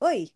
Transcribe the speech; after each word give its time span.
Oi, 0.00 0.32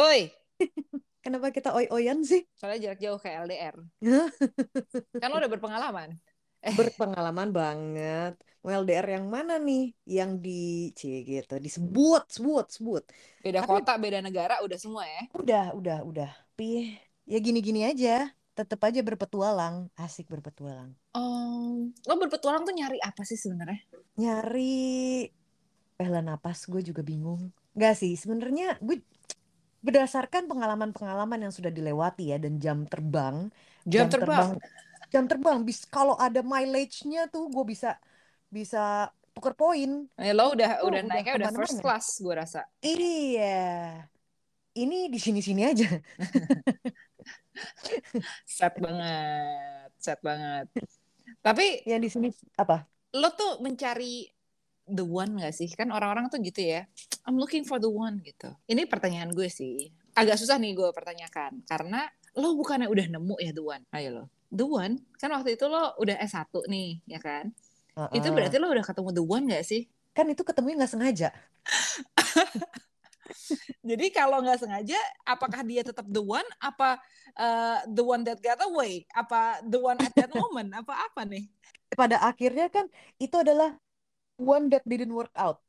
Oi, 0.00 0.20
kenapa 1.24 1.52
kita 1.52 1.76
oi-oyan 1.76 2.24
sih? 2.24 2.48
soalnya 2.56 2.88
jarak 2.90 3.00
jauh 3.04 3.20
kayak 3.20 3.44
LDR. 3.44 3.76
Kan 5.22 5.28
lo 5.28 5.36
udah 5.36 5.52
berpengalaman. 5.52 6.16
Eh, 6.62 6.72
Berpengalaman 6.72 7.50
banget. 7.50 8.38
Mau 8.62 8.70
LDR 8.72 9.18
yang 9.18 9.26
mana 9.26 9.58
nih? 9.58 9.92
Yang 10.06 10.30
di 10.40 10.62
C 10.94 11.00
gitu, 11.26 11.58
disebut, 11.58 12.24
sebut, 12.30 12.66
sebut. 12.70 13.02
beda 13.42 13.60
Tapi- 13.66 13.82
kota, 13.82 13.92
beda 13.98 14.18
negara, 14.22 14.62
udah 14.64 14.78
semua 14.78 15.02
ya. 15.04 15.22
Udah, 15.34 15.74
udah, 15.74 15.98
udah. 16.06 16.30
Tapi 16.54 16.96
ya 17.26 17.38
gini-gini 17.42 17.82
aja. 17.84 18.30
Tetap 18.52 18.84
aja 18.84 19.00
berpetualang, 19.00 19.88
asik 19.96 20.28
berpetualang. 20.28 20.92
Oh, 21.16 21.88
lo 21.88 22.14
berpetualang 22.20 22.68
tuh 22.68 22.76
nyari 22.76 23.00
apa 23.00 23.24
sih 23.24 23.36
sebenarnya? 23.36 23.80
Nyari 24.16 25.24
pela 25.96 26.20
napas, 26.20 26.68
gue 26.68 26.84
juga 26.84 27.00
bingung. 27.00 27.48
Gak 27.72 27.94
sih, 27.96 28.12
sebenarnya 28.20 28.76
gue 28.84 29.00
berdasarkan 29.82 30.46
pengalaman-pengalaman 30.46 31.48
yang 31.48 31.52
sudah 31.54 31.72
dilewati 31.72 32.30
ya 32.30 32.38
dan 32.38 32.60
jam 32.62 32.86
terbang, 32.86 33.50
Jam 33.88 34.06
terbang. 34.06 34.54
jam 35.10 35.24
terbang. 35.26 35.58
Bis 35.66 35.82
kalau 35.88 36.14
ada 36.16 36.44
mileage-nya 36.44 37.26
tuh 37.32 37.50
gue 37.50 37.64
bisa 37.66 37.96
bisa 38.52 39.08
tuker 39.32 39.56
poin. 39.56 40.06
Eh, 40.20 40.36
lo 40.36 40.52
udah 40.52 40.84
Oh, 40.84 40.92
udah 40.92 41.02
naiknya 41.02 41.40
udah 41.40 41.50
first 41.56 41.80
class, 41.80 42.20
gue 42.20 42.34
rasa. 42.36 42.68
Iya. 42.84 44.06
Ini 44.72 45.12
di 45.12 45.18
sini-sini 45.20 45.62
aja. 45.68 45.84
Set 48.48 48.74
banget, 48.80 49.88
set 50.00 50.18
banget. 50.24 50.66
Tapi 51.44 51.84
Yang 51.88 52.00
di 52.00 52.08
sini 52.12 52.28
apa? 52.56 52.84
lo 53.12 53.28
tuh 53.36 53.60
mencari 53.60 54.24
the 54.88 55.04
one 55.04 55.38
gak 55.38 55.54
sih? 55.54 55.70
Kan 55.72 55.90
orang-orang 55.90 56.30
tuh 56.32 56.42
gitu 56.42 56.62
ya. 56.62 56.86
I'm 57.28 57.38
looking 57.38 57.62
for 57.62 57.78
the 57.78 57.90
one 57.90 58.22
gitu. 58.22 58.50
Ini 58.66 58.86
pertanyaan 58.86 59.30
gue 59.30 59.46
sih. 59.46 59.90
Agak 60.18 60.38
susah 60.38 60.58
nih 60.58 60.74
gue 60.74 60.88
pertanyakan. 60.90 61.62
Karena 61.66 62.06
lo 62.38 62.56
bukannya 62.56 62.88
udah 62.88 63.06
nemu 63.18 63.36
ya 63.38 63.52
the 63.54 63.64
one? 63.64 63.82
Ayo 63.94 64.08
lo. 64.10 64.24
The 64.52 64.66
one? 64.66 64.94
Kan 65.16 65.32
waktu 65.32 65.56
itu 65.56 65.64
lo 65.70 65.96
udah 65.96 66.16
S1 66.20 66.52
nih, 66.68 67.00
ya 67.08 67.20
kan? 67.22 67.48
Itu 68.12 68.28
Heeh. 68.28 68.32
berarti 68.32 68.56
lo 68.60 68.68
udah 68.68 68.84
ketemu 68.84 69.10
the 69.16 69.24
one 69.24 69.44
gak 69.48 69.64
sih? 69.64 69.88
kan 70.12 70.28
itu 70.28 70.44
ketemunya 70.44 70.84
nggak 70.84 70.92
sengaja. 70.92 71.28
Jadi 73.88 74.06
kalau 74.12 74.44
nggak 74.44 74.60
sengaja, 74.60 75.00
apakah 75.24 75.64
dia 75.64 75.82
tetap 75.82 76.04
the 76.06 76.20
one? 76.20 76.44
Apa 76.60 77.00
uh, 77.36 77.80
the 77.88 78.04
one 78.04 78.22
that 78.22 78.38
got 78.44 78.60
away? 78.62 79.08
Apa 79.16 79.64
the 79.64 79.80
one 79.80 79.98
at 79.98 80.12
that 80.14 80.30
moment? 80.38 80.70
Apa 80.76 81.08
apa 81.10 81.24
nih? 81.24 81.48
Pada 81.92 82.20
akhirnya 82.22 82.68
kan 82.68 82.86
itu 83.16 83.36
adalah 83.40 83.76
one 84.38 84.68
that 84.72 84.82
didn't 84.86 85.12
work 85.12 85.32
out 85.36 85.60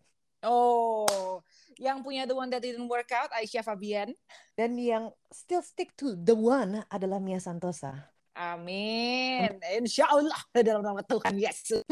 Oh, 0.43 1.39
yang 1.79 2.03
punya 2.03 2.27
the 2.27 2.35
one 2.35 2.51
that 2.51 2.59
didn't 2.59 2.91
work 2.91 3.07
out, 3.15 3.31
Aisyah 3.31 3.63
Fabian. 3.63 4.11
dan 4.59 4.75
yang 4.75 5.07
still 5.31 5.63
stick 5.63 5.95
to 5.95 6.19
the 6.19 6.35
one 6.35 6.83
adalah 6.91 7.15
Mia 7.15 7.39
Santosa. 7.39 8.11
Amin. 8.35 9.55
Insya 9.79 10.03
Allah 10.11 10.35
dalam 10.51 10.83
nama 10.83 10.99
Tuhan 10.99 11.39
Yesus. 11.39 11.87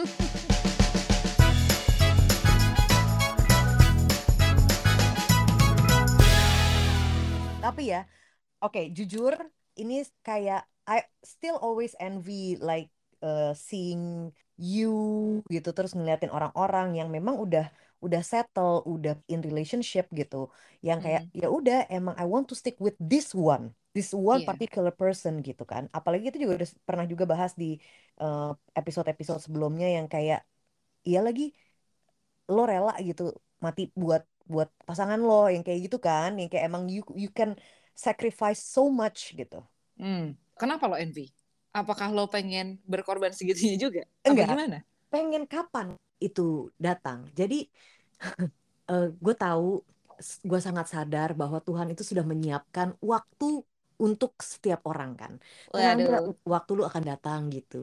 Tapi 7.62 7.94
ya, 7.94 8.04
oke, 8.60 8.90
jujur 8.92 9.38
ini 9.78 10.04
kayak 10.26 10.66
I 10.90 11.06
still 11.24 11.56
always 11.62 11.94
envy 12.02 12.58
like 12.60 12.90
uh, 13.24 13.54
seeing 13.54 14.34
you 14.58 14.88
gitu 15.54 15.70
terus 15.76 15.92
ngeliatin 15.98 16.32
orang-orang 16.34 16.88
yang 17.00 17.08
memang 17.16 17.36
udah 17.40 17.66
udah 18.02 18.22
settle, 18.26 18.82
udah 18.90 19.14
in 19.30 19.40
relationship 19.46 20.10
gitu. 20.20 20.50
Yang 20.82 21.00
kayak 21.06 21.22
ya 21.38 21.48
udah 21.54 21.86
emang 21.94 22.16
I 22.18 22.26
want 22.26 22.50
to 22.50 22.56
stick 22.58 22.76
with 22.82 22.98
this 22.98 23.30
one, 23.38 23.78
this 23.94 24.10
one 24.10 24.42
Iya. 24.42 24.48
particular 24.50 24.90
person 24.90 25.34
gitu 25.46 25.64
kan. 25.70 25.86
Apalagi 25.94 26.34
itu 26.34 26.38
juga 26.42 26.54
udah 26.66 26.70
pernah 26.88 27.06
juga 27.06 27.24
bahas 27.30 27.54
di 27.54 27.78
uh, 28.18 28.58
episode-episode 28.74 29.40
sebelumnya 29.46 29.86
yang 29.98 30.09
kayak 30.09 30.42
iya 31.08 31.20
lagi 31.28 31.54
lo 32.54 32.62
rela 32.72 32.92
gitu 33.08 33.22
mati 33.64 33.81
buat 34.02 34.24
buat 34.52 34.70
pasangan 34.88 35.20
lo 35.28 35.34
yang 35.54 35.64
kayak 35.66 35.80
gitu 35.88 35.98
kan 36.08 36.30
yang 36.40 36.50
kayak 36.52 36.66
emang 36.70 36.84
you 36.94 37.02
you 37.24 37.30
can 37.38 37.50
sacrifice 38.06 38.59
so 38.75 38.81
much 39.02 39.20
gitu 39.40 39.58
Hmm. 40.00 40.36
Kenapa 40.59 40.88
lo 40.92 40.96
envy? 41.00 41.31
Apakah 41.72 42.12
lo 42.12 42.28
pengen 42.28 42.80
berkorban 42.84 43.32
segitunya 43.32 43.76
juga? 43.80 44.02
Apa 44.28 44.32
Enggak. 44.32 44.50
gimana? 44.52 44.78
pengen 45.12 45.44
kapan 45.44 45.88
itu 46.24 46.72
datang 46.80 47.28
jadi 47.36 47.68
gue 49.24 49.36
tahu 49.36 49.84
gue 50.50 50.60
sangat 50.62 50.86
sadar 50.94 51.30
bahwa 51.34 51.58
Tuhan 51.68 51.88
itu 51.94 52.04
sudah 52.10 52.26
menyiapkan 52.31 52.94
waktu 53.02 53.46
untuk 54.02 54.31
setiap 54.42 54.81
orang 54.90 55.12
kan 55.22 55.34
Waduh. 55.74 56.34
waktu 56.54 56.72
lu 56.78 56.84
akan 56.90 57.04
datang 57.06 57.42
gitu 57.54 57.76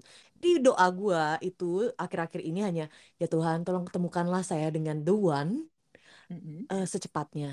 di 0.43 0.48
doa 0.65 0.87
gue 0.91 1.22
itu 1.47 1.65
akhir-akhir 2.03 2.41
ini 2.43 2.59
hanya 2.66 2.84
ya 3.21 3.27
Tuhan 3.31 3.62
tolong 3.66 3.84
ketemukanlah 3.87 4.43
saya 4.43 4.66
dengan 4.77 4.97
the 5.06 5.15
one 5.15 5.53
eh, 6.71 6.84
secepatnya 6.93 7.48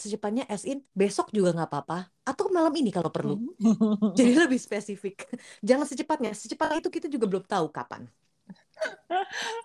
secepatnya 0.00 0.48
as 0.48 0.64
in 0.64 0.80
besok 0.96 1.28
juga 1.30 1.52
nggak 1.52 1.68
apa-apa 1.68 2.08
atau 2.24 2.48
malam 2.48 2.72
ini 2.72 2.88
kalau 2.88 3.12
perlu 3.12 3.36
Jadi 4.18 4.32
lebih 4.34 4.56
spesifik. 4.56 5.28
Jangan 5.60 5.84
secepatnya. 5.84 6.32
Secepatnya 6.32 6.80
itu 6.80 6.90
kita 6.90 7.06
juga 7.06 7.28
belum 7.28 7.44
tahu 7.44 7.68
kapan. 7.68 8.08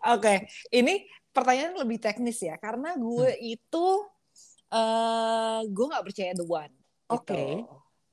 Oke, 0.06 0.45
ini 0.69 1.07
pertanyaan 1.31 1.79
lebih 1.79 1.97
teknis 1.97 2.40
ya, 2.44 2.59
karena 2.59 2.94
gue 3.00 3.29
Hmm. 3.31 3.53
itu 3.56 3.88
eh 4.69 5.59
gue 5.66 5.85
nggak 5.88 6.06
percaya 6.06 6.31
the 6.35 6.45
one. 6.45 6.74
gitu. 7.06 7.16
Oke. 7.22 7.44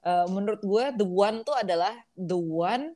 Eh, 0.02 0.26
menurut 0.30 0.60
gue 0.62 0.84
the 0.98 1.06
one 1.06 1.42
tuh 1.42 1.54
adalah 1.54 1.94
the 2.14 2.36
one 2.36 2.94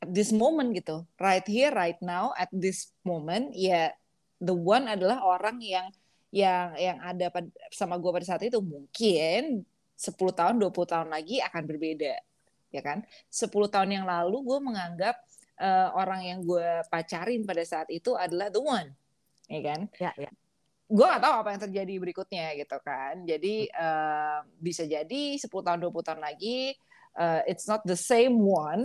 at 0.00 0.10
this 0.12 0.32
moment 0.32 0.72
gitu, 0.76 1.04
right 1.16 1.44
here, 1.48 1.72
right 1.72 1.96
now, 2.04 2.32
at 2.36 2.48
this 2.52 2.92
moment. 3.02 3.52
Ya, 3.56 3.92
the 4.40 4.52
one 4.52 4.84
adalah 4.88 5.20
orang 5.24 5.60
yang 5.64 5.88
yang 6.36 6.76
yang 6.76 6.98
ada 7.00 7.32
pad- 7.32 7.54
sama 7.72 7.96
gue 7.96 8.10
pada 8.12 8.26
saat 8.28 8.44
itu 8.44 8.60
mungkin 8.60 9.64
10 9.96 10.36
tahun, 10.36 10.60
20 10.60 10.84
tahun 10.84 11.08
lagi 11.08 11.40
akan 11.40 11.62
berbeda, 11.64 12.14
ya 12.68 12.82
kan? 12.84 13.00
10 13.32 13.72
tahun 13.72 13.96
yang 13.96 14.04
lalu 14.04 14.44
gue 14.44 14.58
menganggap 14.60 15.16
eh, 15.56 15.88
orang 15.96 16.20
yang 16.28 16.38
gue 16.44 16.84
pacarin 16.92 17.48
pada 17.48 17.64
saat 17.64 17.88
itu 17.88 18.12
adalah 18.12 18.52
the 18.52 18.60
one, 18.60 18.92
ya 19.48 19.60
kan? 19.64 19.80
Ya, 19.96 20.12
ya. 20.20 20.30
Gue 20.86 21.02
gak 21.02 21.24
tahu 21.24 21.34
apa 21.42 21.48
yang 21.56 21.62
terjadi 21.66 21.94
berikutnya 21.98 22.46
gitu 22.60 22.76
kan. 22.84 23.24
Jadi 23.24 23.72
eh, 23.72 24.38
bisa 24.60 24.84
jadi 24.84 25.40
10 25.40 25.48
tahun 25.48 25.80
20 25.80 26.04
tahun 26.04 26.20
lagi 26.20 26.76
eh, 27.16 27.40
it's 27.48 27.64
not 27.64 27.80
the 27.88 27.96
same 27.96 28.36
one. 28.44 28.84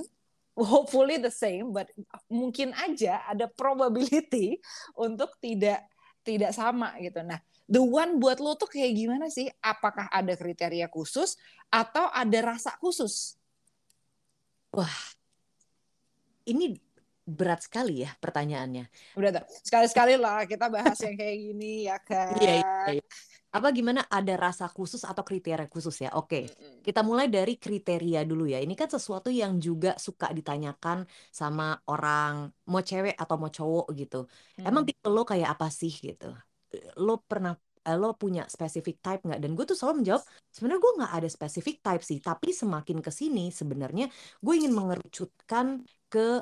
Hopefully 0.52 1.16
the 1.16 1.32
same, 1.32 1.72
but 1.72 1.88
mungkin 2.28 2.76
aja 2.76 3.24
ada 3.28 3.48
probability 3.48 4.60
untuk 4.96 5.36
tidak 5.44 5.91
tidak 6.22 6.54
sama 6.54 6.94
gitu. 7.02 7.22
Nah, 7.26 7.42
the 7.66 7.82
one 7.82 8.22
buat 8.22 8.38
lo 8.38 8.54
tuh 8.58 8.70
kayak 8.70 8.94
gimana 8.94 9.28
sih? 9.28 9.50
Apakah 9.62 10.10
ada 10.10 10.34
kriteria 10.38 10.88
khusus 10.88 11.38
atau 11.70 12.10
ada 12.14 12.40
rasa 12.42 12.78
khusus? 12.78 13.36
Ini 16.48 16.78
berat 17.28 17.64
sekali 17.66 18.04
ya 18.04 18.12
pertanyaannya. 18.18 18.90
Udah 19.16 19.30
tuh, 19.42 19.46
sekali-sekali 19.62 20.16
lah 20.18 20.44
kita 20.48 20.68
bahas 20.68 20.98
yang 21.04 21.16
kayak 21.16 21.38
gini 21.38 21.86
ya 21.86 21.98
kan. 22.02 22.38
Iya, 22.40 22.54
iya, 22.60 23.00
iya. 23.00 23.06
Apa 23.52 23.68
gimana 23.76 24.08
ada 24.08 24.34
rasa 24.40 24.72
khusus 24.72 25.04
atau 25.04 25.24
kriteria 25.28 25.68
khusus 25.68 26.00
ya? 26.00 26.10
Oke. 26.16 26.48
Mm-mm. 26.48 26.80
Kita 26.88 27.04
mulai 27.04 27.28
dari 27.28 27.60
kriteria 27.60 28.24
dulu 28.24 28.48
ya. 28.48 28.64
Ini 28.64 28.74
kan 28.80 28.88
sesuatu 28.88 29.28
yang 29.28 29.60
juga 29.60 30.00
suka 30.00 30.32
ditanyakan 30.32 31.04
sama 31.36 31.76
orang 31.92 32.48
mau 32.72 32.80
cewek 32.80 33.20
atau 33.20 33.36
mau 33.36 33.52
cowok 33.52 33.86
gitu. 34.00 34.24
Emang 34.56 34.88
Mm. 34.88 34.90
tipe 34.90 35.08
lo 35.12 35.22
kayak 35.28 35.50
apa 35.60 35.68
sih 35.68 35.92
gitu? 35.92 36.32
Lo 36.96 37.20
pernah 37.28 37.54
eh, 37.82 37.98
lo 37.98 38.14
punya 38.16 38.48
specific 38.48 39.04
type 39.04 39.26
nggak? 39.28 39.42
Dan 39.44 39.52
gue 39.58 39.66
tuh 39.68 39.76
selalu 39.76 40.06
menjawab, 40.06 40.24
sebenarnya 40.54 40.80
gue 40.86 40.94
nggak 41.02 41.14
ada 41.18 41.30
specific 41.34 41.76
type 41.84 42.04
sih. 42.08 42.18
Tapi 42.24 42.48
semakin 42.56 42.98
ke 43.04 43.12
sini 43.12 43.52
sebenarnya 43.52 44.06
gue 44.40 44.54
ingin 44.56 44.72
mengerucutkan 44.72 45.82
ke 46.08 46.40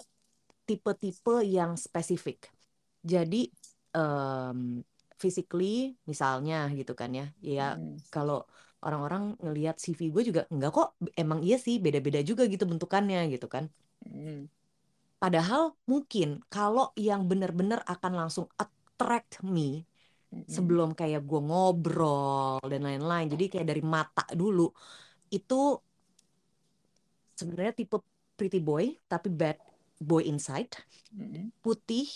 tipe-tipe 0.67 1.41
yang 1.41 1.73
spesifik. 1.79 2.51
Jadi 3.01 3.49
em, 3.97 4.83
physically 5.23 5.65
misalnya 6.11 6.55
gitu 6.79 6.91
kan 7.01 7.09
ya. 7.19 7.23
Ya 7.57 7.61
Mm. 7.61 7.97
kalau 8.13 8.35
orang-orang 8.85 9.23
ngelihat 9.43 9.75
CV 9.83 10.01
gue 10.15 10.23
juga 10.29 10.41
enggak 10.53 10.71
kok. 10.77 10.87
Emang 11.21 11.39
iya 11.47 11.55
sih 11.65 11.75
beda-beda 11.85 12.19
juga 12.29 12.43
gitu 12.53 12.63
bentukannya 12.71 13.17
gitu 13.33 13.45
kan. 13.55 13.65
Mm. 14.05 14.49
Padahal 15.21 15.63
mungkin 15.91 16.39
kalau 16.53 16.95
yang 16.95 17.21
benar-benar 17.31 17.79
akan 17.93 18.13
langsung 18.19 18.47
attract 18.63 19.43
me 19.43 19.83
Mm-mm. 20.33 20.55
sebelum 20.55 20.89
kayak 20.99 21.21
gue 21.29 21.39
ngobrol 21.47 22.59
dan 22.71 22.81
lain-lain. 22.87 23.27
Jadi 23.33 23.43
kayak 23.51 23.67
dari 23.71 23.83
mata 23.95 24.23
dulu 24.41 24.63
itu 25.35 25.55
sebenarnya 27.39 27.73
tipe 27.79 27.97
pretty 28.37 28.59
boy 28.61 28.85
tapi 29.11 29.27
bad 29.33 29.57
boy 29.99 30.23
inside, 30.31 30.71
Mm-mm. 31.17 31.51
putih, 31.63 32.07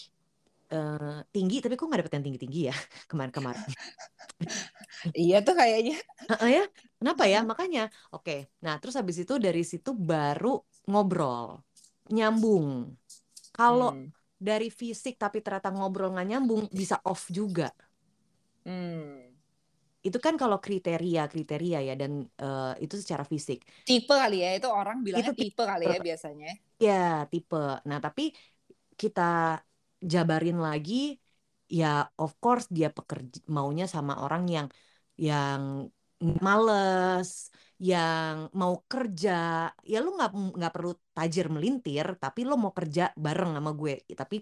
eh, 0.73 1.17
tinggi 1.33 1.55
tapi 1.63 1.73
kok 1.77 1.85
nggak 1.87 1.99
dapet 2.01 2.13
yang 2.17 2.25
tinggi 2.27 2.39
tinggi 2.43 2.59
ya 2.69 2.75
kemarin-kemarin. 3.09 3.63
Iya 5.19 5.35
tuh 5.45 5.53
kayaknya. 5.59 5.93
Heeh 6.29 6.49
ya. 6.57 6.63
Kenapa 6.99 7.23
ya? 7.33 7.39
Makanya 7.51 7.81
oke. 8.15 8.31
Nah 8.63 8.73
terus 8.79 8.95
habis 8.99 9.17
itu 9.23 9.33
dari 9.45 9.61
situ 9.71 9.89
baru 10.09 10.47
ngobrol 10.89 11.47
nyambung. 12.15 12.67
Kalau 13.57 13.87
Hmm. 13.93 14.13
dari 14.49 14.67
fisik 14.79 15.13
tapi 15.23 15.37
ternyata 15.45 15.69
ngobrol 15.75 16.09
nggak 16.15 16.27
nyambung 16.31 16.61
bisa 16.79 16.97
off 17.11 17.23
juga. 17.37 17.65
Hmm. 18.65 19.33
itu 20.07 20.17
kan 20.25 20.35
kalau 20.41 20.57
kriteria 20.65 21.21
kriteria 21.31 21.77
ya 21.87 21.93
dan 22.01 22.11
eh, 22.43 22.71
itu 22.83 22.95
secara 23.01 23.23
fisik. 23.31 23.59
Tipe 23.87 24.13
kali 24.21 24.37
ya 24.43 24.49
itu 24.59 24.67
orang 24.81 24.97
bilangnya 25.05 25.31
Itu 25.31 25.31
tipe 25.39 25.63
kali 25.71 25.85
ya 25.93 25.97
biasanya. 26.07 26.51
ya 26.85 26.91
tipe. 27.31 27.55
Nah 27.89 27.97
tapi 28.05 28.21
kita 29.01 29.21
jabarin 30.11 30.59
lagi 30.67 31.15
ya 31.79 31.87
of 32.19 32.31
course 32.43 32.67
dia 32.69 32.91
pekerja 32.91 33.39
maunya 33.49 33.85
sama 33.87 34.13
orang 34.23 34.43
yang 34.55 34.67
yang 35.17 35.89
males 36.43 37.51
yang 37.83 38.47
mau 38.55 38.79
kerja. 38.87 39.67
Ya 39.83 39.99
lu 39.99 40.15
nggak 40.15 40.31
nggak 40.59 40.73
perlu 40.73 40.91
tajir 41.11 41.51
melintir 41.51 42.15
tapi 42.15 42.47
lo 42.47 42.55
mau 42.55 42.71
kerja 42.71 43.11
bareng 43.17 43.51
sama 43.59 43.71
gue. 43.75 43.93
Tapi 44.07 44.37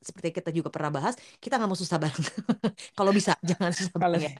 seperti 0.00 0.28
kita 0.40 0.50
juga 0.50 0.72
pernah 0.72 0.90
bahas 0.96 1.14
kita 1.38 1.60
nggak 1.60 1.70
mau 1.70 1.78
susah 1.78 1.98
bareng. 2.02 2.24
Kalau 2.98 3.12
bisa 3.14 3.38
jangan 3.46 3.70
susah 3.70 3.96
bareng 4.00 4.22
ya. 4.26 4.32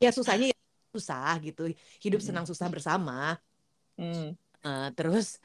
ya 0.04 0.10
susahnya 0.10 0.46
ya 0.50 0.58
susah 0.90 1.38
gitu. 1.44 1.70
Hidup 2.02 2.20
senang 2.24 2.48
susah 2.48 2.66
bersama. 2.72 3.38
Hmm. 3.94 4.34
Eh, 4.66 4.88
terus 4.98 5.38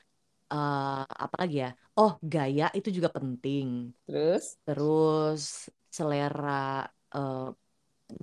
eh 0.51 1.01
apa 1.23 1.35
lagi 1.41 1.55
ya 1.63 1.67
oh 1.99 2.11
gaya 2.33 2.63
itu 2.77 2.89
juga 2.97 3.09
penting 3.17 3.67
Terus? 4.05 4.57
terus 4.65 5.43
selera 5.97 6.49
eh, 7.15 7.37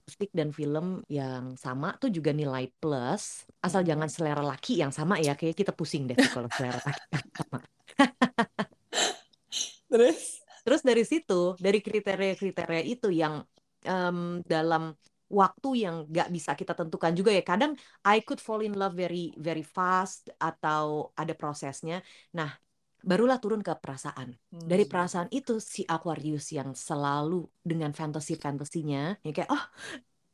musik 0.05 0.31
dan 0.39 0.51
film 0.59 0.87
yang 1.19 1.45
sama 1.65 1.89
tuh 2.03 2.11
juga 2.17 2.31
nilai 2.41 2.65
plus 2.81 3.25
asal 3.67 3.83
Mm-mm. 3.83 3.91
jangan 3.91 4.09
selera 4.15 4.43
laki 4.53 4.73
yang 4.83 4.93
sama 4.99 5.15
ya 5.27 5.33
kayak 5.41 5.57
kita 5.61 5.73
pusing 5.79 6.03
deh 6.11 6.19
tuh 6.25 6.31
kalau 6.35 6.49
selera 6.57 6.81
laki 6.89 7.05
yang 7.17 7.29
sama 7.39 7.59
Terus? 9.91 10.41
terus 10.65 10.81
dari 10.89 11.03
situ 11.11 11.57
dari 11.65 11.79
kriteria-kriteria 11.87 12.83
itu 12.93 13.09
yang 13.23 13.35
em, 13.89 14.19
dalam 14.53 14.83
waktu 15.29 15.69
yang 15.85 15.95
nggak 16.09 16.29
bisa 16.33 16.53
kita 16.57 16.73
tentukan 16.73 17.13
juga 17.13 17.31
ya. 17.33 17.43
Kadang 17.45 17.73
I 18.05 18.25
could 18.27 18.41
fall 18.41 18.65
in 18.65 18.75
love 18.81 18.97
very 18.97 19.33
very 19.37 19.63
fast 19.63 20.33
atau 20.41 21.13
ada 21.17 21.33
prosesnya. 21.37 22.01
Nah 22.37 22.51
barulah 23.05 23.39
turun 23.39 23.63
ke 23.63 23.73
perasaan. 23.79 24.35
Dari 24.69 24.85
Hmm. 24.85 24.91
perasaan 24.91 25.29
itu 25.33 25.63
si 25.63 25.87
Aquarius 25.87 26.53
yang 26.53 26.75
selalu 26.75 27.47
dengan 27.65 27.95
fantasi-fantasinya 27.95 29.23
ya 29.25 29.31
kayak 29.33 29.51
oh 29.55 29.65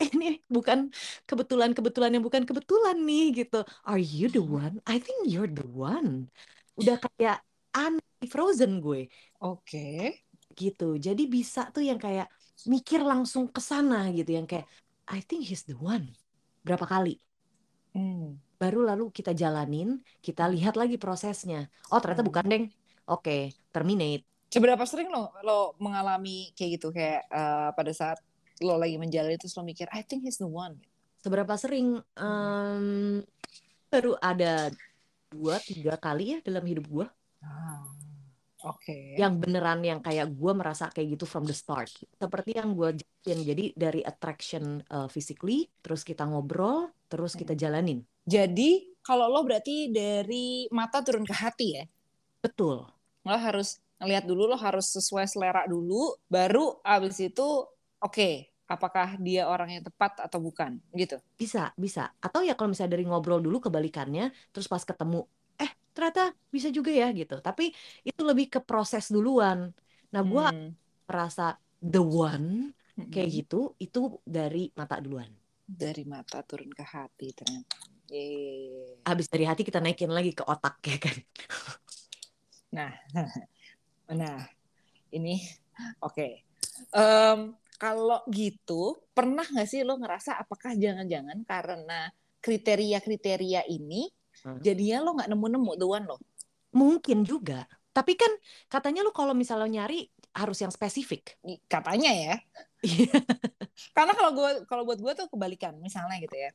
ini 0.15 0.43
bukan 0.51 0.91
kebetulan-kebetulan 1.29 2.11
yang 2.19 2.25
bukan 2.25 2.45
kebetulan 2.49 2.97
nih 3.07 3.45
gitu. 3.45 3.63
Are 3.87 4.01
you 4.01 4.27
the 4.31 4.43
one? 4.43 4.83
I 4.87 4.99
think 4.99 5.31
you're 5.31 5.51
the 5.51 5.67
one. 5.67 6.31
Udah 6.79 6.99
kayak 6.99 7.43
anti 7.75 8.27
frozen 8.27 8.83
gue. 8.83 9.07
Oke. 9.41 10.25
gitu. 10.61 10.85
Jadi 11.07 11.23
bisa 11.35 11.61
tuh 11.75 11.83
yang 11.89 11.99
kayak 12.05 12.27
mikir 12.73 13.01
langsung 13.11 13.45
ke 13.55 13.61
sana 13.71 13.97
gitu 14.17 14.31
yang 14.39 14.47
kayak 14.51 14.67
I 15.07 15.21
think 15.21 15.45
he's 15.45 15.65
the 15.65 15.77
one 15.77 16.13
berapa 16.61 16.85
kali 16.85 17.21
Hmm. 17.91 18.43
baru 18.59 18.83
lalu 18.83 19.15
kita 19.15 19.31
jalanin 19.31 20.03
kita 20.19 20.51
lihat 20.51 20.75
lagi 20.75 20.99
prosesnya 20.99 21.71
oh 21.89 22.03
ternyata 22.03 22.23
Hmm. 22.23 22.31
bukan 22.31 22.45
deng 22.47 22.65
oke 23.07 23.39
terminate 23.71 24.27
Seberapa 24.51 24.83
sering 24.83 25.11
lo 25.11 25.35
lo 25.43 25.75
mengalami 25.79 26.51
kayak 26.55 26.71
gitu 26.79 26.91
kayak 26.91 27.27
eh, 27.27 27.71
pada 27.71 27.91
saat 27.91 28.19
lo 28.59 28.75
lagi 28.75 28.99
menjalani 28.99 29.35
terus 29.35 29.55
lo 29.55 29.63
mikir 29.63 29.87
I 29.91 30.03
think 30.03 30.23
he's 30.23 30.39
the 30.39 30.47
one. 30.47 30.79
seberapa 31.19 31.55
sering 31.55 31.99
em, 32.15 33.23
baru 33.89 34.15
ada 34.19 34.69
dua 35.27 35.57
tiga 35.59 35.95
kali 35.97 36.35
ya 36.35 36.39
dalam 36.43 36.63
hidup 36.63 36.87
gue 36.87 37.07
Ah. 37.41 37.83
Oke. 38.65 39.21
yang 39.21 39.37
beneran 39.37 39.85
yang 39.85 40.01
kayak 40.01 40.33
gue 40.33 40.53
merasa 40.57 40.89
kayak 40.89 41.21
gitu 41.21 41.29
from 41.29 41.45
the 41.45 41.53
start. 41.53 41.93
Seperti 42.17 42.57
yang 42.57 42.73
gue 42.73 42.97
jelasin. 42.97 43.45
Jadi 43.45 43.65
dari 43.77 44.01
attraction 44.01 44.81
uh, 44.89 45.09
physically 45.13 45.69
terus 45.85 46.01
kita 46.01 46.25
ngobrol 46.25 46.89
terus 47.13 47.37
kita 47.37 47.53
jalanin. 47.53 48.01
Jadi 48.25 48.97
kalau 49.05 49.29
lo 49.29 49.45
berarti 49.45 49.93
dari 49.93 50.65
mata 50.73 51.05
turun 51.05 51.29
ke 51.29 51.37
hati 51.37 51.69
ya. 51.77 51.85
betul. 52.41 52.89
Lo 53.25 53.37
harus 53.37 53.81
ngelihat 54.01 54.25
dulu, 54.29 54.53
lo 54.53 54.57
harus 54.61 54.93
sesuai 54.93 55.25
selera 55.29 55.65
dulu, 55.65 56.13
baru 56.29 56.77
abis 56.85 57.25
itu 57.25 57.69
oke, 58.01 58.31
apakah 58.69 59.17
dia 59.21 59.49
orang 59.49 59.81
yang 59.81 59.85
tepat 59.85 60.25
atau 60.25 60.41
bukan, 60.41 60.77
gitu. 60.93 61.21
bisa 61.41 61.73
bisa. 61.77 62.13
Atau 62.21 62.45
ya 62.45 62.53
kalau 62.53 62.73
misalnya 62.73 62.97
dari 63.01 63.05
ngobrol 63.09 63.41
dulu 63.41 63.65
kebalikannya 63.69 64.33
terus 64.53 64.69
pas 64.69 64.85
ketemu 64.85 65.25
ternyata 65.95 66.23
bisa 66.55 66.69
juga 66.77 66.91
ya 67.01 67.07
gitu 67.21 67.35
tapi 67.47 67.63
itu 68.09 68.21
lebih 68.31 68.47
ke 68.55 68.59
proses 68.69 69.05
duluan 69.15 69.59
nah 70.13 70.23
gue 70.31 70.43
Hmm. 70.43 70.77
merasa 71.09 71.43
the 71.93 71.99
one 72.29 72.49
kayak 73.13 73.29
Mm-mm. 73.29 73.37
gitu 73.37 73.55
itu 73.85 73.99
dari 74.37 74.59
mata 74.81 74.97
duluan 75.05 75.31
Dari 75.81 76.05
mata 76.13 76.39
turun 76.49 76.71
ke 76.79 76.85
hati 76.93 77.29
ternyata. 77.39 77.77
Yeay. 78.09 78.97
habis 79.09 79.27
dari 79.33 79.45
hati 79.49 79.63
kita 79.69 79.79
naikin 79.85 80.13
lagi 80.17 80.31
ke 80.39 80.43
otak 80.53 80.75
ya 80.91 80.97
kan 81.05 81.17
Nah, 82.75 82.93
nah 84.21 84.39
ini 85.17 85.41
oke. 86.05 86.29
Em, 86.95 87.41
kalau 87.81 88.21
gitu, 88.33 89.03
pernah 89.17 89.45
nggak 89.47 89.69
sih 89.71 89.81
lo 89.89 89.95
ngerasa 90.01 90.39
apakah 90.43 90.73
jangan-jangan 90.79 91.39
karena 91.47 92.01
kriteria-kriteria 92.45 93.63
ini 93.71 94.09
Hmm. 94.45 94.61
jadinya 94.61 95.01
lo 95.01 95.17
nggak 95.17 95.31
nemu-nemu 95.33 95.73
the 95.81 95.87
one 95.89 96.05
lo? 96.05 96.17
mungkin 96.77 97.25
juga 97.25 97.65
tapi 97.95 98.19
kan 98.19 98.29
katanya 98.69 99.07
lu 99.07 99.15
kalau 99.15 99.33
misalnya 99.33 99.81
nyari 99.81 100.11
harus 100.35 100.59
yang 100.59 100.75
spesifik 100.75 101.39
Katanya 101.71 102.11
ya. 102.11 102.35
Karena 103.97 104.13
kalau 104.19 104.31
gue 104.35 104.51
kalau 104.67 104.83
buat 104.83 104.99
gue 104.99 105.13
tuh 105.15 105.27
kebalikan, 105.31 105.79
misalnya 105.79 106.19
gitu 106.19 106.35
ya. 106.35 106.51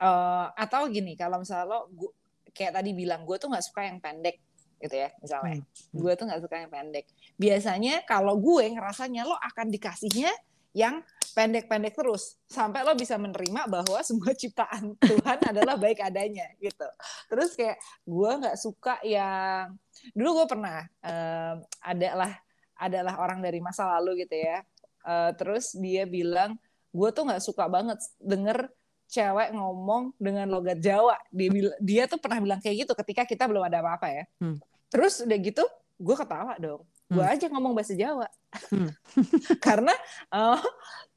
Eh, 0.00 0.46
atau 0.56 0.88
gini, 0.88 1.12
kalau 1.14 1.44
misalnya 1.44 1.68
lo 1.68 1.80
gua- 1.92 2.16
kayak 2.56 2.80
tadi 2.80 2.90
bilang 2.96 3.28
gue 3.28 3.36
tuh 3.36 3.52
nggak 3.52 3.62
suka 3.62 3.84
yang 3.84 4.00
pendek 4.00 4.40
gitu 4.80 4.96
ya, 4.96 5.12
misalnya. 5.20 5.60
Hmm. 5.60 5.92
Gue 5.92 6.12
tuh 6.16 6.24
nggak 6.24 6.40
suka 6.40 6.56
yang 6.56 6.72
pendek. 6.72 7.04
Biasanya 7.36 8.02
kalau 8.08 8.34
gue 8.40 8.64
ngerasanya 8.72 9.28
lo 9.28 9.36
akan 9.36 9.68
dikasihnya 9.68 10.32
yang 10.78 11.02
pendek-pendek 11.34 11.94
terus 11.94 12.38
sampai 12.46 12.86
lo 12.86 12.94
bisa 12.94 13.18
menerima 13.18 13.66
bahwa 13.66 13.98
semua 14.08 14.30
ciptaan 14.34 14.94
Tuhan 15.02 15.38
adalah 15.50 15.74
baik 15.74 15.98
adanya 16.02 16.46
gitu. 16.62 16.86
Terus 17.26 17.58
kayak 17.58 17.78
gue 18.06 18.30
nggak 18.42 18.56
suka 18.58 19.02
yang 19.02 19.74
dulu 20.14 20.42
gue 20.42 20.46
pernah 20.46 20.86
em, 21.02 21.56
adalah 21.82 22.32
adalah 22.78 23.14
orang 23.18 23.42
dari 23.42 23.58
masa 23.58 23.86
lalu 23.98 24.22
gitu 24.22 24.38
ya. 24.38 24.62
Eh, 25.02 25.30
terus 25.34 25.74
dia 25.74 26.06
bilang 26.06 26.54
gue 26.94 27.08
tuh 27.10 27.26
nggak 27.26 27.42
suka 27.42 27.66
banget 27.66 27.98
denger 28.22 28.70
cewek 29.08 29.56
ngomong 29.56 30.14
dengan 30.20 30.46
logat 30.46 30.78
Jawa. 30.78 31.18
Dia 31.34 31.50
dia 31.82 32.02
tuh 32.06 32.20
pernah 32.22 32.38
bilang 32.38 32.60
kayak 32.62 32.86
gitu 32.86 32.92
ketika 32.94 33.22
kita 33.26 33.50
belum 33.50 33.66
ada 33.66 33.82
apa-apa 33.82 34.08
ya. 34.10 34.24
Hmm. 34.38 34.58
Terus 34.90 35.26
udah 35.26 35.38
gitu 35.38 35.64
gue 35.98 36.16
ketawa 36.18 36.54
dong. 36.62 36.82
Gue 37.08 37.24
Hmm. 37.24 37.32
aja 37.32 37.46
ngomong 37.48 37.72
bahasa 37.72 37.96
Jawa. 37.96 38.28
Hmm. 38.68 38.92
Karena 39.64 39.92
eh, 40.28 40.60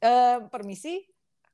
eh, 0.00 0.38
permisi 0.48 1.04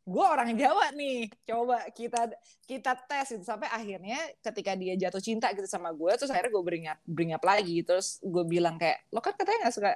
gue 0.09 0.25
orang 0.25 0.54
Jawa 0.54 0.95
nih. 0.95 1.26
Coba 1.42 1.83
kita 1.90 2.30
kita 2.64 2.95
tes 3.04 3.35
gitu 3.35 3.42
sampai 3.42 3.66
akhirnya 3.68 4.18
ketika 4.40 4.78
dia 4.78 4.95
jatuh 4.95 5.21
cinta 5.21 5.50
gitu 5.52 5.66
sama 5.66 5.90
gue 5.90 6.14
terus 6.14 6.30
akhirnya 6.30 6.54
gue 6.54 6.64
bring 6.64 6.87
up, 6.87 6.99
bring 7.04 7.30
up 7.35 7.42
lagi 7.42 7.83
terus 7.83 8.23
gue 8.23 8.47
bilang 8.47 8.78
kayak 8.78 9.04
lo 9.11 9.18
kan 9.18 9.35
katanya 9.35 9.68
nggak 9.68 9.75
suka 9.75 9.90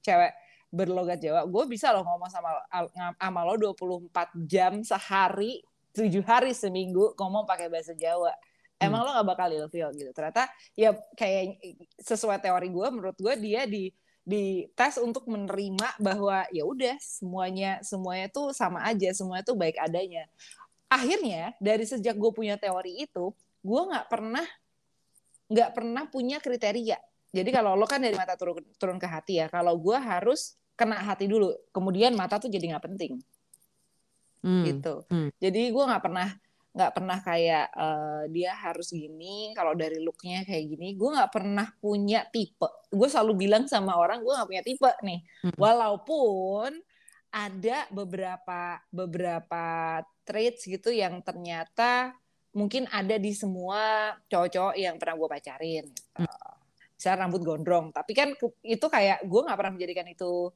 cewek 0.00 0.32
berlogat 0.74 1.22
Jawa 1.22 1.46
gue 1.46 1.64
bisa 1.70 1.94
lo 1.94 2.02
ngomong 2.02 2.30
sama 2.32 2.50
sama 3.14 3.40
lo 3.46 3.54
24 3.54 4.10
jam 4.48 4.82
sehari 4.82 5.62
tujuh 5.94 6.26
hari 6.26 6.50
seminggu 6.50 7.14
ngomong 7.14 7.46
pakai 7.46 7.70
bahasa 7.70 7.94
Jawa 7.94 8.34
emang 8.88 9.00
lo 9.04 9.10
gak 9.14 9.28
bakal 9.28 9.48
ilfeel 9.50 9.90
gitu. 9.94 10.10
Ternyata 10.10 10.48
ya 10.74 10.96
kayak 11.14 11.60
sesuai 12.00 12.38
teori 12.40 12.68
gue 12.70 12.86
menurut 12.90 13.16
gue 13.18 13.34
dia 13.40 13.64
di 13.64 13.90
di 14.24 14.64
tes 14.72 14.96
untuk 14.96 15.28
menerima 15.28 16.00
bahwa 16.00 16.48
ya 16.48 16.64
udah 16.64 16.96
semuanya 16.96 17.84
semuanya 17.84 18.32
tuh 18.32 18.56
sama 18.56 18.80
aja 18.88 19.12
semuanya 19.12 19.44
tuh 19.44 19.56
baik 19.56 19.76
adanya. 19.76 20.24
Akhirnya 20.88 21.52
dari 21.60 21.84
sejak 21.84 22.16
gue 22.16 22.32
punya 22.32 22.56
teori 22.56 23.04
itu 23.04 23.36
gue 23.60 23.82
nggak 23.92 24.06
pernah 24.08 24.46
nggak 25.52 25.70
pernah 25.76 26.04
punya 26.08 26.40
kriteria. 26.40 26.96
Jadi 27.34 27.50
kalau 27.52 27.76
lo 27.76 27.84
kan 27.84 28.00
dari 28.00 28.16
mata 28.16 28.32
turun 28.38 28.64
turun 28.80 28.96
ke 28.96 29.04
hati 29.04 29.44
ya 29.44 29.46
kalau 29.52 29.76
gue 29.76 29.96
harus 29.98 30.56
kena 30.74 30.98
hati 31.04 31.28
dulu 31.28 31.52
kemudian 31.70 32.16
mata 32.16 32.40
tuh 32.40 32.48
jadi 32.48 32.74
nggak 32.74 32.84
penting. 32.88 33.20
Hmm, 34.44 34.60
gitu. 34.68 35.00
Hmm. 35.08 35.32
jadi 35.40 35.72
gue 35.72 35.84
nggak 35.88 36.04
pernah 36.04 36.28
nggak 36.74 36.90
pernah 36.90 37.18
kayak 37.22 37.66
uh, 37.70 38.22
dia 38.34 38.50
harus 38.50 38.90
gini 38.90 39.54
kalau 39.54 39.78
dari 39.78 40.02
looknya 40.02 40.42
kayak 40.42 40.74
gini 40.74 40.98
gue 40.98 41.06
nggak 41.06 41.30
pernah 41.30 41.70
punya 41.78 42.26
tipe 42.34 42.66
gue 42.90 43.08
selalu 43.08 43.46
bilang 43.46 43.70
sama 43.70 43.94
orang 43.94 44.26
gue 44.26 44.34
nggak 44.34 44.50
punya 44.50 44.64
tipe 44.66 44.90
nih 45.06 45.22
hmm. 45.46 45.54
walaupun 45.54 46.74
ada 47.30 47.86
beberapa 47.94 48.82
beberapa 48.90 49.66
traits 50.26 50.66
gitu 50.66 50.90
yang 50.90 51.22
ternyata 51.22 52.18
mungkin 52.58 52.90
ada 52.90 53.22
di 53.22 53.30
semua 53.30 54.14
cowok-cowok 54.26 54.74
yang 54.74 54.98
pernah 54.98 55.14
gue 55.14 55.28
pacarin 55.30 55.84
gitu. 55.86 56.10
Hmm. 56.18 56.58
misalnya 56.98 57.18
rambut 57.22 57.42
gondrong 57.46 57.86
tapi 57.94 58.18
kan 58.18 58.34
itu 58.66 58.86
kayak 58.90 59.22
gue 59.22 59.40
nggak 59.46 59.58
pernah 59.62 59.74
menjadikan 59.78 60.10
itu 60.10 60.50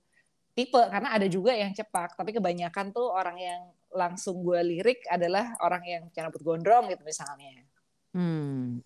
tipe 0.58 0.82
karena 0.90 1.14
ada 1.14 1.30
juga 1.30 1.54
yang 1.54 1.70
cepak 1.70 2.18
tapi 2.18 2.34
kebanyakan 2.34 2.90
tuh 2.90 3.06
orang 3.06 3.38
yang 3.38 3.62
langsung 3.92 4.44
gue 4.44 4.60
lirik 4.60 5.04
adalah 5.08 5.56
orang 5.64 5.82
yang 5.84 6.02
rambut 6.12 6.42
gondrong 6.44 6.90
gitu 6.92 7.02
misalnya. 7.04 7.64
Hmm. 8.08 8.80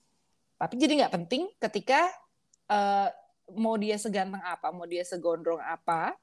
tapi 0.59 0.75
jadi 0.79 0.99
nggak 0.99 1.15
penting 1.15 1.47
ketika 1.63 2.11
uh, 2.67 3.07
mau 3.55 3.79
dia 3.79 3.95
seganteng 3.95 4.43
apa 4.43 4.75
mau 4.75 4.83
dia 4.83 5.07
segondrong 5.07 5.63
apa 5.63 6.15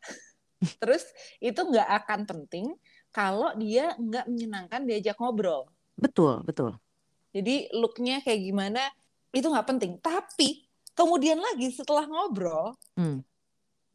terus 0.83 1.07
itu 1.39 1.59
nggak 1.59 1.89
akan 2.03 2.27
penting 2.27 2.75
kalau 3.11 3.55
dia 3.55 3.95
nggak 3.95 4.27
menyenangkan 4.27 4.83
diajak 4.83 5.15
ngobrol. 5.19 5.71
Betul 5.95 6.43
betul. 6.43 6.75
Jadi 7.31 7.71
looknya 7.71 8.19
kayak 8.23 8.41
gimana 8.43 8.83
itu 9.31 9.47
nggak 9.47 9.67
penting. 9.67 9.95
Tapi 9.99 10.69
kemudian 10.99 11.39
lagi 11.39 11.71
setelah 11.71 12.03
ngobrol 12.03 12.75
hmm. 12.99 13.23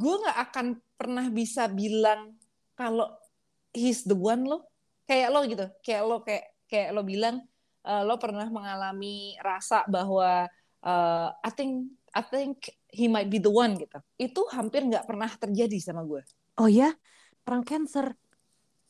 gue 0.00 0.14
nggak 0.24 0.38
akan 0.48 0.66
pernah 0.96 1.28
bisa 1.28 1.68
bilang 1.68 2.32
kalau 2.72 3.12
he's 3.76 4.08
the 4.08 4.16
one 4.16 4.48
lo 4.48 4.64
kayak 5.04 5.28
lo 5.32 5.40
gitu 5.44 5.66
kayak 5.84 6.02
lo 6.04 6.16
kayak 6.24 6.44
kayak 6.68 6.88
lo 6.96 7.02
bilang 7.04 7.44
uh, 7.84 8.02
lo 8.02 8.16
pernah 8.16 8.48
mengalami 8.48 9.36
rasa 9.40 9.84
bahwa 9.86 10.48
uh, 10.84 11.28
I 11.30 11.50
think 11.52 11.92
I 12.14 12.22
think 12.22 12.70
he 12.88 13.10
might 13.10 13.26
be 13.26 13.42
the 13.42 13.50
one 13.50 13.74
gitu. 13.74 13.98
Itu 14.16 14.46
hampir 14.54 14.86
nggak 14.86 15.04
pernah 15.04 15.28
terjadi 15.34 15.76
sama 15.82 16.06
gue. 16.06 16.22
Oh 16.56 16.70
ya 16.70 16.94
perang 17.42 17.66
cancer? 17.66 18.14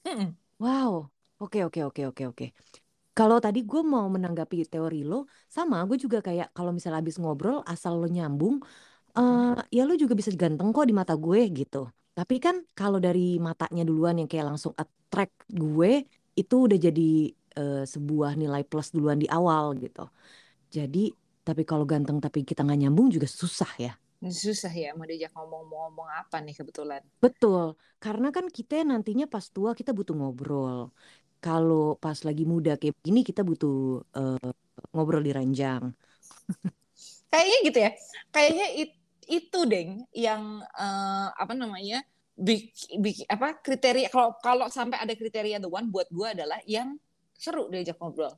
Mm 0.05 0.15
-mm. 0.15 0.29
wow. 0.61 1.09
Oke 1.41 1.65
oke 1.67 1.81
oke 1.83 2.03
oke 2.15 2.23
oke. 2.31 2.47
Kalau 3.15 3.39
tadi 3.39 3.63
gue 3.63 3.83
mau 3.83 4.07
menanggapi 4.11 4.67
teori 4.67 5.07
lo 5.07 5.27
sama 5.47 5.83
gue 5.89 5.99
juga 5.99 6.19
kayak 6.21 6.51
kalau 6.53 6.75
misalnya 6.75 7.01
habis 7.01 7.17
ngobrol 7.19 7.63
asal 7.65 7.99
lo 7.99 8.11
nyambung 8.11 8.59
uh, 9.15 9.55
ya 9.71 9.83
lu 9.87 9.95
juga 9.95 10.19
bisa 10.19 10.35
ganteng 10.35 10.75
kok 10.75 10.87
di 10.87 10.95
mata 10.95 11.15
gue 11.17 11.41
gitu. 11.51 11.89
Tapi 12.15 12.39
kan 12.39 12.63
kalau 12.79 13.03
dari 13.03 13.43
matanya 13.43 13.83
duluan 13.83 14.23
yang 14.23 14.31
kayak 14.31 14.55
langsung 14.55 14.71
attract 14.79 15.35
gue 15.51 16.07
itu 16.39 16.55
udah 16.71 16.79
jadi 16.79 17.11
uh, 17.59 17.83
sebuah 17.83 18.39
nilai 18.39 18.63
plus 18.63 18.95
duluan 18.95 19.19
di 19.19 19.27
awal 19.27 19.75
gitu. 19.79 20.07
Jadi 20.71 21.11
tapi 21.45 21.67
kalau 21.67 21.85
ganteng 21.85 22.23
tapi 22.23 22.47
kita 22.47 22.63
nggak 22.63 22.87
nyambung 22.87 23.11
juga 23.11 23.27
susah 23.27 23.73
ya. 23.77 23.93
Susah 24.25 24.73
ya 24.73 24.97
mau 24.97 25.05
diajak 25.05 25.37
ngomong 25.37 25.69
mau 25.69 25.91
ngomong 25.91 26.09
apa 26.09 26.41
nih 26.41 26.57
kebetulan. 26.57 27.05
Betul, 27.21 27.77
karena 28.01 28.33
kan 28.33 28.49
kita 28.49 28.81
nantinya 28.81 29.29
pas 29.29 29.45
tua 29.53 29.77
kita 29.77 29.93
butuh 29.93 30.17
ngobrol. 30.17 30.95
Kalau 31.45 32.01
pas 32.01 32.17
lagi 32.25 32.49
muda 32.49 32.81
kayak 32.81 32.97
gini 33.05 33.21
kita 33.21 33.45
butuh 33.45 34.01
uh, 34.17 34.49
ngobrol 34.97 35.21
di 35.21 35.29
ranjang. 35.29 35.93
Kayaknya 37.29 37.59
gitu 37.69 37.79
ya. 37.85 37.91
Kayaknya 38.33 38.67
itu 38.81 39.04
itu 39.29 39.65
deng 39.69 40.05
yang 40.13 40.63
uh, 40.75 41.29
apa 41.35 41.53
namanya 41.57 42.05
bik, 42.35 42.75
bik, 42.99 43.17
apa 43.31 43.63
kriteria 43.63 44.11
kalau 44.11 44.35
kalau 44.43 44.67
sampai 44.67 44.99
ada 44.99 45.15
kriteria 45.15 45.63
the 45.63 45.71
one 45.71 45.89
buat 45.89 46.11
gue 46.11 46.29
adalah 46.35 46.59
yang 46.67 46.99
seru 47.35 47.71
diajak 47.71 47.99
ngobrol 47.99 48.35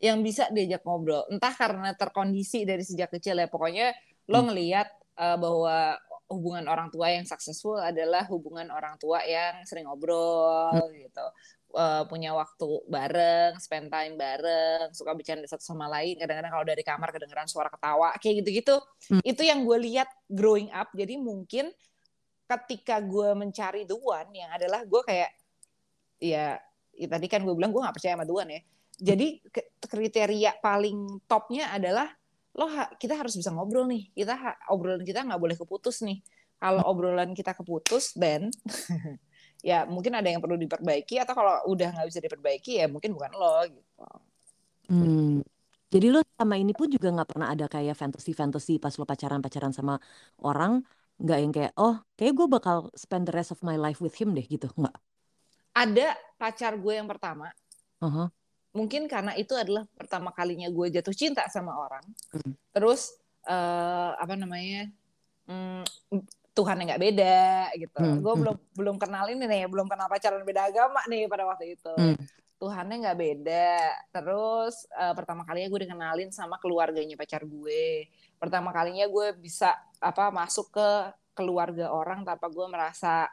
yang 0.00 0.20
bisa 0.24 0.48
diajak 0.52 0.84
ngobrol 0.84 1.24
entah 1.28 1.52
karena 1.52 1.92
terkondisi 1.92 2.64
dari 2.64 2.84
sejak 2.84 3.12
kecil 3.12 3.36
ya 3.40 3.48
pokoknya 3.48 3.92
lo 4.32 4.40
hmm. 4.40 4.46
ngelihat 4.52 4.88
uh, 5.20 5.36
bahwa 5.36 5.96
hubungan 6.32 6.64
orang 6.66 6.88
tua 6.88 7.12
yang 7.12 7.28
successful 7.28 7.76
adalah 7.76 8.24
hubungan 8.32 8.72
orang 8.72 8.96
tua 8.96 9.20
yang 9.28 9.60
sering 9.68 9.84
ngobrol 9.84 10.72
hmm. 10.72 11.04
gitu 11.04 11.26
uh, 11.74 12.02
punya 12.08 12.32
waktu 12.32 12.86
bareng, 12.86 13.58
spend 13.58 13.90
time 13.90 14.14
bareng, 14.16 14.94
suka 14.94 15.12
bercanda 15.12 15.44
satu 15.44 15.62
sama 15.62 15.90
lain. 15.90 16.16
Kadang-kadang 16.16 16.52
kalau 16.54 16.66
dari 16.66 16.82
kamar 16.86 17.10
kedengeran 17.10 17.50
suara 17.50 17.68
ketawa, 17.68 18.14
kayak 18.22 18.42
gitu-gitu. 18.42 18.76
Hmm. 19.10 19.22
Itu 19.26 19.42
yang 19.42 19.66
gue 19.66 19.78
lihat 19.82 20.08
growing 20.30 20.70
up. 20.70 20.94
Jadi 20.94 21.18
mungkin 21.18 21.74
ketika 22.46 23.02
gue 23.02 23.34
mencari 23.34 23.84
the 23.84 23.98
one, 23.98 24.30
yang 24.32 24.50
adalah 24.54 24.86
gue 24.86 25.02
kayak, 25.02 25.30
ya, 26.22 26.56
ya 26.94 27.06
tadi 27.10 27.26
kan 27.26 27.42
gue 27.42 27.54
bilang 27.54 27.74
gue 27.74 27.82
gak 27.82 27.96
percaya 27.98 28.14
sama 28.14 28.24
the 28.24 28.34
one 28.34 28.50
ya. 28.54 28.62
Jadi 28.94 29.42
kriteria 29.82 30.62
paling 30.62 31.26
topnya 31.26 31.74
adalah 31.74 32.06
lo 32.54 32.70
kita 32.94 33.18
harus 33.18 33.34
bisa 33.34 33.50
ngobrol 33.50 33.90
nih. 33.90 34.14
Kita 34.14 34.38
obrolan 34.70 35.02
kita 35.02 35.26
nggak 35.26 35.40
boleh 35.42 35.56
keputus 35.58 36.06
nih. 36.06 36.22
Kalau 36.62 36.86
obrolan 36.86 37.34
kita 37.34 37.52
keputus, 37.52 38.14
then 38.14 38.54
ya 39.64 39.88
mungkin 39.88 40.12
ada 40.12 40.28
yang 40.28 40.44
perlu 40.44 40.60
diperbaiki 40.60 41.16
atau 41.24 41.32
kalau 41.32 41.64
udah 41.72 41.96
nggak 41.96 42.08
bisa 42.12 42.20
diperbaiki 42.20 42.84
ya 42.84 42.86
mungkin 42.86 43.16
bukan 43.16 43.32
lo 43.32 43.64
gitu. 43.64 44.04
Hmm. 44.92 45.40
Jadi 45.88 46.06
lo 46.12 46.20
sama 46.36 46.60
ini 46.60 46.76
pun 46.76 46.92
juga 46.92 47.08
nggak 47.08 47.28
pernah 47.32 47.48
ada 47.48 47.64
kayak 47.64 47.96
fantasy-fantasy 47.96 48.76
pas 48.76 48.92
lo 49.00 49.08
pacaran-pacaran 49.08 49.72
sama 49.72 49.96
orang 50.44 50.84
nggak 51.16 51.38
yang 51.40 51.52
kayak 51.54 51.72
oh 51.80 51.96
kayak 52.18 52.34
gue 52.36 52.46
bakal 52.50 52.92
spend 52.92 53.24
the 53.24 53.32
rest 53.32 53.54
of 53.54 53.62
my 53.64 53.80
life 53.80 54.04
with 54.04 54.12
him 54.20 54.36
deh 54.36 54.44
gitu 54.44 54.68
nggak? 54.76 54.92
Ada 55.72 56.12
pacar 56.36 56.76
gue 56.76 56.94
yang 57.00 57.08
pertama. 57.08 57.48
Uh-huh. 58.04 58.28
Mungkin 58.76 59.08
karena 59.08 59.32
itu 59.38 59.56
adalah 59.56 59.88
pertama 59.96 60.28
kalinya 60.36 60.68
gue 60.68 60.86
jatuh 60.92 61.16
cinta 61.16 61.48
sama 61.48 61.72
orang. 61.72 62.04
Hmm. 62.36 62.52
Terus 62.76 63.16
uh, 63.48 64.12
apa 64.18 64.36
namanya? 64.36 64.92
Hmm, 65.48 65.86
Tuhan 66.54 66.78
yang 66.78 66.88
nggak 66.94 67.02
beda 67.02 67.42
gitu. 67.74 67.98
Hmm. 67.98 68.22
Gue 68.22 68.32
hmm. 68.32 68.40
belum 68.46 68.56
belum 68.78 68.96
kenal 69.02 69.26
ini 69.26 69.44
nih, 69.44 69.66
belum 69.66 69.90
kenal 69.90 70.06
pacaran 70.06 70.46
beda 70.46 70.70
agama 70.70 71.02
nih 71.10 71.26
pada 71.26 71.44
waktu 71.50 71.74
itu. 71.74 71.92
Hmm. 71.98 72.16
Tuhannya 72.62 72.96
nggak 73.02 73.18
beda. 73.18 73.74
Terus 74.14 74.86
uh, 74.94 75.12
pertama 75.18 75.42
kalinya 75.42 75.68
gue 75.68 75.80
dikenalin 75.82 76.30
sama 76.30 76.62
keluarganya 76.62 77.18
pacar 77.18 77.42
gue. 77.42 78.06
Pertama 78.38 78.70
kalinya 78.70 79.04
gue 79.10 79.34
bisa 79.34 79.74
apa 79.98 80.30
masuk 80.30 80.70
ke 80.70 80.90
keluarga 81.34 81.90
orang 81.90 82.22
tanpa 82.22 82.46
gue 82.46 82.66
merasa 82.70 83.26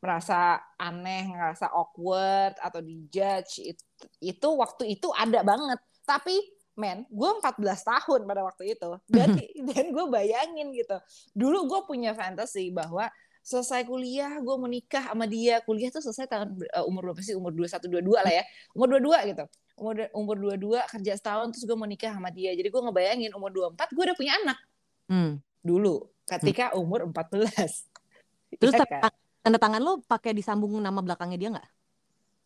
merasa 0.00 0.60
aneh, 0.80 1.28
merasa 1.28 1.68
awkward 1.72 2.56
atau 2.60 2.80
dijudge 2.80 3.76
itu, 3.76 3.84
itu 4.24 4.48
waktu 4.56 4.96
itu 4.96 5.12
ada 5.12 5.44
banget. 5.44 5.80
Tapi 6.08 6.55
men 6.76 7.08
gue 7.08 7.30
14 7.40 7.56
tahun 7.82 8.20
pada 8.28 8.44
waktu 8.44 8.76
itu. 8.76 8.90
Dan 9.16 9.40
dan 9.72 9.84
gue 9.90 10.04
bayangin 10.06 10.70
gitu. 10.76 10.96
Dulu 11.32 11.66
gue 11.66 11.80
punya 11.88 12.12
fantasi 12.12 12.70
bahwa 12.70 13.08
selesai 13.40 13.88
kuliah 13.88 14.38
gue 14.38 14.56
menikah 14.60 15.10
sama 15.10 15.24
dia. 15.24 15.64
Kuliah 15.64 15.88
tuh 15.88 16.04
selesai 16.04 16.28
tahun 16.28 16.54
uh, 16.76 16.84
umur 16.86 17.10
berapa 17.10 17.22
sih? 17.24 17.34
Umur 17.34 17.56
dua 17.56 17.66
satu 17.66 17.88
dua 17.88 18.04
dua 18.04 18.22
lah 18.22 18.32
ya. 18.32 18.44
Umur 18.76 18.96
dua 18.96 19.00
dua 19.00 19.18
gitu. 19.24 19.44
Umur 19.76 19.94
umur 20.12 20.36
dua 20.36 20.54
dua 20.56 20.80
kerja 20.88 21.16
setahun 21.16 21.56
terus 21.56 21.64
gue 21.64 21.78
menikah 21.78 22.12
sama 22.14 22.28
dia. 22.30 22.52
Jadi 22.52 22.68
gue 22.68 22.82
ngebayangin 22.84 23.32
umur 23.34 23.50
dua 23.50 23.66
empat 23.72 23.90
gue 23.90 24.04
udah 24.04 24.16
punya 24.16 24.36
anak. 24.44 24.58
Hmm. 25.06 25.38
dulu 25.62 26.10
ketika 26.26 26.74
hmm. 26.74 26.82
umur 26.82 27.06
14 27.06 27.86
terus 28.60 28.74
ya 28.74 28.86
kan? 28.86 29.10
tanda 29.42 29.58
tangan 29.62 29.78
lo 29.78 30.02
pakai 30.02 30.34
disambung 30.34 30.74
nama 30.82 30.98
belakangnya 30.98 31.38
dia 31.38 31.50
nggak? 31.54 31.68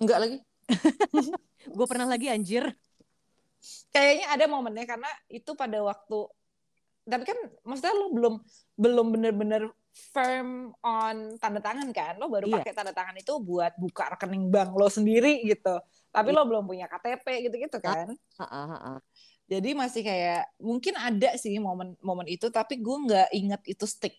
Enggak 0.00 0.18
lagi. 0.20 0.36
Gue 1.76 1.86
pernah 1.88 2.08
lagi 2.08 2.28
anjir 2.28 2.76
kayaknya 3.92 4.26
ada 4.32 4.44
momennya 4.48 4.86
karena 4.88 5.10
itu 5.28 5.52
pada 5.52 5.78
waktu 5.84 6.20
tapi 7.10 7.24
kan 7.26 7.38
maksudnya 7.64 7.94
lo 7.96 8.06
belum 8.12 8.34
belum 8.76 9.06
bener-bener 9.16 9.62
firm 9.90 10.70
on 10.80 11.36
tanda 11.42 11.58
tangan 11.58 11.90
kan 11.90 12.14
lo 12.16 12.30
baru 12.30 12.46
iya. 12.46 12.54
pakai 12.62 12.72
tanda 12.72 12.92
tangan 12.94 13.16
itu 13.18 13.34
buat 13.42 13.74
buka 13.76 14.14
rekening 14.16 14.48
bank 14.48 14.70
lo 14.76 14.86
sendiri 14.86 15.42
gitu 15.44 15.82
tapi 16.14 16.30
iya. 16.30 16.36
lo 16.38 16.42
belum 16.46 16.64
punya 16.64 16.86
KTP 16.86 17.50
gitu-gitu 17.50 17.78
kan 17.82 18.14
ha, 18.38 18.46
ha, 18.46 18.62
ha. 18.78 18.92
jadi 19.50 19.74
masih 19.74 20.06
kayak 20.06 20.46
mungkin 20.62 20.94
ada 20.94 21.34
sih 21.34 21.56
momen 21.58 21.98
momen 22.00 22.26
itu 22.30 22.46
tapi 22.48 22.78
gue 22.78 22.96
nggak 23.10 23.28
inget 23.34 23.62
itu 23.66 23.84
stick 23.88 24.14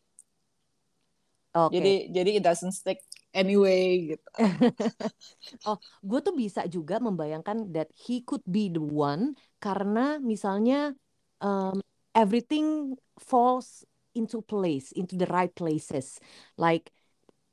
okay. 1.56 1.72
jadi 1.72 1.94
jadi 2.12 2.30
it 2.42 2.44
doesn't 2.44 2.76
stick 2.76 3.00
anyway 3.32 4.16
gitu. 4.16 4.28
oh, 5.68 5.78
gue 6.04 6.20
tuh 6.24 6.36
bisa 6.36 6.68
juga 6.68 7.00
membayangkan 7.00 7.72
that 7.72 7.90
he 7.96 8.24
could 8.24 8.44
be 8.48 8.68
the 8.72 8.82
one 8.82 9.36
karena 9.64 10.20
misalnya 10.20 10.96
um, 11.40 11.80
everything 12.16 12.96
falls 13.20 13.88
into 14.14 14.44
place, 14.44 14.92
into 14.92 15.16
the 15.16 15.28
right 15.32 15.52
places. 15.56 16.20
Like 16.60 16.92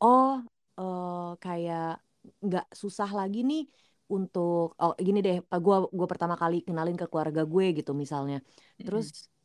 oh 0.02 0.42
uh, 0.78 1.38
kayak 1.38 2.02
nggak 2.44 2.66
susah 2.75 3.08
lagi 3.14 3.47
nih 3.47 3.64
untuk 4.08 4.75
oh 4.80 4.94
gini 4.97 5.20
deh, 5.20 5.38
gue 5.44 5.76
gua 5.92 6.08
pertama 6.08 6.35
kali 6.35 6.64
kenalin 6.64 6.97
ke 6.97 7.06
keluarga 7.06 7.44
gue 7.44 7.66
gitu 7.76 7.92
misalnya. 7.92 8.40
Terus 8.80 9.12
mm 9.12 9.16
-hmm. 9.16 9.37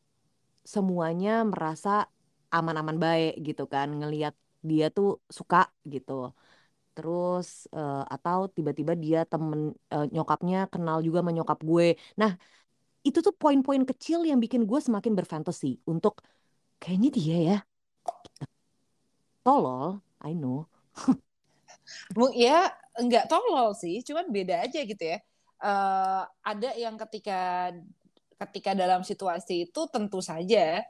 semuanya 0.64 1.44
merasa 1.44 2.08
aman-aman 2.54 2.98
baik 3.02 3.34
gitu 3.42 3.66
kan 3.66 3.90
ngelihat 3.90 4.38
dia 4.70 4.86
tuh 4.98 5.22
suka 5.38 5.58
gitu 5.94 6.12
terus 6.94 7.66
uh, 7.74 8.06
atau 8.06 8.46
tiba-tiba 8.56 8.94
dia 8.94 9.26
temen 9.26 9.74
uh, 9.90 10.06
nyokapnya 10.14 10.70
kenal 10.70 11.02
juga 11.02 11.26
sama 11.26 11.34
nyokap 11.34 11.60
gue. 11.66 11.98
Nah, 12.22 12.38
itu 13.02 13.20
tuh 13.20 13.34
poin-poin 13.34 13.84
kecil 13.84 14.24
yang 14.30 14.40
bikin 14.40 14.64
gue 14.70 14.80
semakin 14.80 15.14
berfantasi 15.18 15.82
untuk 15.90 16.22
kayaknya 16.78 17.10
dia 17.10 17.38
ya. 17.50 17.58
Tolol, 19.44 20.00
I 20.24 20.38
know. 20.38 20.70
ya 22.38 22.72
enggak 22.96 23.28
tolol 23.28 23.76
sih, 23.76 24.00
cuman 24.06 24.30
beda 24.30 24.64
aja 24.70 24.80
gitu 24.86 25.04
ya. 25.04 25.20
Uh, 25.64 26.24
ada 26.46 26.76
yang 26.78 26.96
ketika 26.96 27.72
ketika 28.48 28.72
dalam 28.76 29.02
situasi 29.02 29.72
itu 29.72 29.82
tentu 29.88 30.20
saja 30.20 30.84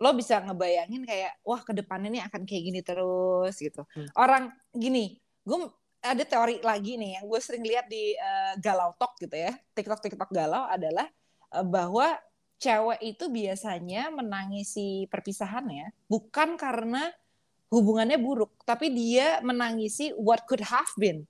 lo 0.00 0.12
bisa 0.12 0.40
ngebayangin 0.44 1.02
kayak 1.04 1.40
wah 1.42 1.60
ke 1.64 1.72
depannya 1.72 2.08
ini 2.12 2.20
akan 2.24 2.42
kayak 2.44 2.62
gini 2.68 2.80
terus 2.84 3.54
gitu. 3.56 3.82
Hmm. 3.96 4.08
Orang 4.16 4.44
gini, 4.72 5.16
gue 5.42 5.70
ada 6.04 6.24
teori 6.24 6.62
lagi 6.62 6.94
nih 7.00 7.20
yang 7.20 7.24
gue 7.26 7.40
sering 7.42 7.64
lihat 7.66 7.90
di 7.90 8.14
uh, 8.14 8.54
Galau 8.60 8.94
Talk 9.00 9.18
gitu 9.18 9.34
ya. 9.34 9.52
TikTok 9.74 10.00
TikTok 10.04 10.30
Galau 10.30 10.68
adalah 10.68 11.08
uh, 11.56 11.66
bahwa 11.66 12.14
cewek 12.56 13.00
itu 13.04 13.28
biasanya 13.28 14.08
menangisi 14.08 15.04
perpisahannya 15.12 15.92
bukan 16.08 16.56
karena 16.56 17.12
hubungannya 17.68 18.16
buruk, 18.16 18.62
tapi 18.62 18.94
dia 18.94 19.42
menangisi 19.42 20.14
what 20.14 20.46
could 20.46 20.62
have 20.62 20.88
been 20.96 21.26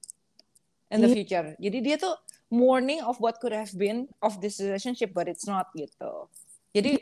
in 0.92 1.00
the 1.02 1.11
iya. 1.11 1.16
future. 1.16 1.46
Jadi 1.56 1.78
dia 1.82 1.96
tuh 1.96 2.14
mourning 2.52 3.02
of 3.02 3.18
what 3.18 3.40
could 3.42 3.56
have 3.56 3.73
been 3.75 4.06
of 4.23 4.38
this 4.38 4.61
relationship 4.62 5.11
but 5.11 5.26
it's 5.26 5.49
not 5.49 5.73
gitu. 5.75 6.30
Jadi 6.76 7.00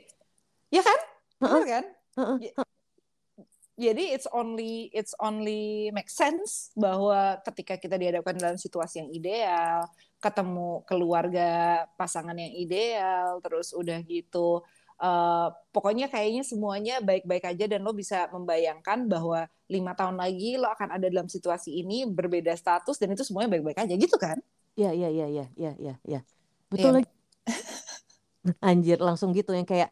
ya 0.71 0.81
kan? 0.81 0.99
Benar 1.45 1.65
kan? 1.69 1.85
Jadi 3.75 4.15
it's 4.15 4.31
only 4.31 4.87
it's 4.95 5.19
only 5.19 5.91
make 5.91 6.07
sense 6.07 6.71
bahwa 6.79 7.43
ketika 7.43 7.75
kita 7.75 7.99
dihadapkan 7.99 8.39
dalam 8.39 8.55
situasi 8.55 9.03
yang 9.03 9.11
ideal, 9.11 9.91
ketemu 10.23 10.87
keluarga 10.87 11.83
pasangan 11.99 12.39
yang 12.39 12.55
ideal, 12.55 13.43
terus 13.43 13.75
udah 13.75 13.99
gitu 14.07 14.63
uh, 15.03 15.49
pokoknya 15.75 16.07
kayaknya 16.07 16.47
semuanya 16.47 16.95
baik-baik 17.03 17.51
aja 17.51 17.65
dan 17.67 17.83
lo 17.83 17.91
bisa 17.97 18.31
membayangkan 18.31 19.11
bahwa 19.11 19.49
lima 19.67 19.93
tahun 19.97 20.21
lagi 20.21 20.61
lo 20.61 20.71
akan 20.71 20.95
ada 20.95 21.07
dalam 21.11 21.27
situasi 21.27 21.83
ini 21.83 22.07
berbeda 22.07 22.55
status 22.55 23.01
dan 23.01 23.17
itu 23.17 23.27
semuanya 23.27 23.59
baik-baik 23.59 23.79
aja 23.81 23.95
gitu 23.95 24.17
kan? 24.21 24.39
Iya 24.75 24.91
iya 24.95 25.09
iya 25.11 25.27
iya 25.31 25.47
iya 25.55 25.73
iya 25.79 25.95
ya. 26.07 26.21
betul 26.71 26.91
ya. 26.91 26.97
lagi. 27.01 27.11
Anjir 28.69 28.99
langsung 29.01 29.33
gitu 29.33 29.57
yang 29.57 29.65
kayak 29.65 29.89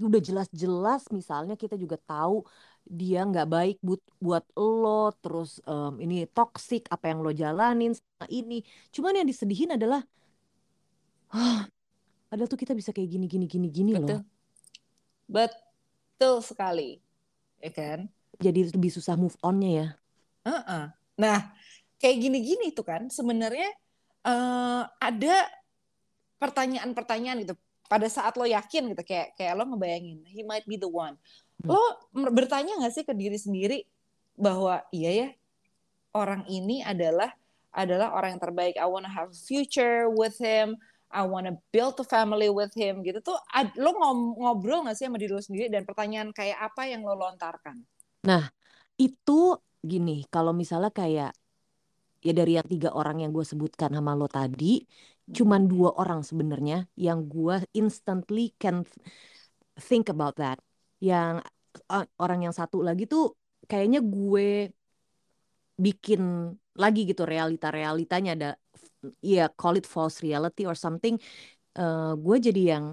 udah 0.00 0.20
jelas-jelas 0.20 1.12
misalnya 1.12 1.54
kita 1.60 1.76
juga 1.76 2.00
tahu 2.00 2.44
dia 2.84 3.24
nggak 3.24 3.48
baik 3.48 3.76
buat 3.80 4.02
buat 4.20 4.44
lo 4.56 5.12
terus 5.20 5.60
um, 5.64 5.96
ini 6.00 6.28
toksik 6.28 6.88
apa 6.92 7.12
yang 7.12 7.24
lo 7.24 7.32
jalanin 7.32 7.96
sama 7.96 8.26
ini. 8.28 8.60
Cuman 8.92 9.16
yang 9.16 9.28
disedihin 9.28 9.72
adalah 9.72 10.04
oh, 11.32 11.60
padahal 12.28 12.48
tuh 12.48 12.60
kita 12.60 12.76
bisa 12.76 12.92
kayak 12.92 13.08
gini 13.08 13.26
gini 13.28 13.48
gini 13.48 13.68
gini 13.72 13.92
betul. 13.96 14.20
loh. 14.20 14.22
Betul. 15.24 16.36
Sekali. 16.44 16.90
Ya 17.60 17.72
kan? 17.72 18.08
Jadi 18.36 18.68
lebih 18.68 18.92
susah 18.92 19.16
move 19.16 19.36
onnya 19.40 19.70
ya. 19.72 19.88
Uh 20.44 20.60
-uh. 20.60 20.84
nah 21.16 21.56
kayak 21.96 22.20
gini 22.20 22.38
gini 22.44 22.66
tuh 22.76 22.84
kan 22.84 23.08
sebenarnya 23.08 23.72
uh, 24.28 24.84
ada 25.00 25.36
pertanyaan-pertanyaan 26.36 27.48
gitu 27.48 27.56
pada 27.86 28.08
saat 28.08 28.34
lo 28.34 28.48
yakin 28.48 28.92
gitu 28.92 29.02
kayak 29.04 29.36
kayak 29.36 29.52
lo 29.54 29.68
ngebayangin 29.68 30.24
he 30.28 30.42
might 30.42 30.64
be 30.64 30.80
the 30.80 30.88
one. 30.88 31.16
Hmm. 31.62 31.76
lo 31.76 31.82
bertanya 32.34 32.76
nggak 32.80 32.94
sih 32.94 33.04
ke 33.06 33.14
diri 33.14 33.38
sendiri 33.38 33.78
bahwa 34.34 34.82
iya 34.90 35.10
ya 35.14 35.28
orang 36.14 36.42
ini 36.50 36.82
adalah 36.82 37.30
adalah 37.74 38.14
orang 38.14 38.38
yang 38.38 38.42
terbaik. 38.42 38.74
I 38.78 38.86
wanna 38.86 39.10
have 39.10 39.34
a 39.34 39.38
future 39.38 40.06
with 40.06 40.38
him. 40.38 40.78
I 41.10 41.22
wanna 41.26 41.58
build 41.74 41.98
a 41.98 42.06
family 42.06 42.50
with 42.50 42.74
him. 42.74 43.02
Gitu 43.02 43.22
tuh 43.22 43.38
lo 43.78 43.90
ngobrol 44.38 44.86
nggak 44.86 44.96
sih 44.98 45.06
sama 45.10 45.18
diri 45.18 45.34
lo 45.34 45.42
sendiri 45.42 45.70
dan 45.70 45.82
pertanyaan 45.82 46.30
kayak 46.30 46.58
apa 46.70 46.86
yang 46.86 47.02
lo 47.02 47.18
lontarkan? 47.18 47.82
Nah 48.26 48.50
itu 48.94 49.58
gini 49.84 50.24
kalau 50.30 50.54
misalnya 50.54 50.94
kayak 50.94 51.34
ya 52.24 52.32
dari 52.32 52.56
yang 52.56 52.64
tiga 52.64 52.90
orang 52.96 53.20
yang 53.22 53.30
gue 53.36 53.44
sebutkan 53.44 53.92
sama 53.92 54.16
lo 54.16 54.26
tadi 54.26 54.80
cuman 55.24 55.64
dua 55.64 55.96
orang 55.96 56.20
sebenarnya 56.20 56.84
yang 57.00 57.24
gue 57.24 57.56
instantly 57.72 58.52
can 58.60 58.84
think 59.80 60.12
about 60.12 60.36
that. 60.36 60.60
Yang 61.00 61.44
uh, 61.88 62.04
orang 62.20 62.44
yang 62.48 62.54
satu 62.54 62.84
lagi 62.84 63.08
tuh 63.08 63.32
kayaknya 63.64 64.04
gue 64.04 64.68
bikin 65.74 66.54
lagi 66.78 67.00
gitu 67.08 67.24
realita-realitanya 67.26 68.30
ada 68.36 68.50
ya 69.24 69.48
call 69.50 69.80
it 69.80 69.86
false 69.88 70.20
reality 70.20 70.68
or 70.68 70.76
something. 70.76 71.16
Uh, 71.74 72.14
gue 72.20 72.36
jadi 72.38 72.62
yang 72.76 72.84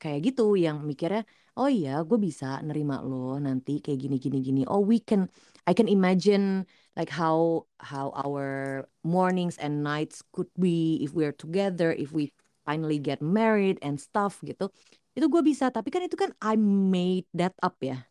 kayak 0.00 0.32
gitu 0.32 0.56
yang 0.56 0.80
mikirnya 0.86 1.26
oh 1.60 1.68
iya 1.68 2.00
gue 2.08 2.16
bisa 2.16 2.62
nerima 2.64 3.04
lo 3.04 3.36
nanti 3.36 3.84
kayak 3.84 3.98
gini 4.00 4.16
gini 4.16 4.38
gini 4.40 4.60
oh 4.64 4.80
we 4.80 5.02
can 5.02 5.28
I 5.68 5.76
can 5.76 5.90
imagine 5.92 6.64
like 6.98 7.10
how 7.10 7.66
how 7.78 8.10
our 8.18 8.82
mornings 9.06 9.56
and 9.58 9.82
nights 9.82 10.22
could 10.34 10.50
be 10.58 10.98
if 11.02 11.14
we're 11.14 11.34
together 11.34 11.94
if 11.94 12.10
we 12.10 12.34
finally 12.66 12.98
get 12.98 13.22
married 13.22 13.78
and 13.82 13.98
stuff 13.98 14.38
gitu. 14.42 14.70
Itu 15.14 15.26
gue 15.26 15.42
bisa 15.42 15.70
tapi 15.70 15.90
kan 15.90 16.06
itu 16.06 16.14
kan 16.18 16.30
I 16.42 16.54
made 16.58 17.26
that 17.34 17.54
up 17.62 17.78
ya. 17.82 18.06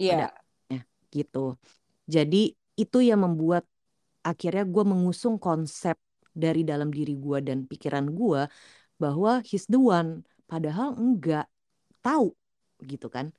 Iya. 0.00 0.32
Yeah. 0.70 0.84
gitu. 1.10 1.58
Jadi 2.06 2.54
itu 2.78 2.98
yang 3.02 3.26
membuat 3.26 3.66
akhirnya 4.22 4.62
gue 4.62 4.84
mengusung 4.86 5.42
konsep 5.42 5.98
dari 6.30 6.62
dalam 6.62 6.94
diri 6.94 7.18
gue 7.18 7.42
dan 7.42 7.66
pikiran 7.66 8.06
gue 8.14 8.46
bahwa 8.96 9.42
he's 9.42 9.66
the 9.66 9.80
one 9.80 10.22
padahal 10.46 10.94
enggak 10.94 11.50
tahu 12.00 12.30
gitu 12.86 13.10
kan. 13.10 13.34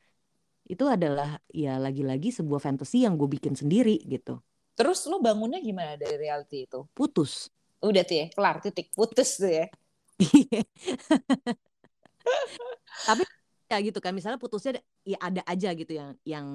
Itu 0.67 0.91
adalah 0.91 1.39
ya 1.49 1.79
lagi-lagi 1.79 2.35
sebuah 2.35 2.59
fantasi 2.59 3.07
yang 3.07 3.15
gue 3.15 3.27
bikin 3.31 3.55
sendiri 3.55 3.97
gitu 4.03 4.43
Terus 4.75 5.05
lu 5.07 5.19
bangunnya 5.19 5.59
gimana 5.59 5.99
dari 5.99 6.15
reality 6.17 6.65
itu? 6.65 6.87
Putus. 6.95 7.51
Udah 7.81 8.05
tuh 8.05 8.15
ya, 8.21 8.25
kelar 8.31 8.61
titik 8.61 8.93
putus 8.93 9.41
tuh 9.41 9.51
ya. 9.51 9.65
Tapi 13.07 13.23
ya 13.71 13.77
gitu 13.81 13.99
kan, 14.03 14.13
misalnya 14.13 14.37
putusnya 14.37 14.77
ya 15.01 15.17
ada 15.17 15.41
aja 15.47 15.69
gitu 15.73 15.91
yang 15.95 16.13
yang 16.27 16.47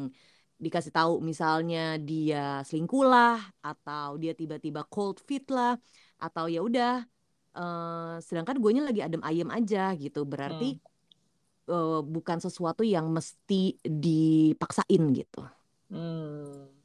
dikasih 0.57 0.89
tahu 0.89 1.21
misalnya 1.21 2.01
dia 2.01 2.65
selingkuh 2.65 3.05
lah 3.05 3.37
atau 3.61 4.17
dia 4.17 4.33
tiba-tiba 4.33 4.89
cold 4.89 5.21
feet 5.21 5.53
lah 5.53 5.77
atau 6.17 6.49
ya 6.49 6.65
udah 6.65 7.05
uh, 7.53 8.17
sedangkan 8.25 8.57
gue 8.57 8.71
lagi 8.81 9.05
adem 9.05 9.21
ayem 9.21 9.49
aja 9.53 9.93
gitu 10.01 10.25
berarti 10.25 10.81
hmm. 10.81 11.73
uh, 11.73 12.01
bukan 12.01 12.41
sesuatu 12.41 12.81
yang 12.81 13.13
mesti 13.13 13.77
dipaksain 13.85 15.03
gitu. 15.13 15.45
Hmm. 15.93 16.76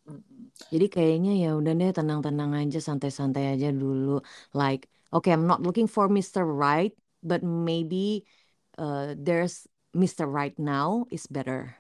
Jadi 0.70 0.88
kayaknya 0.92 1.34
ya 1.34 1.50
udah 1.58 1.74
deh 1.74 1.92
tenang-tenang 1.96 2.54
aja, 2.54 2.78
santai-santai 2.78 3.58
aja 3.58 3.74
dulu. 3.74 4.22
Like, 4.54 4.86
okay, 5.10 5.34
I'm 5.34 5.50
not 5.50 5.66
looking 5.66 5.90
for 5.90 6.06
Mr. 6.06 6.46
Right, 6.46 6.94
but 7.26 7.42
maybe 7.42 8.30
uh, 8.78 9.18
there's 9.18 9.66
Mr. 9.98 10.30
Right 10.30 10.56
now 10.62 11.10
is 11.10 11.26
better. 11.26 11.76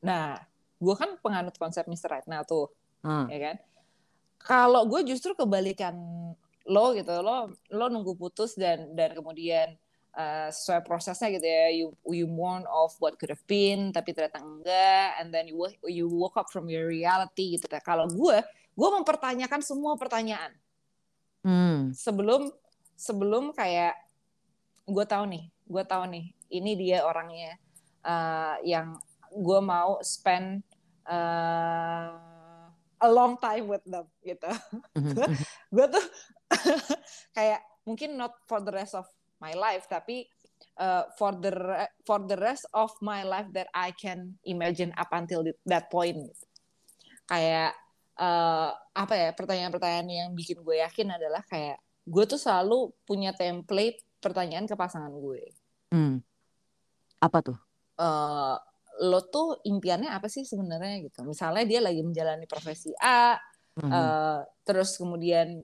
Nah, 0.00 0.38
gue 0.78 0.94
kan 0.94 1.18
penganut 1.18 1.58
konsep 1.58 1.84
Mr. 1.90 2.08
Right 2.08 2.28
now 2.30 2.46
tuh, 2.46 2.70
hmm. 3.02 3.26
ya 3.28 3.38
kan? 3.50 3.56
Kalau 4.38 4.86
gue 4.86 5.02
justru 5.02 5.34
kebalikan 5.34 5.98
lo 6.68 6.94
gitu, 6.94 7.10
lo 7.24 7.50
lo 7.74 7.84
nunggu 7.90 8.14
putus 8.14 8.54
dan 8.54 8.94
dan 8.94 9.16
kemudian 9.16 9.74
uh, 10.14 10.48
sesuai 10.48 10.86
prosesnya 10.86 11.28
gitu 11.34 11.46
ya. 11.46 11.66
You 11.72 11.86
you 12.08 12.26
mourn 12.30 12.64
of 12.70 12.94
what 13.02 13.16
could 13.18 13.32
have 13.32 13.44
been 13.44 13.92
tapi 13.92 14.14
ternyata 14.14 14.40
enggak. 14.40 15.18
And 15.20 15.34
then 15.34 15.50
you 15.50 15.58
you 15.84 16.06
woke 16.08 16.38
up 16.38 16.48
from 16.48 16.70
your 16.70 16.88
reality 16.88 17.58
gitu. 17.58 17.68
Ya 17.68 17.82
kalau 17.82 18.08
gue 18.08 18.38
gue 18.78 18.88
mempertanyakan 19.02 19.60
semua 19.60 19.98
pertanyaan. 19.98 20.54
Hmm. 21.38 21.94
sebelum 21.94 22.50
sebelum 22.98 23.54
kayak 23.54 23.94
gue 24.90 25.04
tahu 25.06 25.24
nih 25.30 25.46
gue 25.70 25.84
tahu 25.86 26.04
nih 26.10 26.34
ini 26.50 26.72
dia 26.74 27.06
orangnya 27.06 27.54
uh, 28.02 28.56
yang 28.66 28.98
gue 29.30 29.60
mau 29.60 30.00
spend 30.00 30.64
uh, 31.04 32.10
a 32.98 33.08
long 33.08 33.36
time 33.38 33.68
with 33.68 33.84
them 33.84 34.08
gitu. 34.24 34.48
Mm-hmm. 34.96 35.36
gue 35.76 35.86
tuh 35.92 36.04
kayak 37.36 37.60
mungkin 37.84 38.16
not 38.16 38.34
for 38.48 38.58
the 38.64 38.72
rest 38.72 38.96
of 38.96 39.06
my 39.38 39.54
life 39.54 39.86
tapi 39.86 40.26
uh, 40.78 41.08
for 41.16 41.34
the 41.38 41.52
for 42.04 42.22
the 42.26 42.36
rest 42.38 42.66
of 42.74 42.90
my 43.02 43.22
life 43.24 43.48
that 43.54 43.70
I 43.74 43.94
can 43.94 44.36
imagine 44.44 44.94
up 44.94 45.10
until 45.14 45.46
that 45.66 45.88
point 45.88 46.30
kayak 47.28 47.76
uh, 48.18 48.72
apa 48.96 49.14
ya 49.14 49.30
pertanyaan-pertanyaan 49.36 50.08
yang 50.08 50.30
bikin 50.34 50.60
gue 50.60 50.80
yakin 50.82 51.14
adalah 51.14 51.44
kayak 51.46 51.78
gue 52.08 52.24
tuh 52.24 52.40
selalu 52.40 52.92
punya 53.04 53.36
template 53.36 54.00
pertanyaan 54.18 54.64
ke 54.64 54.74
pasangan 54.74 55.12
gue 55.12 55.42
hmm. 55.92 56.16
apa 57.20 57.38
tuh 57.44 57.58
uh, 58.00 58.56
lo 58.98 59.20
tuh 59.30 59.62
impiannya 59.62 60.10
apa 60.10 60.26
sih 60.26 60.42
sebenarnya 60.42 61.06
gitu 61.06 61.22
misalnya 61.22 61.62
dia 61.68 61.80
lagi 61.84 62.02
menjalani 62.02 62.48
profesi 62.50 62.90
A 62.98 63.38
Mhm. 63.78 63.92
Eh, 63.94 64.40
terus 64.66 64.98
kemudian 64.98 65.62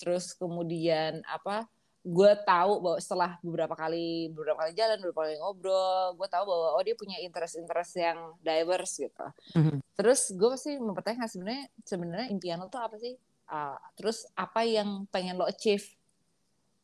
terus 0.00 0.32
kemudian 0.32 1.20
apa 1.28 1.68
gue 2.00 2.32
tahu 2.48 2.72
bahwa 2.80 2.96
setelah 2.96 3.36
beberapa 3.44 3.76
kali 3.76 4.32
beberapa 4.32 4.64
kali 4.64 4.72
jalan 4.72 4.96
beberapa 5.04 5.28
kali 5.28 5.36
ngobrol 5.36 6.16
gue 6.16 6.28
tahu 6.32 6.44
bahwa 6.48 6.68
oh 6.80 6.82
dia 6.82 6.96
punya 6.96 7.20
interest-interest 7.20 7.92
yang 8.00 8.18
diverse 8.40 9.04
gitu. 9.04 9.26
Mhm. 9.52 9.84
terus 10.00 10.32
gue 10.32 10.48
pasti 10.48 10.80
mempertanyakan 10.80 11.28
sebenarnya 11.28 11.64
sebenarnya 11.84 12.28
impian 12.32 12.56
lo 12.56 12.72
tuh 12.72 12.80
apa 12.80 12.96
sih? 12.96 13.20
Ah, 13.44 13.76
terus 14.00 14.24
apa 14.32 14.64
yang 14.64 15.04
pengen 15.12 15.36
lo 15.36 15.44
achieve 15.44 15.84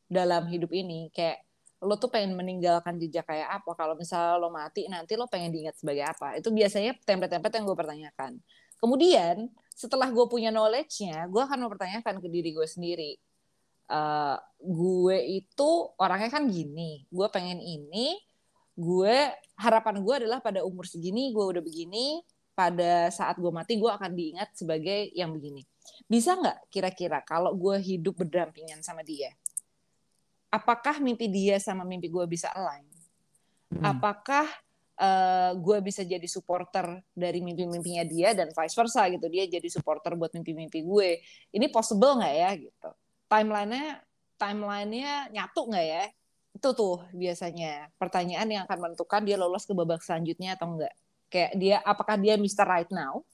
dalam 0.04 0.44
hidup 0.52 0.68
ini? 0.76 1.08
Kayak 1.08 1.46
lo 1.80 1.96
tuh 1.96 2.12
pengen 2.12 2.36
meninggalkan 2.36 3.00
jejak 3.00 3.24
kayak 3.24 3.62
apa? 3.62 3.72
Kalau 3.72 3.96
misalnya 3.96 4.36
lo 4.36 4.52
mati 4.52 4.84
nanti 4.84 5.16
lo 5.16 5.24
pengen 5.32 5.48
diingat 5.48 5.80
sebagai 5.80 6.04
apa? 6.04 6.36
Itu 6.36 6.52
biasanya 6.52 6.92
template-template 7.08 7.56
yang 7.56 7.64
gue 7.64 7.78
pertanyakan. 7.78 8.32
Kemudian 8.76 9.48
setelah 9.72 10.08
gue 10.12 10.26
punya 10.28 10.52
knowledge-nya 10.52 11.24
gue 11.28 11.40
akan 11.40 11.68
mempertanyakan 11.68 12.20
ke 12.20 12.28
diri 12.32 12.52
gue 12.52 12.64
sendiri 12.64 13.16
Eh, 13.86 14.36
gue 14.66 15.18
itu 15.38 15.70
orangnya 15.94 16.26
kan 16.26 16.50
gini 16.50 17.06
gue 17.06 17.26
pengen 17.30 17.62
ini 17.62 18.18
gue 18.74 19.30
harapan 19.54 20.02
gue 20.02 20.14
adalah 20.26 20.42
pada 20.42 20.66
umur 20.66 20.90
segini 20.90 21.30
gue 21.30 21.44
udah 21.44 21.62
begini 21.62 22.18
pada 22.50 23.14
saat 23.14 23.38
gue 23.38 23.52
mati 23.52 23.78
gue 23.78 23.86
akan 23.86 24.10
diingat 24.16 24.58
sebagai 24.58 25.12
yang 25.14 25.30
begini. 25.30 25.62
Bisa 26.08 26.34
nggak 26.34 26.66
kira-kira 26.72 27.22
kalau 27.22 27.54
gue 27.54 27.78
hidup 27.78 28.26
berdampingan 28.26 28.82
sama 28.82 29.06
dia 29.06 29.30
apakah 30.56 31.02
mimpi 31.02 31.28
dia 31.28 31.60
sama 31.60 31.84
mimpi 31.84 32.08
gue 32.08 32.24
bisa 32.24 32.48
align? 32.54 32.86
Mhm. 33.66 33.82
apakah 33.82 34.46
eh, 34.96 35.52
gue 35.58 35.78
bisa 35.82 36.06
jadi 36.06 36.24
supporter 36.30 37.02
dari 37.12 37.42
mimpi-mimpinya 37.42 38.06
dia 38.06 38.30
dan 38.32 38.48
vice 38.54 38.72
versa 38.78 39.04
gitu 39.10 39.26
dia 39.26 39.44
jadi 39.44 39.68
supporter 39.68 40.14
buat 40.14 40.32
mimpi-mimpi 40.32 40.86
gue? 40.86 41.20
Ini 41.52 41.66
possible 41.68 42.22
nggak 42.22 42.34
ya 42.34 42.50
gitu 42.56 42.90
timelinenya 43.26 44.02
timelinenya 44.36 45.32
nyatu 45.32 45.66
nggak 45.70 45.86
ya 45.86 46.04
itu 46.56 46.68
tuh 46.72 47.04
biasanya 47.12 47.92
pertanyaan 48.00 48.48
yang 48.48 48.62
akan 48.64 48.78
menentukan 48.88 49.22
dia 49.24 49.36
lolos 49.36 49.68
ke 49.68 49.76
babak 49.76 50.00
selanjutnya 50.00 50.56
atau 50.56 50.76
enggak 50.76 50.94
kayak 51.28 51.52
dia 51.58 51.76
apakah 51.84 52.16
dia 52.16 52.40
Mr. 52.40 52.64
Right 52.64 52.88
Now 52.88 53.26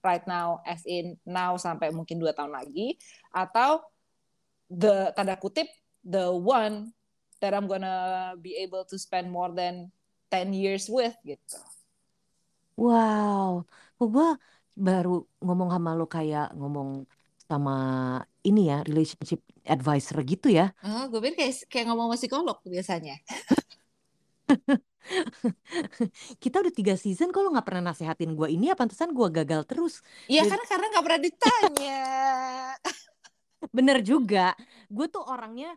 right 0.00 0.24
now 0.24 0.64
as 0.64 0.80
in 0.88 1.20
now 1.28 1.60
sampai 1.60 1.92
mungkin 1.92 2.16
dua 2.16 2.32
tahun 2.32 2.56
lagi 2.56 2.96
atau 3.36 3.84
the 4.72 5.12
tanda 5.12 5.36
kutip 5.36 5.68
the 6.00 6.32
one 6.32 6.88
that 7.40 7.52
I'm 7.52 7.68
gonna 7.68 8.32
be 8.40 8.56
able 8.64 8.84
to 8.88 8.96
spend 8.96 9.28
more 9.28 9.52
than 9.52 9.92
10 10.32 10.54
years 10.54 10.86
with 10.86 11.16
gitu. 11.26 11.58
Wow, 12.80 13.68
gue 14.00 14.28
baru 14.72 15.28
ngomong 15.42 15.68
sama 15.74 15.90
lo 15.98 16.06
kayak 16.08 16.56
ngomong 16.56 17.04
sama 17.44 17.76
ini 18.44 18.72
ya 18.72 18.80
relationship 18.86 19.40
advisor 19.64 20.20
gitu 20.24 20.48
ya. 20.48 20.72
Oh, 20.80 21.08
gue 21.12 21.20
pikir 21.20 21.36
kayak 21.36 21.54
kayak 21.68 21.84
ngomong 21.92 22.12
sama 22.12 22.16
psikolog 22.18 22.58
biasanya. 22.64 23.16
Kita 26.42 26.56
udah 26.62 26.72
tiga 26.74 26.94
season 26.94 27.34
kok 27.34 27.42
lo 27.42 27.50
nggak 27.52 27.66
pernah 27.66 27.92
nasehatin 27.92 28.36
gue 28.36 28.48
ini 28.52 28.70
ya 28.70 28.76
pantesan 28.78 29.12
gue 29.12 29.28
gagal 29.32 29.66
terus. 29.66 30.04
Iya 30.30 30.44
Jadi- 30.44 30.50
karena 30.54 30.64
karena 30.68 30.86
nggak 30.92 31.04
pernah 31.04 31.20
ditanya. 31.20 32.00
Bener 33.76 33.98
juga, 34.00 34.56
gue 34.88 35.06
tuh 35.12 35.20
orangnya 35.20 35.76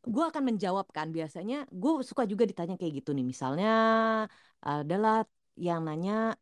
gue 0.00 0.24
akan 0.24 0.42
menjawab 0.54 0.88
kan 0.90 1.12
biasanya 1.12 1.68
gue 1.68 2.00
suka 2.00 2.24
juga 2.24 2.48
ditanya 2.48 2.80
kayak 2.80 3.04
gitu 3.04 3.12
nih 3.12 3.20
misalnya 3.20 3.68
adalah 4.64 5.28
yang 5.60 5.84
nanya 5.84 6.40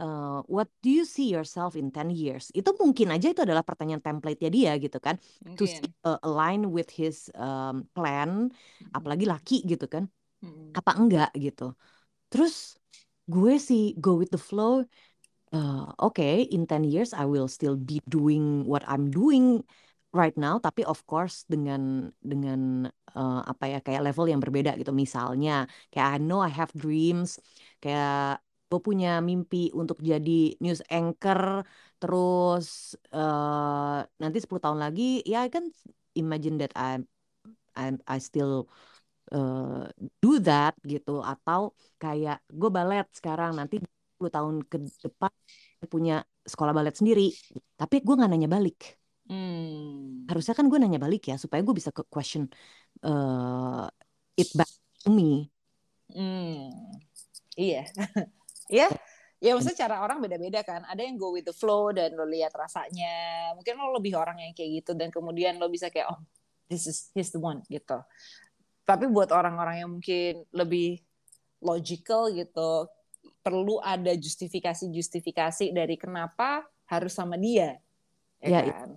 uh, 0.00 0.40
what 0.48 0.66
do 0.80 0.88
you 0.88 1.04
see 1.04 1.28
yourself 1.28 1.76
in 1.76 1.92
10 1.92 2.08
years? 2.10 2.48
Itu 2.56 2.72
mungkin 2.80 3.12
aja 3.12 3.30
itu 3.30 3.44
adalah 3.44 3.62
pertanyaan 3.62 4.00
template-nya 4.00 4.48
dia 4.48 4.72
gitu 4.80 4.96
kan. 4.96 5.20
To 5.60 5.68
see, 5.68 5.84
Mungkin. 5.84 6.08
uh, 6.08 6.18
align 6.24 6.72
with 6.72 6.88
his 6.88 7.28
um, 7.36 7.84
plan 7.92 8.48
apalagi 8.96 9.28
laki 9.28 9.62
gitu 9.68 9.84
kan. 9.86 10.08
Mm-mm. 10.40 10.72
apa 10.72 10.96
enggak 10.96 11.30
gitu. 11.36 11.76
Terus 12.32 12.80
gue 13.28 13.60
sih 13.60 13.94
go 14.00 14.16
with 14.16 14.32
the 14.32 14.40
flow 14.40 14.82
uh, 15.52 15.86
oke 16.00 16.24
in 16.24 16.66
10 16.66 16.82
years 16.82 17.12
I 17.14 17.28
will 17.28 17.46
still 17.46 17.76
be 17.76 18.02
doing 18.08 18.66
what 18.66 18.82
I'm 18.88 19.12
doing 19.12 19.62
right 20.10 20.34
now 20.34 20.58
tapi 20.58 20.82
of 20.82 21.06
course 21.06 21.46
dengan 21.46 22.10
dengan 22.18 22.90
uh, 23.14 23.40
apa 23.46 23.64
ya 23.70 23.78
kayak 23.78 24.02
level 24.02 24.26
yang 24.26 24.40
berbeda 24.42 24.74
gitu. 24.80 24.90
Misalnya 24.90 25.68
kayak 25.92 26.08
I 26.16 26.18
know 26.18 26.40
I 26.42 26.50
have 26.50 26.72
dreams 26.74 27.38
kayak 27.78 28.42
gue 28.70 28.80
punya 28.88 29.08
mimpi 29.28 29.56
untuk 29.80 29.98
jadi 30.10 30.30
news 30.62 30.80
anchor 30.94 31.66
terus 32.00 32.66
uh, 33.14 33.98
nanti 34.22 34.38
10 34.44 34.62
tahun 34.64 34.78
lagi 34.84 35.02
ya 35.26 35.36
I 35.46 35.50
can 35.54 35.66
imagine 36.20 36.56
that 36.62 36.72
I 36.78 37.02
I, 37.76 37.86
I 38.06 38.18
still 38.20 38.68
uh, 39.32 39.86
do 40.22 40.30
that 40.48 40.74
gitu 40.86 41.22
atau 41.22 41.74
kayak 42.02 42.36
gue 42.50 42.70
balet 42.76 43.06
sekarang 43.18 43.52
nanti 43.58 43.76
10 43.82 44.32
tahun 44.36 44.54
ke 44.70 44.76
depan 45.04 45.32
punya 45.92 46.14
sekolah 46.44 46.72
balet 46.76 46.94
sendiri 46.96 47.22
tapi 47.80 47.96
gue 48.06 48.14
nggak 48.16 48.30
nanya 48.32 48.50
balik 48.50 48.78
Hmm. 49.30 50.26
harusnya 50.26 50.54
kan 50.58 50.66
gue 50.66 50.78
nanya 50.82 50.98
balik 50.98 51.22
ya 51.30 51.38
supaya 51.38 51.62
gue 51.62 51.70
bisa 51.70 51.94
ke 51.94 52.02
question 52.10 52.50
uh, 53.06 53.86
it 54.40 54.50
back 54.58 54.70
to 55.04 55.08
me 55.14 55.50
Hmm. 56.10 56.70
Iya. 57.56 57.86
Iya. 57.94 58.04
Ya 59.40 59.56
maksudnya 59.56 59.88
cara 59.88 60.04
orang 60.04 60.20
beda-beda 60.20 60.60
kan. 60.60 60.84
Ada 60.84 61.00
yang 61.00 61.16
go 61.16 61.32
with 61.32 61.48
the 61.48 61.56
flow 61.56 61.90
dan 61.96 62.12
lo 62.12 62.28
lihat 62.28 62.52
rasanya. 62.52 63.50
Mungkin 63.56 63.72
lo 63.80 63.96
lebih 63.96 64.12
orang 64.14 64.36
yang 64.36 64.52
kayak 64.52 64.84
gitu 64.84 64.92
dan 64.92 65.08
kemudian 65.08 65.56
lo 65.56 65.72
bisa 65.72 65.88
kayak 65.88 66.12
oh 66.12 66.20
this 66.68 66.84
is 66.84 67.08
he's 67.16 67.32
the 67.32 67.40
one 67.40 67.64
gitu. 67.72 67.98
Tapi 68.84 69.08
buat 69.08 69.32
orang-orang 69.32 69.80
yang 69.80 69.90
mungkin 69.96 70.44
lebih 70.52 71.00
logical 71.64 72.28
gitu, 72.36 72.88
perlu 73.40 73.80
ada 73.80 74.12
justifikasi-justifikasi 74.12 75.72
dari 75.72 75.96
kenapa 75.96 76.68
harus 76.88 77.16
sama 77.16 77.40
dia. 77.40 77.80
Ya, 78.40 78.60
Ya 78.60 78.72
kan? 78.72 78.96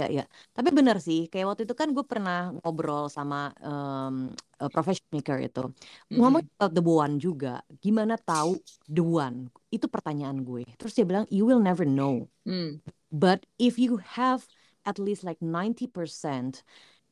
Ya 0.00 0.06
ya 0.08 0.24
tapi 0.56 0.72
benar 0.72 0.96
sih 0.96 1.28
kayak 1.28 1.52
waktu 1.52 1.62
itu 1.68 1.76
kan 1.76 1.92
gue 1.92 2.04
pernah 2.08 2.56
ngobrol 2.64 3.12
sama 3.12 3.52
um, 3.60 4.32
uh, 4.56 4.70
professional 4.72 5.12
maker 5.12 5.38
itu 5.44 5.64
ngomong 6.08 6.40
about 6.56 6.72
the 6.72 6.80
one 6.80 7.20
juga 7.20 7.60
gimana 7.84 8.16
tahu 8.16 8.56
the 8.88 9.04
one 9.04 9.52
itu 9.68 9.84
pertanyaan 9.84 10.40
gue 10.40 10.64
terus 10.80 10.96
dia 10.96 11.04
bilang 11.04 11.28
you 11.28 11.44
will 11.44 11.60
never 11.60 11.84
know 11.84 12.24
Hmm. 12.48 12.80
But 13.12 13.44
if 13.60 13.76
you 13.76 14.00
have 14.16 14.48
at 14.88 14.96
least 14.96 15.22
like 15.28 15.38
90%, 15.44 15.92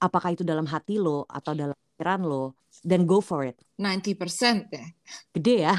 apakah 0.01 0.33
itu 0.33 0.43
dalam 0.47 0.65
hati 0.67 0.97
lo 0.97 1.29
atau 1.29 1.53
dalam 1.53 1.77
pikiran 1.95 2.25
lo, 2.25 2.57
then 2.87 3.05
go 3.05 3.21
for 3.21 3.45
it. 3.45 3.61
90% 3.77 4.73
ya. 4.73 4.85
Gede 5.37 5.57
ya, 5.69 5.75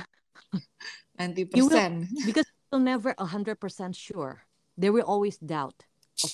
90%. 1.17 1.55
You 1.57 1.65
will- 1.65 2.05
because 2.27 2.47
you'll 2.69 2.83
never 2.83 3.15
100% 3.17 3.57
sure. 3.95 4.45
There 4.77 4.93
will 4.93 5.07
always 5.07 5.41
doubt. 5.41 5.75
Of 6.23 6.31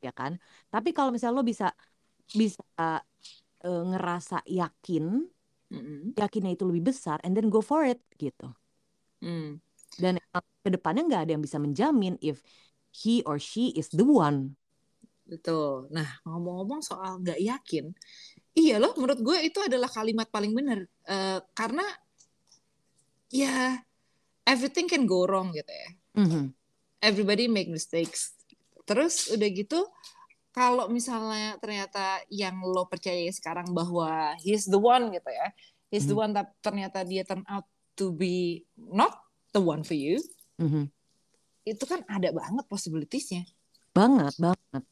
ya 0.00 0.12
kan? 0.12 0.36
Tapi 0.68 0.92
kalau 0.92 1.10
misalnya 1.10 1.36
lo 1.40 1.44
bisa 1.46 1.68
bisa 2.30 2.62
uh, 2.80 3.02
ngerasa 3.64 4.42
yakin, 4.46 5.24
Mm-mm. 5.72 6.14
yakinnya 6.14 6.52
itu 6.54 6.64
lebih 6.66 6.90
besar, 6.90 7.22
and 7.22 7.34
then 7.34 7.50
go 7.50 7.62
for 7.62 7.86
it 7.86 8.02
gitu. 8.18 8.50
Hmm. 9.22 9.58
Dan 9.96 10.20
ke 10.62 10.68
depannya 10.68 11.06
nggak 11.06 11.22
ada 11.26 11.32
yang 11.38 11.44
bisa 11.44 11.56
menjamin 11.56 12.20
if 12.20 12.44
he 12.92 13.24
or 13.24 13.40
she 13.40 13.72
is 13.76 13.88
the 13.92 14.04
one. 14.04 14.58
Betul. 15.26 15.90
Nah, 15.90 16.06
ngomong-ngomong 16.22 16.86
soal 16.86 17.18
nggak 17.18 17.42
yakin, 17.42 17.90
iya 18.54 18.78
loh, 18.78 18.94
menurut 18.94 19.18
gue 19.18 19.38
itu 19.42 19.58
adalah 19.58 19.90
kalimat 19.90 20.30
paling 20.30 20.54
benar. 20.54 20.86
Eh, 20.86 21.40
karena 21.50 21.82
ya 23.34 23.82
everything 24.46 24.86
can 24.86 25.04
go 25.04 25.26
wrong 25.26 25.50
gitu 25.50 25.72
ya. 25.72 25.90
Mhm. 26.22 26.54
Everybody 27.02 27.50
make 27.50 27.68
mistakes. 27.68 28.38
Terus 28.86 29.34
udah 29.34 29.48
gitu, 29.50 29.80
kalau 30.54 30.86
misalnya 30.88 31.58
ternyata 31.58 32.22
yang 32.32 32.56
lo 32.62 32.86
percaya 32.86 33.28
sekarang 33.28 33.74
bahwa 33.74 34.32
he's 34.40 34.64
the 34.70 34.78
one 34.78 35.10
gitu 35.10 35.28
ya, 35.28 35.50
he's 35.90 36.06
the 36.06 36.14
Mhm. 36.14 36.22
one 36.22 36.32
tapi 36.32 36.50
ternyata 36.62 36.98
dia 37.02 37.26
turn 37.26 37.42
out 37.50 37.66
to 37.98 38.14
be 38.14 38.62
not 38.78 39.20
the 39.50 39.60
one 39.60 39.82
for 39.82 39.98
you, 39.98 40.22
Mhm. 40.56 40.88
itu 41.66 41.84
kan 41.84 42.06
ada 42.06 42.30
banget 42.30 42.64
possibilities-nya. 42.70 43.42
Banget, 43.90 44.32
banget. 44.38 44.82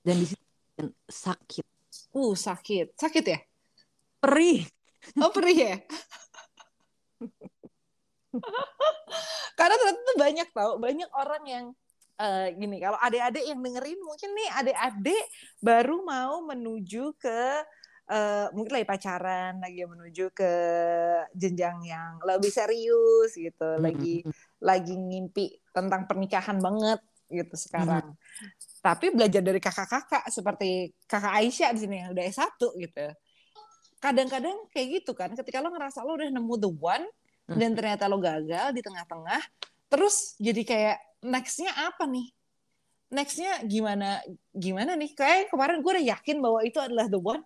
Dan 0.00 0.16
di 0.22 0.26
situ 0.30 0.84
sakit, 1.10 1.66
Uh, 2.14 2.34
sakit. 2.38 2.94
Sakit 2.94 3.24
ya? 3.26 3.38
perih. 4.20 4.68
Oh, 5.16 5.32
perih 5.32 5.56
ya? 5.56 5.76
Karena 9.58 9.74
ternyata 9.74 10.00
tuh 10.06 10.16
banyak 10.20 10.48
tau, 10.54 10.72
banyak 10.76 11.10
orang 11.16 11.42
yang 11.48 11.64
eh, 12.20 12.46
gini, 12.54 12.76
kalau 12.78 13.00
adik-adik 13.00 13.44
yang 13.48 13.60
dengerin 13.64 14.00
mungkin 14.04 14.30
nih 14.36 14.48
adik-adik 14.60 15.24
baru 15.64 15.96
mau 16.04 16.44
menuju 16.44 17.16
ke 17.16 17.40
eh, 18.10 18.46
mungkin 18.52 18.72
lagi 18.76 18.88
pacaran, 18.88 19.52
lagi 19.62 19.80
menuju 19.88 20.24
ke 20.36 20.52
jenjang 21.32 21.80
yang 21.86 22.20
lebih 22.26 22.52
serius 22.52 23.32
gitu, 23.32 23.80
lagi 23.80 24.20
lagi 24.60 24.94
ngimpi 24.94 25.72
tentang 25.72 26.04
pernikahan 26.04 26.60
banget. 26.60 27.00
gitu 27.30 27.54
sekarang. 27.54 28.10
Hmm. 28.10 28.50
Tapi 28.82 29.14
belajar 29.14 29.38
dari 29.38 29.62
kakak-kakak 29.62 30.26
seperti 30.34 30.90
kakak 31.06 31.30
Aisyah 31.38 31.70
di 31.70 31.86
sini 31.86 32.02
yang 32.02 32.10
udah 32.10 32.26
S1 32.26 32.58
gitu. 32.58 33.06
Kadang-kadang 34.02 34.66
kayak 34.74 34.98
gitu 34.98 35.14
kan, 35.14 35.30
ketika 35.38 35.62
lo 35.62 35.70
ngerasa 35.70 36.02
lo 36.02 36.18
udah 36.18 36.26
nemu 36.26 36.54
the 36.58 36.66
one 36.66 37.06
hmm. 37.46 37.54
dan 37.54 37.78
ternyata 37.78 38.10
lo 38.10 38.18
gagal 38.18 38.74
di 38.74 38.82
tengah-tengah, 38.82 39.38
terus 39.86 40.34
jadi 40.42 40.62
kayak 40.66 40.98
nextnya 41.24 41.72
apa 41.76 42.08
nih? 42.08 42.32
Nextnya 43.10 43.60
gimana 43.66 44.22
gimana 44.54 44.94
nih? 44.96 45.12
Kayak 45.12 45.50
kemarin 45.52 45.82
gue 45.82 45.92
udah 45.92 46.06
yakin 46.16 46.36
bahwa 46.40 46.60
itu 46.64 46.78
adalah 46.80 47.06
the 47.10 47.20
one. 47.20 47.42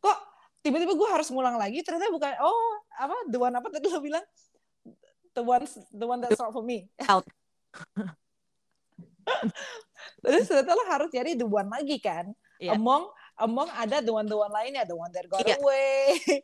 Kok 0.00 0.18
tiba-tiba 0.62 0.92
gue 0.94 1.08
harus 1.10 1.28
ngulang 1.32 1.58
lagi? 1.58 1.82
Ternyata 1.82 2.08
bukan. 2.12 2.32
Oh 2.40 2.80
apa 2.98 3.14
the 3.30 3.38
one 3.38 3.54
apa 3.54 3.68
tadi 3.70 3.86
lo 3.90 4.00
bilang? 4.00 4.24
The 5.36 5.42
one 5.44 5.64
the 5.94 6.06
one 6.06 6.20
that's 6.22 6.40
not 6.40 6.54
for 6.54 6.64
me. 6.64 6.88
Out. 7.06 7.26
Terus 10.24 10.48
ternyata 10.48 10.72
lo 10.72 10.84
harus 10.88 11.08
cari 11.12 11.36
the 11.36 11.46
one 11.46 11.68
lagi 11.68 12.00
kan? 12.00 12.32
Yeah. 12.58 12.74
Among 12.74 13.06
among 13.38 13.70
ada 13.70 14.02
the 14.02 14.10
one 14.10 14.26
the 14.26 14.34
one 14.34 14.50
lainnya, 14.50 14.86
the 14.86 14.98
one 14.98 15.12
that 15.14 15.26
got 15.30 15.46
yeah. 15.46 15.58
away. 15.60 16.42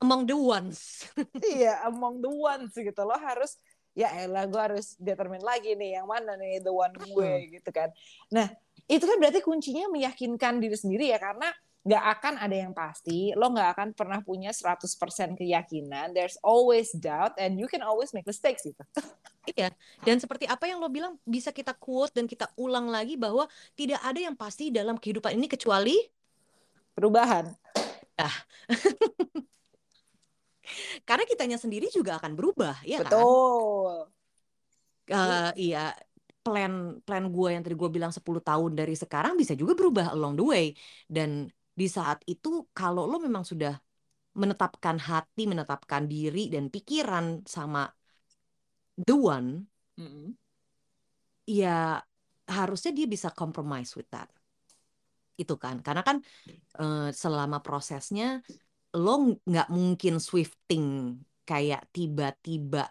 among 0.00 0.28
the 0.28 0.36
ones. 0.36 1.08
iya, 1.56 1.84
among 1.88 2.20
the 2.20 2.32
ones 2.32 2.72
gitu. 2.76 3.00
Lo 3.04 3.16
harus 3.16 3.56
ya 3.96 4.12
elah 4.28 4.44
gue 4.44 4.60
harus 4.60 4.92
determine 5.00 5.40
lagi 5.40 5.72
nih 5.72 5.96
yang 5.96 6.06
mana 6.06 6.36
nih 6.36 6.60
the 6.60 6.68
one 6.68 6.92
gue 6.92 7.32
gitu 7.56 7.70
kan. 7.72 7.88
Nah, 8.28 8.52
itu 8.84 9.02
kan 9.08 9.16
berarti 9.16 9.40
kuncinya 9.40 9.88
meyakinkan 9.88 10.60
diri 10.60 10.76
sendiri 10.76 11.08
ya 11.08 11.16
karena 11.16 11.48
nggak 11.86 12.04
akan 12.18 12.34
ada 12.42 12.56
yang 12.66 12.74
pasti, 12.74 13.30
lo 13.38 13.46
nggak 13.54 13.70
akan 13.78 13.88
pernah 13.94 14.18
punya 14.20 14.50
100% 14.50 15.38
keyakinan. 15.38 16.12
There's 16.12 16.36
always 16.44 16.90
doubt 16.92 17.38
and 17.40 17.56
you 17.56 17.70
can 17.70 17.80
always 17.80 18.12
make 18.12 18.28
mistakes 18.28 18.68
gitu. 18.68 18.84
Iya, 19.46 19.70
dan 20.02 20.18
seperti 20.18 20.42
apa 20.50 20.66
yang 20.66 20.82
lo 20.82 20.90
bilang 20.90 21.22
bisa 21.22 21.54
kita 21.54 21.70
quote 21.70 22.10
dan 22.10 22.26
kita 22.26 22.50
ulang 22.58 22.90
lagi 22.90 23.14
bahwa 23.14 23.46
tidak 23.78 24.02
ada 24.02 24.18
yang 24.18 24.34
pasti 24.34 24.74
dalam 24.74 24.98
kehidupan 24.98 25.38
ini 25.38 25.46
kecuali 25.46 25.94
perubahan. 26.98 27.54
Ah. 28.18 28.34
Karena 31.08 31.24
kitanya 31.24 31.58
sendiri 31.60 31.88
juga 31.90 32.18
akan 32.18 32.32
berubah, 32.34 32.82
ya 32.82 33.02
kan? 33.04 33.10
Betul. 33.10 33.94
Uh, 35.06 35.50
iya, 35.54 35.94
plan 36.42 36.98
plan 37.02 37.24
gue 37.30 37.48
yang 37.50 37.62
tadi 37.62 37.74
gue 37.74 37.90
bilang 37.90 38.14
10 38.14 38.42
tahun 38.42 38.72
dari 38.74 38.94
sekarang 38.94 39.34
bisa 39.34 39.54
juga 39.58 39.74
berubah 39.74 40.14
along 40.14 40.34
the 40.38 40.44
way. 40.46 40.66
Dan 41.06 41.50
di 41.74 41.86
saat 41.90 42.22
itu 42.26 42.70
kalau 42.70 43.06
lo 43.06 43.18
memang 43.18 43.42
sudah 43.42 43.74
menetapkan 44.36 45.00
hati, 45.00 45.48
menetapkan 45.48 46.06
diri 46.06 46.52
dan 46.52 46.68
pikiran 46.68 47.42
sama 47.48 47.88
the 49.00 49.16
one, 49.16 49.64
mm 49.96 50.08
-hmm. 50.08 50.26
ya 51.48 52.00
harusnya 52.46 52.92
dia 52.92 53.06
bisa 53.08 53.32
compromise 53.32 53.96
with 53.96 54.06
that. 54.12 54.28
Itu 55.36 55.56
kan, 55.56 55.80
karena 55.80 56.04
kan 56.04 56.20
uh, 56.80 57.08
selama 57.12 57.60
prosesnya 57.60 58.44
lo 58.96 59.36
nggak 59.44 59.68
mungkin 59.68 60.16
swifting 60.18 61.20
kayak 61.46 61.92
tiba-tiba 61.94 62.88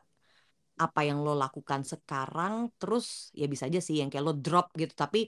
apa 0.76 1.02
yang 1.08 1.24
lo 1.24 1.34
lakukan 1.36 1.88
sekarang 1.88 2.68
terus 2.76 3.32
ya 3.32 3.48
bisa 3.48 3.68
aja 3.68 3.80
sih 3.80 4.00
yang 4.00 4.12
kayak 4.12 4.26
lo 4.26 4.36
drop 4.38 4.72
gitu. 4.76 4.94
Tapi 4.94 5.28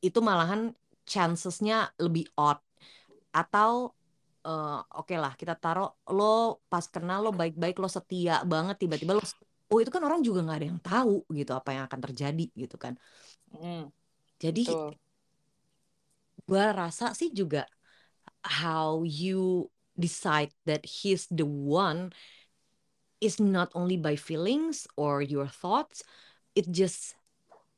itu 0.00 0.18
malahan 0.20 0.72
chancesnya 1.04 1.90
lebih 2.00 2.28
odd. 2.36 2.60
Atau 3.34 3.96
uh, 4.44 4.80
oke 4.84 5.08
okay 5.08 5.18
lah 5.18 5.32
kita 5.34 5.56
taruh 5.56 5.90
lo 6.12 6.62
pas 6.68 6.84
kenal 6.88 7.24
lo 7.24 7.30
baik-baik 7.32 7.80
lo 7.80 7.88
setia 7.88 8.44
banget 8.44 8.76
tiba-tiba 8.86 9.16
lo 9.16 9.22
oh 9.72 9.78
itu 9.80 9.90
kan 9.90 10.04
orang 10.04 10.20
juga 10.20 10.44
nggak 10.44 10.58
ada 10.60 10.68
yang 10.68 10.80
tahu 10.84 11.16
gitu 11.32 11.52
apa 11.56 11.70
yang 11.72 11.84
akan 11.88 12.00
terjadi 12.10 12.46
gitu 12.52 12.76
kan. 12.76 12.94
Mm. 13.54 13.86
jadi 14.42 14.66
gue 16.44 16.64
rasa 16.76 17.16
sih 17.16 17.32
juga 17.32 17.64
how 18.44 19.00
you 19.06 19.70
decide 19.94 20.50
that 20.66 20.82
he's 20.84 21.26
the 21.30 21.46
one 21.46 22.10
is 23.22 23.40
not 23.40 23.70
only 23.72 23.96
by 23.96 24.14
feelings 24.18 24.86
or 24.98 25.22
your 25.22 25.48
thoughts 25.48 26.02
it 26.54 26.68
just 26.70 27.14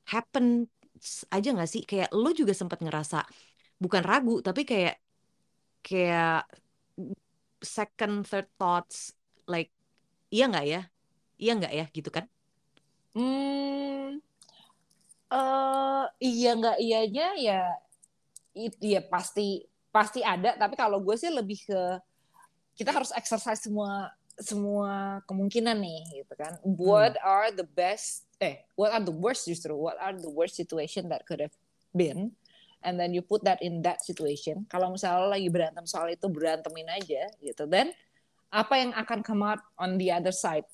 happen 0.09 0.69
aja 1.29 1.53
gak 1.53 1.69
sih? 1.69 1.85
Kayak 1.85 2.11
lo 2.17 2.33
juga 2.33 2.57
sempat 2.57 2.81
ngerasa 2.81 3.25
bukan 3.77 4.03
ragu 4.05 4.41
tapi 4.41 4.65
kayak 4.65 4.97
kayak 5.85 6.49
second 7.61 8.25
third 8.25 8.49
thoughts 8.57 9.13
like 9.45 9.69
iya 10.33 10.49
nggak 10.49 10.67
ya? 10.67 10.81
Iya 11.37 11.53
nggak 11.61 11.73
ya? 11.73 11.85
Gitu 11.93 12.09
kan? 12.09 12.25
Hmm 13.13 14.25
uh, 15.33 16.05
iya 16.23 16.51
nggak 16.59 16.79
iyanya 16.83 17.29
ya 17.39 17.61
itu 18.57 18.97
ya 18.97 19.03
pasti 19.05 19.65
pasti 19.97 20.21
ada 20.21 20.53
tapi 20.61 20.77
kalau 20.77 21.01
gue 21.01 21.17
sih 21.17 21.33
lebih 21.33 21.65
ke 21.65 21.81
kita 22.77 22.93
harus 22.93 23.09
exercise 23.17 23.65
semua 23.65 24.13
semua 24.37 25.25
kemungkinan 25.25 25.81
nih 25.81 26.21
gitu 26.21 26.37
kan. 26.37 26.61
What 26.61 27.17
hmm. 27.17 27.25
are 27.25 27.49
the 27.49 27.65
best 27.65 28.29
eh 28.37 28.69
what 28.77 28.93
are 28.93 29.01
the 29.01 29.17
worst 29.17 29.49
justru 29.49 29.73
what 29.73 29.97
are 29.97 30.13
the 30.13 30.29
worst 30.29 30.61
situation 30.61 31.09
that 31.09 31.25
could 31.25 31.41
have 31.41 31.57
been? 31.97 32.37
And 32.85 33.01
then 33.01 33.17
you 33.17 33.25
put 33.25 33.41
that 33.49 33.65
in 33.65 33.81
that 33.89 34.05
situation. 34.05 34.69
Kalau 34.69 34.93
misalnya 34.93 35.33
lagi 35.33 35.49
berantem 35.49 35.89
soal 35.89 36.13
itu 36.13 36.29
berantemin 36.29 36.93
aja 36.93 37.33
gitu. 37.41 37.65
Dan 37.65 37.91
apa 38.53 38.77
yang 38.77 38.93
akan 38.93 39.25
come 39.25 39.43
out 39.43 39.65
on 39.81 39.97
the 39.97 40.13
other 40.13 40.37
side? 40.37 40.69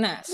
Nah 0.00 0.24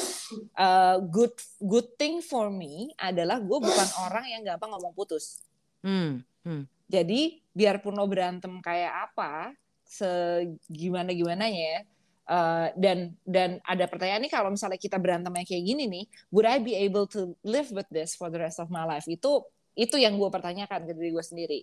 uh, 0.55 1.03
good 1.11 1.35
good 1.59 1.99
thing 1.99 2.23
for 2.23 2.47
me 2.47 2.95
adalah 2.95 3.43
gue 3.43 3.59
bukan 3.59 3.89
orang 4.07 4.31
yang 4.31 4.47
gampang 4.47 4.71
ngomong 4.71 4.95
putus. 4.95 5.43
Hmm. 5.83 6.23
Hmm. 6.47 6.65
Jadi 6.87 7.43
biarpun 7.51 7.99
lo 7.99 8.07
berantem 8.07 8.63
kayak 8.63 9.11
apa, 9.11 9.51
segimana 9.83 11.11
gimana 11.11 11.51
ya, 11.51 11.83
uh, 12.31 12.71
dan 12.79 13.19
dan 13.27 13.59
ada 13.67 13.91
pertanyaan 13.91 14.23
nih 14.23 14.33
kalau 14.33 14.55
misalnya 14.55 14.79
kita 14.79 14.95
berantemnya 15.03 15.43
kayak 15.43 15.65
gini 15.67 15.85
nih, 15.91 16.05
would 16.31 16.47
I 16.47 16.63
be 16.63 16.79
able 16.79 17.11
to 17.11 17.35
live 17.43 17.75
with 17.75 17.91
this 17.91 18.15
for 18.15 18.31
the 18.31 18.39
rest 18.39 18.63
of 18.63 18.71
my 18.71 18.87
life? 18.87 19.11
Itu 19.11 19.43
itu 19.75 19.99
yang 19.99 20.15
gue 20.15 20.31
pertanyakan 20.31 20.87
ke 20.87 20.93
diri 20.95 21.11
gue 21.11 21.25
sendiri. 21.27 21.61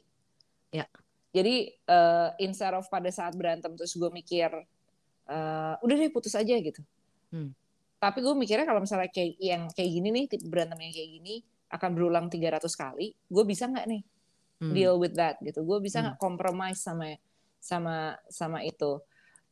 Ya. 0.75 0.83
Jadi 1.33 1.71
uh, 1.89 2.35
instead 2.37 2.75
of 2.75 2.85
pada 2.91 3.09
saat 3.09 3.33
berantem 3.33 3.73
terus 3.73 3.95
gue 3.95 4.11
mikir, 4.11 4.51
uh, 5.31 5.73
udah 5.81 5.95
deh 5.95 6.11
putus 6.11 6.35
aja 6.35 6.53
gitu. 6.59 6.83
Hmm. 7.31 7.55
Tapi 7.97 8.19
gue 8.19 8.35
mikirnya 8.35 8.67
kalau 8.67 8.83
misalnya 8.83 9.07
kayak 9.07 9.39
yang 9.39 9.71
kayak 9.71 9.89
gini 9.89 10.09
nih, 10.11 10.25
tipe 10.27 10.45
berantem 10.45 10.77
yang 10.83 10.93
kayak 10.93 11.09
gini 11.09 11.35
akan 11.73 11.89
berulang 11.97 12.27
300 12.29 12.69
kali, 12.69 13.15
gue 13.15 13.43
bisa 13.47 13.65
nggak 13.65 13.87
nih 13.89 14.03
hmm. 14.69 14.73
deal 14.75 14.95
with 14.95 15.13
that 15.19 15.35
gitu 15.43 15.59
gue 15.67 15.77
bisa 15.83 15.99
hmm. 15.99 16.03
nggak 16.07 16.17
hmm. 16.17 16.25
compromise 16.25 16.79
sama 16.79 17.19
sama 17.59 18.15
sama 18.31 18.59
itu 18.63 18.99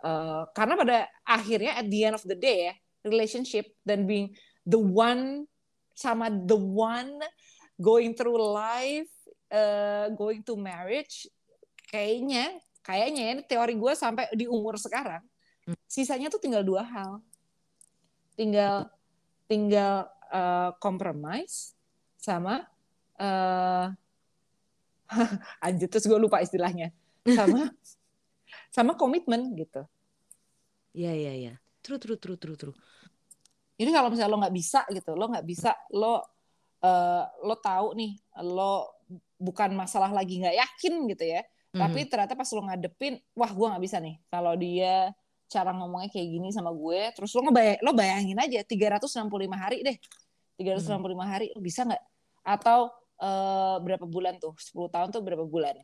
uh, 0.04 0.44
karena 0.56 0.74
pada 0.80 0.98
akhirnya 1.28 1.76
at 1.80 1.88
the 1.88 2.00
end 2.08 2.16
of 2.16 2.24
the 2.24 2.36
day 2.36 2.72
ya 2.72 2.76
relationship 3.04 3.68
dan 3.84 4.08
being 4.08 4.32
the 4.64 4.80
one 4.80 5.48
sama 5.96 6.32
the 6.32 6.56
one 6.58 7.20
going 7.76 8.16
through 8.16 8.38
life 8.40 9.12
uh, 9.52 10.08
going 10.16 10.42
to 10.46 10.56
marriage 10.56 11.28
kayaknya 11.92 12.56
kayaknya 12.82 13.22
ya, 13.22 13.32
ini 13.38 13.44
teori 13.46 13.74
gue 13.78 13.94
sampai 13.94 14.26
di 14.34 14.50
umur 14.50 14.80
sekarang 14.80 15.22
hmm. 15.68 15.78
sisanya 15.86 16.32
tuh 16.32 16.42
tinggal 16.42 16.66
dua 16.66 16.82
hal 16.88 17.22
tinggal 18.34 18.90
tinggal 19.46 20.08
uh, 20.32 20.72
compromise 20.80 21.76
sama 22.16 22.64
uh, 23.20 23.51
anjir 25.66 25.88
terus 25.92 26.08
gue 26.08 26.20
lupa 26.20 26.40
istilahnya. 26.40 26.92
Sama 27.28 27.70
sama 28.76 28.92
komitmen 28.96 29.52
gitu. 29.56 29.84
Iya 30.96 31.12
iya 31.16 31.34
iya. 31.36 31.54
True 31.82 32.00
true 32.00 32.20
true 32.20 32.38
true 32.40 32.58
true. 32.58 32.76
Ini 33.82 33.90
kalau 33.90 34.14
misalnya 34.14 34.32
lo 34.32 34.40
nggak 34.40 34.56
bisa 34.56 34.86
gitu 34.94 35.12
lo 35.18 35.26
nggak 35.32 35.46
bisa 35.48 35.74
lo 35.96 36.22
uh, 36.86 37.24
lo 37.42 37.56
tahu 37.58 37.98
nih 37.98 38.14
lo 38.46 39.02
bukan 39.42 39.74
masalah 39.74 40.14
lagi 40.14 40.40
nggak 40.42 40.58
yakin 40.58 40.96
gitu 41.12 41.26
ya. 41.28 41.44
Mm-hmm. 41.72 41.88
tapi 41.88 42.00
ternyata 42.04 42.36
pas 42.36 42.52
lo 42.52 42.68
ngadepin 42.68 43.16
wah 43.32 43.48
gue 43.48 43.68
nggak 43.72 43.84
bisa 43.84 43.98
nih. 44.04 44.20
Kalau 44.28 44.54
dia 44.60 45.16
cara 45.52 45.72
ngomongnya 45.76 46.08
kayak 46.12 46.28
gini 46.32 46.48
sama 46.52 46.72
gue 46.72 47.12
terus 47.12 47.32
lo 47.36 47.48
ngebayang 47.48 47.80
lo 47.84 47.92
bayangin 47.92 48.38
aja 48.40 48.60
365 48.64 49.32
hari 49.56 49.78
deh. 49.84 49.98
365 50.60 51.00
mm-hmm. 51.00 51.20
hari 51.24 51.48
lo 51.56 51.60
bisa 51.64 51.88
nggak? 51.88 52.04
Atau 52.44 52.92
uh, 53.22 53.78
berapa 53.80 54.04
bulan 54.04 54.42
tuh? 54.42 54.58
10 54.58 54.90
tahun 54.90 55.08
tuh 55.14 55.22
berapa 55.22 55.46
bulan? 55.46 55.78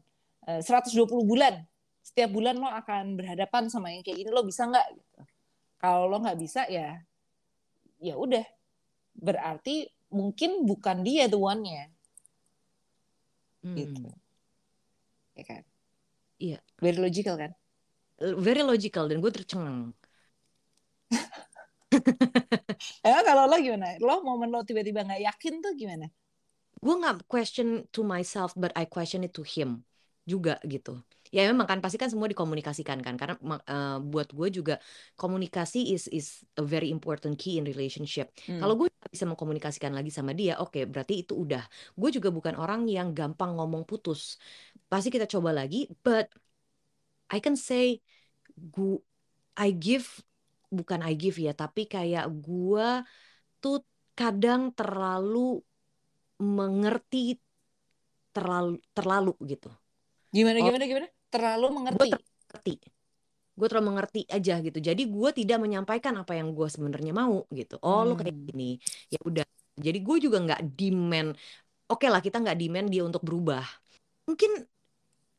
Uh, 0.44 0.60
120 0.60 1.06
bulan. 1.24 1.62
Setiap 2.02 2.34
bulan 2.34 2.58
lo 2.58 2.68
akan 2.68 3.16
berhadapan 3.16 3.70
sama 3.70 3.94
yang 3.94 4.02
kayak 4.02 4.26
gini. 4.26 4.30
Lo 4.34 4.44
bisa 4.44 4.66
nggak? 4.66 4.88
Gitu. 4.98 5.22
kalau 5.78 6.10
lo 6.10 6.18
nggak 6.18 6.40
bisa 6.42 6.66
ya 6.68 6.98
ya 8.02 8.18
udah. 8.18 8.44
Berarti 9.14 9.86
mungkin 10.10 10.66
bukan 10.66 11.06
dia 11.06 11.30
the 11.30 11.38
one-nya. 11.38 11.94
Hmm. 13.62 13.78
gitu. 13.78 14.10
Ya 15.38 15.44
kan? 15.46 15.64
Iya. 16.42 16.60
Very 16.82 16.98
logical 16.98 17.36
kan? 17.38 17.52
Very 18.18 18.66
logical. 18.66 19.06
Dan 19.06 19.22
gue 19.22 19.32
tercengang. 19.32 19.94
Ya 23.02 23.24
kalau 23.26 23.50
lo 23.50 23.58
gimana? 23.58 23.96
Lo 23.98 24.22
momen 24.22 24.54
lo 24.54 24.62
tiba-tiba 24.62 25.02
nggak 25.02 25.24
yakin 25.24 25.64
tuh 25.64 25.74
gimana 25.74 26.12
gue 26.78 26.96
nggak 26.98 27.26
question 27.26 27.86
to 27.90 28.06
myself 28.06 28.54
but 28.54 28.72
I 28.78 28.86
question 28.86 29.26
it 29.26 29.34
to 29.38 29.44
him 29.44 29.88
juga 30.28 30.60
gitu. 30.68 31.00
Ya 31.32 31.48
memang 31.48 31.68
kan 31.68 31.80
pasti 31.84 32.00
kan 32.00 32.08
semua 32.08 32.28
dikomunikasikan 32.32 33.00
kan 33.04 33.16
karena 33.20 33.36
uh, 33.44 34.00
buat 34.00 34.32
gue 34.32 34.48
juga 34.52 34.76
komunikasi 35.20 35.92
is 35.92 36.08
is 36.12 36.44
a 36.60 36.64
very 36.64 36.92
important 36.92 37.36
key 37.40 37.60
in 37.60 37.64
relationship. 37.68 38.32
Hmm. 38.48 38.60
kalau 38.60 38.76
gue 38.76 38.88
bisa 39.08 39.24
mengkomunikasikan 39.24 39.96
lagi 39.96 40.12
sama 40.12 40.36
dia 40.36 40.60
oke 40.60 40.76
okay, 40.76 40.84
berarti 40.84 41.24
itu 41.24 41.36
udah. 41.36 41.64
Gue 41.96 42.12
juga 42.12 42.32
bukan 42.32 42.60
orang 42.60 42.88
yang 42.92 43.16
gampang 43.16 43.56
ngomong 43.56 43.88
putus. 43.88 44.36
Pasti 44.92 45.12
kita 45.12 45.28
coba 45.28 45.56
lagi 45.56 45.88
but 46.04 46.28
I 47.32 47.40
can 47.44 47.56
say 47.60 48.00
gue 48.56 49.00
I 49.56 49.72
give 49.76 50.08
bukan 50.68 51.00
I 51.04 51.16
give 51.16 51.40
ya 51.40 51.56
tapi 51.56 51.88
kayak 51.88 52.28
gue 52.44 52.88
tuh 53.64 53.84
kadang 54.16 54.76
terlalu 54.76 55.64
mengerti 56.38 57.38
terlalu 58.34 58.78
terlalu 58.94 59.34
gitu. 59.50 59.70
Gimana 60.30 60.62
oh, 60.62 60.66
gimana 60.70 60.84
gimana? 60.86 61.08
Terlalu 61.34 61.68
mengerti? 61.74 62.10
Gue 62.14 62.22
mengerti. 62.22 62.76
Gue 63.58 63.68
terlalu 63.68 63.88
mengerti 63.90 64.22
aja 64.30 64.56
gitu. 64.62 64.78
Jadi 64.78 65.04
gue 65.10 65.30
tidak 65.34 65.58
menyampaikan 65.58 66.14
apa 66.22 66.38
yang 66.38 66.54
gue 66.54 66.68
sebenarnya 66.70 67.14
mau 67.16 67.50
gitu. 67.50 67.82
Oh 67.82 68.06
hmm. 68.06 68.08
lo 68.08 68.14
kayak 68.14 68.38
gini. 68.54 68.78
Ya 69.10 69.20
udah. 69.26 69.46
Jadi 69.78 70.00
gue 70.02 70.18
juga 70.22 70.38
nggak 70.42 70.62
demand. 70.78 71.34
Oke 71.90 72.06
okay 72.06 72.10
lah 72.14 72.22
kita 72.22 72.38
nggak 72.38 72.58
demand 72.58 72.88
dia 72.94 73.02
untuk 73.02 73.26
berubah. 73.26 73.66
Mungkin 74.30 74.70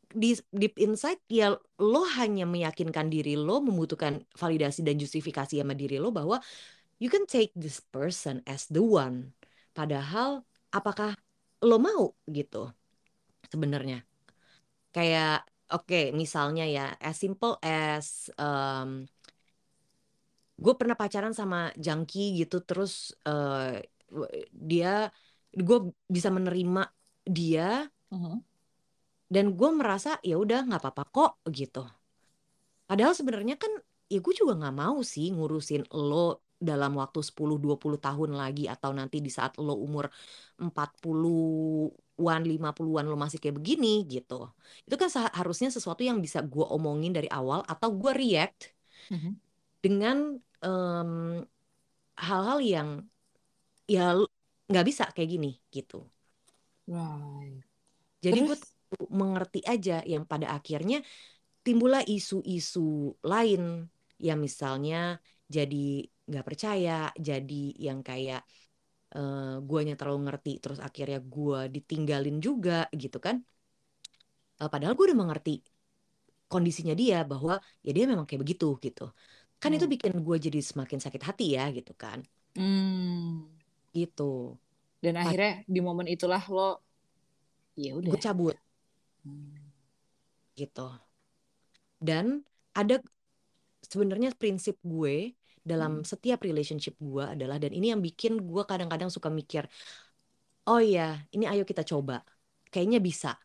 di 0.08 0.32
deep 0.56 0.80
inside 0.80 1.20
ya 1.28 1.52
lo 1.78 2.02
hanya 2.16 2.48
meyakinkan 2.48 3.12
diri 3.12 3.36
lo 3.36 3.60
membutuhkan 3.60 4.24
validasi 4.32 4.80
dan 4.80 4.96
justifikasi 4.96 5.60
sama 5.60 5.76
diri 5.76 6.00
lo 6.00 6.08
bahwa 6.08 6.40
you 6.96 7.12
can 7.12 7.28
take 7.28 7.52
this 7.54 7.78
person 7.92 8.40
as 8.48 8.66
the 8.72 8.80
one. 8.80 9.36
Padahal 9.76 10.48
apakah 10.72 11.16
lo 11.64 11.76
mau 11.80 12.14
gitu 12.28 12.70
sebenarnya 13.48 14.04
kayak 14.92 15.46
oke 15.72 15.88
okay, 15.88 16.04
misalnya 16.12 16.64
ya 16.68 16.86
as 17.00 17.16
simple 17.18 17.56
as 17.64 18.32
um, 18.36 19.08
gue 20.58 20.74
pernah 20.74 20.98
pacaran 20.98 21.32
sama 21.32 21.70
Jangki 21.78 22.42
gitu 22.42 22.60
terus 22.66 23.14
uh, 23.24 23.78
dia 24.50 25.08
gue 25.54 25.78
bisa 26.10 26.28
menerima 26.34 26.88
dia 27.22 27.86
uh 27.86 28.16
-huh. 28.16 28.38
dan 29.30 29.54
gue 29.54 29.70
merasa 29.70 30.18
ya 30.24 30.40
udah 30.40 30.66
nggak 30.66 30.82
apa-apa 30.82 31.04
kok 31.08 31.32
gitu 31.52 31.86
padahal 32.88 33.14
sebenarnya 33.14 33.60
kan 33.60 33.70
ya 34.08 34.18
gue 34.18 34.34
juga 34.34 34.56
nggak 34.56 34.76
mau 34.76 34.98
sih 35.04 35.30
ngurusin 35.30 35.92
lo 35.92 36.47
dalam 36.58 36.98
waktu 36.98 37.22
10-20 37.22 38.02
tahun 38.02 38.30
lagi 38.34 38.66
atau 38.66 38.90
nanti 38.90 39.22
di 39.22 39.30
saat 39.30 39.54
lo 39.62 39.78
umur 39.78 40.10
40 40.58 41.94
an 42.18 42.42
50-an 42.42 43.06
lo 43.06 43.14
masih 43.14 43.38
kayak 43.38 43.62
begini 43.62 44.02
gitu. 44.10 44.50
Itu 44.82 44.98
kan 44.98 45.06
seharusnya 45.06 45.70
sesuatu 45.70 46.02
yang 46.02 46.18
bisa 46.18 46.42
gue 46.42 46.66
omongin 46.66 47.14
dari 47.14 47.30
awal 47.30 47.62
atau 47.62 47.94
gue 47.94 48.10
react 48.10 48.74
mm-hmm. 49.14 49.32
dengan 49.78 50.16
hal 50.58 51.46
hal-hal 52.18 52.58
yang 52.58 52.88
ya 53.86 54.18
nggak 54.66 54.86
bisa 54.90 55.06
kayak 55.14 55.30
gini 55.38 55.62
gitu. 55.70 56.02
Right. 56.90 57.62
Jadi 58.18 58.38
gue 58.50 58.58
mengerti 59.14 59.62
aja 59.62 60.02
yang 60.02 60.26
pada 60.26 60.50
akhirnya 60.50 61.06
timbullah 61.62 62.02
isu-isu 62.02 63.14
lain 63.22 63.86
yang 64.18 64.42
misalnya 64.42 65.22
jadi 65.46 66.02
nggak 66.28 66.44
percaya, 66.44 67.08
jadi 67.16 67.64
yang 67.80 68.04
kayak 68.04 68.44
uh, 69.16 69.64
guanya 69.64 69.96
terlalu 69.96 70.28
ngerti 70.28 70.52
terus 70.60 70.78
akhirnya 70.78 71.24
gue 71.24 71.60
ditinggalin 71.72 72.36
juga 72.44 72.84
gitu 72.92 73.16
kan. 73.16 73.40
Uh, 74.60 74.68
padahal 74.68 74.92
gue 74.92 75.04
udah 75.08 75.18
mengerti 75.18 75.64
kondisinya 76.48 76.96
dia 76.96 77.22
bahwa 77.24 77.60
ya 77.84 77.92
dia 77.92 78.04
memang 78.04 78.28
kayak 78.28 78.44
begitu 78.44 78.76
gitu. 78.80 79.08
Kan 79.56 79.72
hmm. 79.72 79.78
itu 79.80 79.86
bikin 79.88 80.12
gue 80.20 80.36
jadi 80.36 80.60
semakin 80.60 80.98
sakit 81.00 81.22
hati 81.24 81.56
ya 81.56 81.72
gitu 81.72 81.92
kan. 81.96 82.20
Hmm. 82.58 83.48
gitu. 83.96 84.56
Dan 84.98 85.14
akhirnya 85.14 85.62
di 85.64 85.80
momen 85.80 86.10
itulah 86.10 86.42
lo 86.50 86.82
ya 87.78 87.96
udah. 87.96 88.12
Gue 88.12 88.20
cabut. 88.20 88.56
Hmm. 89.24 89.56
gitu. 90.58 90.88
Dan 91.98 92.42
ada 92.74 93.02
sebenarnya 93.82 94.34
prinsip 94.34 94.78
gue 94.82 95.34
dalam 95.64 96.02
hmm. 96.02 96.06
setiap 96.06 96.42
relationship 96.44 96.94
gue 96.98 97.24
adalah 97.24 97.56
dan 97.56 97.72
ini 97.74 97.92
yang 97.94 98.02
bikin 98.02 98.38
gue 98.40 98.62
kadang-kadang 98.66 99.08
suka 99.08 99.28
mikir 99.28 99.66
oh 100.68 100.82
ya 100.82 101.18
ini 101.32 101.48
ayo 101.48 101.64
kita 101.64 101.82
coba 101.82 102.22
kayaknya 102.68 103.00
bisa 103.00 103.36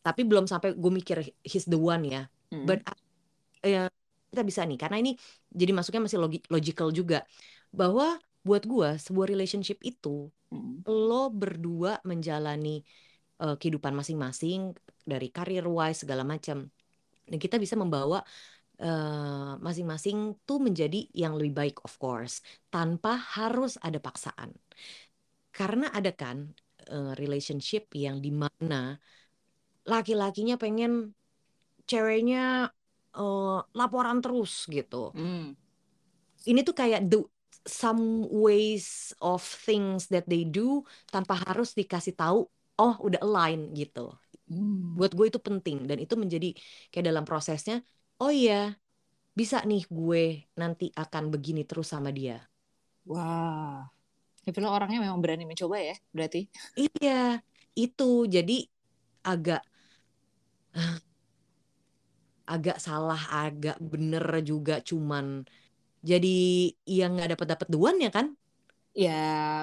tapi 0.00 0.24
belum 0.24 0.48
sampai 0.48 0.76
gue 0.76 0.92
mikir 0.92 1.20
he's 1.44 1.68
the 1.68 1.76
one 1.76 2.04
ya 2.04 2.28
hmm. 2.52 2.64
but 2.68 2.80
ya 3.60 3.88
kita 4.30 4.42
bisa 4.46 4.62
nih 4.64 4.78
karena 4.78 4.96
ini 5.02 5.12
jadi 5.50 5.72
masuknya 5.74 6.06
masih 6.06 6.18
logi 6.22 6.38
logical 6.48 6.88
juga 6.94 7.26
bahwa 7.74 8.16
buat 8.40 8.64
gue 8.64 8.96
sebuah 8.96 9.26
relationship 9.28 9.82
itu 9.84 10.32
hmm. 10.52 10.88
lo 10.88 11.28
berdua 11.28 12.00
menjalani 12.06 12.80
uh, 13.42 13.56
kehidupan 13.60 13.92
masing-masing 13.92 14.72
dari 15.04 15.28
karir 15.28 15.66
wise 15.68 16.06
segala 16.06 16.24
macam 16.24 16.68
dan 17.28 17.38
kita 17.38 17.60
bisa 17.60 17.76
membawa 17.76 18.24
masing-masing 19.60 20.32
uh, 20.32 20.36
tuh 20.48 20.56
menjadi 20.56 21.04
yang 21.12 21.36
lebih 21.36 21.52
baik 21.52 21.76
of 21.84 22.00
course 22.00 22.40
tanpa 22.72 23.12
harus 23.36 23.76
ada 23.84 24.00
paksaan 24.00 24.56
karena 25.52 25.92
ada 25.92 26.16
kan 26.16 26.48
uh, 26.88 27.12
relationship 27.20 27.92
yang 27.92 28.24
di 28.24 28.32
mana 28.32 28.96
laki-lakinya 29.84 30.56
pengen 30.56 31.12
ceweknya 31.84 32.72
uh, 33.20 33.60
laporan 33.76 34.24
terus 34.24 34.64
gitu 34.64 35.12
mm. 35.12 35.52
ini 36.48 36.60
tuh 36.64 36.72
kayak 36.72 37.04
the 37.04 37.20
some 37.68 38.24
ways 38.32 39.12
of 39.20 39.44
things 39.44 40.08
that 40.08 40.24
they 40.24 40.48
do 40.48 40.80
tanpa 41.12 41.36
harus 41.44 41.76
dikasih 41.76 42.16
tahu 42.16 42.48
oh 42.80 42.94
udah 43.04 43.20
align 43.20 43.76
gitu 43.76 44.16
mm. 44.48 44.96
buat 44.96 45.12
gue 45.12 45.28
itu 45.28 45.36
penting 45.36 45.84
dan 45.84 46.00
itu 46.00 46.16
menjadi 46.16 46.56
kayak 46.88 47.12
dalam 47.12 47.28
prosesnya 47.28 47.84
oh 48.24 48.32
iya 48.40 48.54
bisa 49.38 49.56
nih 49.70 49.82
gue 49.98 50.24
nanti 50.60 50.86
akan 51.04 51.24
begini 51.34 51.62
terus 51.68 51.88
sama 51.94 52.10
dia. 52.18 52.36
Wah, 53.10 53.90
ya 54.46 54.50
lo 54.64 54.68
orangnya 54.76 54.98
memang 55.04 55.20
berani 55.24 55.44
mencoba 55.50 55.76
ya, 55.88 55.94
berarti? 56.16 56.38
Iya, 56.80 57.10
itu 57.84 58.04
jadi 58.34 58.52
agak 59.30 59.60
agak 62.54 62.76
salah, 62.82 63.20
agak 63.30 63.76
bener 63.78 64.24
juga 64.42 64.74
cuman 64.82 65.46
jadi 66.10 66.28
yang 66.88 67.10
nggak 67.16 67.30
dapat 67.38 67.48
dapat 67.56 67.68
duan 67.74 67.96
ya 68.04 68.10
kan? 68.16 68.26
Ya, 68.94 69.10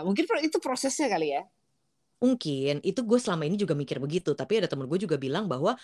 mungkin 0.08 0.24
itu 0.48 0.58
prosesnya 0.64 1.08
kali 1.12 1.28
ya. 1.36 1.42
Mungkin 2.18 2.82
itu 2.82 3.00
gue 3.06 3.20
selama 3.22 3.46
ini 3.46 3.62
juga 3.62 3.78
mikir 3.78 4.02
begitu, 4.02 4.34
tapi 4.34 4.58
ada 4.58 4.66
temen 4.66 4.90
gue 4.90 4.98
juga 5.06 5.22
bilang 5.22 5.46
bahwa 5.46 5.78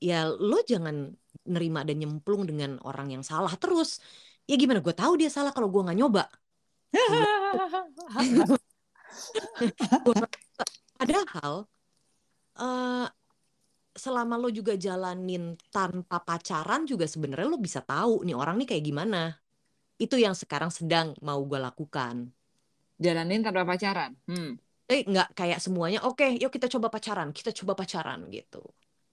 ya 0.00 0.28
lo 0.28 0.60
jangan 0.62 1.12
nerima 1.46 1.86
dan 1.86 2.02
nyemplung 2.02 2.44
dengan 2.44 2.76
orang 2.82 3.14
yang 3.14 3.22
salah 3.24 3.54
terus. 3.56 4.02
Ya 4.46 4.54
gimana 4.54 4.82
gue 4.82 4.94
tahu 4.94 5.18
dia 5.18 5.30
salah 5.30 5.50
kalau 5.50 5.70
gue 5.70 5.82
nggak 5.82 5.98
nyoba. 5.98 6.24
Padahal 10.96 11.66
uh, 12.56 13.06
selama 13.96 14.36
lo 14.36 14.52
juga 14.52 14.76
jalanin 14.76 15.56
tanpa 15.72 16.20
pacaran 16.20 16.84
juga 16.84 17.08
sebenarnya 17.08 17.48
lo 17.48 17.58
bisa 17.58 17.80
tahu 17.82 18.22
nih 18.22 18.36
orang 18.36 18.60
nih 18.62 18.76
kayak 18.76 18.84
gimana. 18.84 19.34
Itu 19.96 20.20
yang 20.20 20.36
sekarang 20.36 20.68
sedang 20.68 21.16
mau 21.24 21.40
gue 21.42 21.56
lakukan. 21.56 22.28
Jalanin 23.00 23.44
tanpa 23.44 23.64
pacaran? 23.64 24.12
Hmm. 24.28 24.60
eh 24.86 25.02
nggak 25.02 25.34
kayak 25.34 25.58
semuanya 25.58 25.98
oke 26.06 26.14
okay, 26.14 26.38
yuk 26.38 26.54
kita 26.54 26.70
coba 26.70 26.86
pacaran 26.86 27.34
kita 27.34 27.50
coba 27.50 27.74
pacaran 27.74 28.22
gitu 28.30 28.62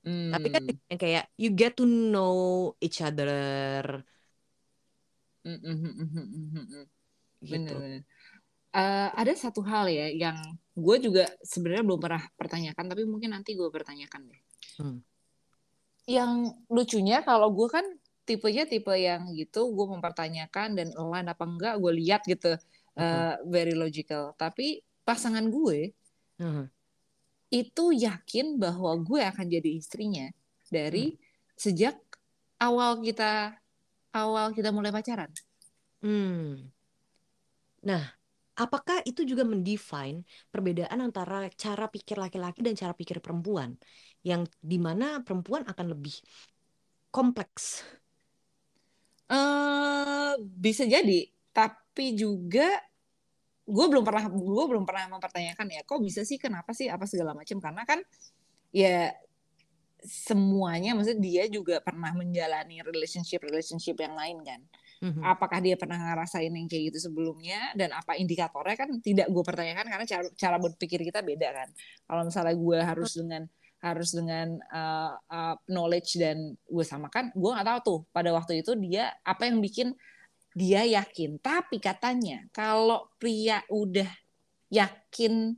Hmm. 0.04 0.32
Tapi 0.36 0.48
kan 0.52 0.64
hmm. 0.68 0.80
yang 0.92 1.00
kayak 1.00 1.26
you 1.40 1.50
get 1.56 1.74
to 1.80 1.88
know 1.88 2.72
each 2.84 3.00
other. 3.00 4.04
Mm 5.44 5.60
-hmm. 5.60 6.84
gitu. 7.44 7.76
Bener, 7.76 8.04
Uh, 8.74 9.14
ada 9.14 9.30
satu 9.38 9.62
hal 9.62 9.86
ya 9.86 10.10
yang 10.10 10.34
gue 10.74 10.98
juga 10.98 11.30
sebenarnya 11.46 11.86
belum 11.86 12.02
pernah 12.02 12.26
pertanyakan, 12.34 12.90
tapi 12.90 13.06
mungkin 13.06 13.38
nanti 13.38 13.54
gue 13.54 13.70
pertanyakan 13.70 14.34
deh. 14.34 14.42
Hmm. 14.82 14.98
Yang 16.10 16.58
lucunya 16.74 17.22
kalau 17.22 17.54
gue 17.54 17.70
kan 17.70 17.86
tipenya 18.26 18.66
tipe 18.66 18.90
yang 18.98 19.30
gitu, 19.38 19.70
gue 19.78 19.86
mempertanyakan 19.94 20.74
dan 20.74 20.90
online 20.98 21.30
apa 21.30 21.46
enggak, 21.46 21.78
gue 21.78 21.94
lihat 22.02 22.26
gitu, 22.26 22.58
uh, 22.98 23.38
very 23.46 23.78
logical. 23.78 24.34
Tapi 24.42 24.82
pasangan 25.06 25.46
gue 25.54 25.94
hmm 26.42 26.66
itu 27.54 27.94
yakin 27.94 28.58
bahwa 28.58 28.98
gue 28.98 29.22
akan 29.22 29.46
jadi 29.46 29.70
istrinya 29.78 30.26
dari 30.74 31.14
hmm. 31.14 31.20
sejak 31.54 31.94
awal 32.58 32.98
kita 33.06 33.54
awal 34.18 34.50
kita 34.58 34.74
mulai 34.74 34.90
pacaran. 34.90 35.30
Hmm. 36.02 36.74
Nah, 37.86 38.04
apakah 38.58 39.06
itu 39.06 39.22
juga 39.22 39.46
mendefine 39.46 40.26
perbedaan 40.50 40.98
antara 40.98 41.46
cara 41.54 41.86
pikir 41.86 42.18
laki-laki 42.18 42.66
dan 42.66 42.74
cara 42.74 42.98
pikir 42.98 43.22
perempuan? 43.22 43.78
Yang 44.26 44.50
di 44.58 44.82
mana 44.82 45.22
perempuan 45.22 45.62
akan 45.70 45.94
lebih 45.94 46.18
kompleks. 47.14 47.86
Uh, 49.30 50.34
bisa 50.42 50.90
jadi, 50.90 51.30
tapi 51.54 52.18
juga 52.18 52.82
gue 53.64 53.86
belum 53.88 54.04
pernah 54.04 54.28
gue 54.28 54.66
belum 54.68 54.84
pernah 54.84 55.08
mempertanyakan 55.16 55.68
ya 55.72 55.82
kok 55.88 56.00
bisa 56.04 56.28
sih 56.28 56.36
kenapa 56.36 56.76
sih 56.76 56.92
apa 56.92 57.08
segala 57.08 57.32
macam 57.32 57.64
karena 57.64 57.88
kan 57.88 58.00
ya 58.76 59.16
semuanya 60.04 60.92
maksudnya 60.92 61.20
dia 61.24 61.44
juga 61.48 61.80
pernah 61.80 62.12
menjalani 62.12 62.84
relationship 62.84 63.40
relationship 63.44 63.96
yang 64.00 64.16
lain 64.16 64.44
kan. 64.44 64.62
Mm-hmm. 65.04 65.20
apakah 65.20 65.60
dia 65.60 65.76
pernah 65.76 66.00
ngerasain 66.00 66.48
yang 66.48 66.64
kayak 66.64 66.96
gitu 66.96 67.12
sebelumnya 67.12 67.76
dan 67.76 67.92
apa 67.92 68.16
indikatornya 68.16 68.88
kan 68.88 68.88
tidak 69.04 69.28
gue 69.28 69.44
pertanyakan 69.44 69.84
karena 69.84 70.06
cara 70.08 70.24
cara 70.32 70.56
berpikir 70.56 71.04
kita 71.04 71.20
beda 71.20 71.52
kan. 71.52 71.68
Kalau 72.08 72.24
misalnya 72.24 72.56
gue 72.56 72.80
harus 72.80 73.12
dengan 73.20 73.44
harus 73.84 74.16
dengan 74.16 74.64
uh, 74.72 75.20
uh, 75.28 75.56
knowledge 75.68 76.16
dan 76.16 76.56
gue 76.56 76.86
samakan 76.88 77.36
gue 77.36 77.52
nggak 77.52 77.68
tahu 77.68 77.80
tuh. 77.84 78.00
Pada 78.16 78.32
waktu 78.32 78.64
itu 78.64 78.80
dia 78.80 79.12
apa 79.28 79.44
yang 79.44 79.60
bikin 79.60 79.92
dia 80.54 80.82
yakin. 80.86 81.38
Tapi 81.42 81.78
katanya 81.82 82.46
kalau 82.54 83.10
pria 83.18 83.62
udah 83.70 84.10
yakin 84.70 85.58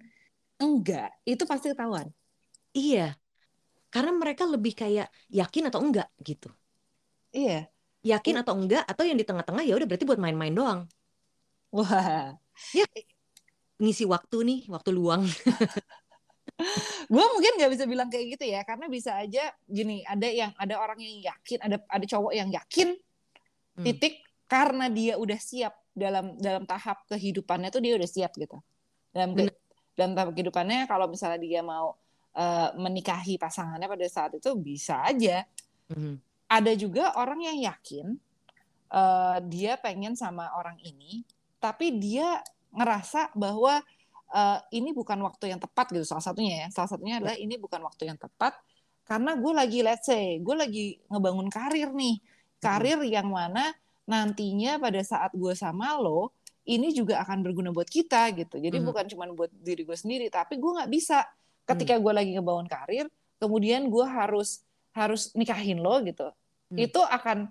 enggak 0.59 1.11
itu 1.27 1.43
pasti 1.47 1.71
ketahuan. 1.71 2.11
Iya. 2.75 3.15
Karena 3.91 4.11
mereka 4.11 4.43
lebih 4.43 4.75
kayak 4.75 5.07
yakin 5.31 5.71
atau 5.71 5.79
enggak 5.79 6.11
gitu. 6.19 6.51
Iya. 7.31 7.67
Yakin 8.03 8.43
atau 8.43 8.53
enggak 8.55 8.83
atau 8.83 9.03
yang 9.07 9.15
di 9.15 9.25
tengah-tengah 9.27 9.63
ya 9.63 9.75
udah 9.79 9.87
berarti 9.87 10.05
buat 10.07 10.19
main-main 10.19 10.55
doang. 10.55 10.79
Wah. 11.71 12.35
Ya 12.71 12.87
ngisi 13.79 14.07
waktu 14.07 14.37
nih 14.47 14.59
waktu 14.71 14.89
luang. 14.95 15.27
Gue 17.11 17.25
mungkin 17.35 17.59
nggak 17.59 17.71
bisa 17.75 17.83
bilang 17.83 18.07
kayak 18.07 18.39
gitu 18.39 18.45
ya 18.47 18.63
karena 18.63 18.87
bisa 18.87 19.19
aja 19.19 19.51
gini 19.67 20.01
ada 20.07 20.23
yang 20.23 20.55
ada 20.55 20.79
orang 20.79 20.95
yang 21.03 21.35
yakin 21.35 21.59
ada 21.59 21.77
ada 21.91 22.05
cowok 22.07 22.31
yang 22.31 22.47
yakin 22.47 22.95
hmm. 23.75 23.83
titik 23.83 24.24
karena 24.45 24.89
dia 24.89 25.17
udah 25.17 25.39
siap 25.41 25.73
dalam 25.95 26.35
dalam 26.37 26.67
tahap 26.67 27.07
kehidupannya 27.09 27.71
tuh 27.71 27.81
dia 27.81 27.93
udah 27.97 28.09
siap 28.09 28.31
gitu. 28.37 28.59
Dalam 29.15 29.33
ke, 29.33 29.47
dalam 29.95 30.11
tahap 30.13 30.35
kehidupannya 30.35 30.85
kalau 30.85 31.07
misalnya 31.07 31.39
dia 31.39 31.61
mau 31.63 31.95
uh, 32.35 32.69
menikahi 32.75 33.39
pasangannya 33.39 33.87
pada 33.87 34.05
saat 34.11 34.31
itu 34.37 34.53
bisa 34.57 35.01
aja. 35.05 35.43
Hmm. 35.85 36.17
ada 36.49 36.73
juga 36.73 37.13
orang 37.13 37.45
yang 37.45 37.61
yakin 37.61 38.17
uh, 38.89 39.37
dia 39.45 39.77
pengen 39.77 40.17
sama 40.17 40.49
orang 40.57 40.81
ini 40.81 41.21
tapi 41.61 41.93
dia 41.93 42.41
ngerasa 42.73 43.33
bahwa 43.37 43.85
uh, 44.33 44.59
ini 44.69 44.91
bukan 44.91 45.17
waktu 45.25 45.53
yang 45.53 45.61
tepat 45.61 45.89
gitu. 45.93 46.05
Salah 46.05 46.21
satunya 46.21 46.65
ya. 46.65 46.67
Salah 46.69 46.89
satunya 46.91 47.17
adalah 47.21 47.37
ini 47.37 47.55
bukan 47.57 47.81
waktu 47.81 48.09
yang 48.09 48.19
tepat 48.19 48.57
karena 49.05 49.37
gue 49.37 49.53
lagi 49.53 49.79
let's 49.85 50.09
say 50.09 50.41
gue 50.41 50.55
lagi 50.57 50.99
ngebangun 51.09 51.49
karir 51.49 51.89
nih. 51.93 52.21
Karir 52.59 52.99
hmm. 53.01 53.09
yang 53.09 53.29
mana 53.29 53.73
nantinya 54.05 54.77
pada 54.77 55.01
saat 55.01 55.33
gue 55.33 55.53
sama 55.57 55.97
lo 55.97 56.33
ini 56.65 56.93
juga 56.93 57.21
akan 57.21 57.45
berguna 57.45 57.69
buat 57.69 57.85
kita 57.85 58.33
gitu. 58.33 58.57
Jadi 58.57 58.81
hmm. 58.81 58.85
bukan 58.89 59.05
cuma 59.09 59.29
buat 59.33 59.53
diri 59.53 59.85
gue 59.85 59.97
sendiri 59.97 60.29
tapi 60.29 60.57
gue 60.57 60.71
nggak 60.81 60.89
bisa. 60.89 61.25
Ketika 61.65 61.97
gue 61.97 62.13
lagi 62.13 62.37
ngebangun 62.37 62.69
karir 62.69 63.05
kemudian 63.41 63.89
gue 63.89 64.05
harus 64.05 64.61
harus 64.93 65.33
nikahin 65.33 65.81
lo 65.81 66.01
gitu. 66.05 66.29
Hmm. 66.65 66.81
itu 66.81 66.97
akan 66.97 67.45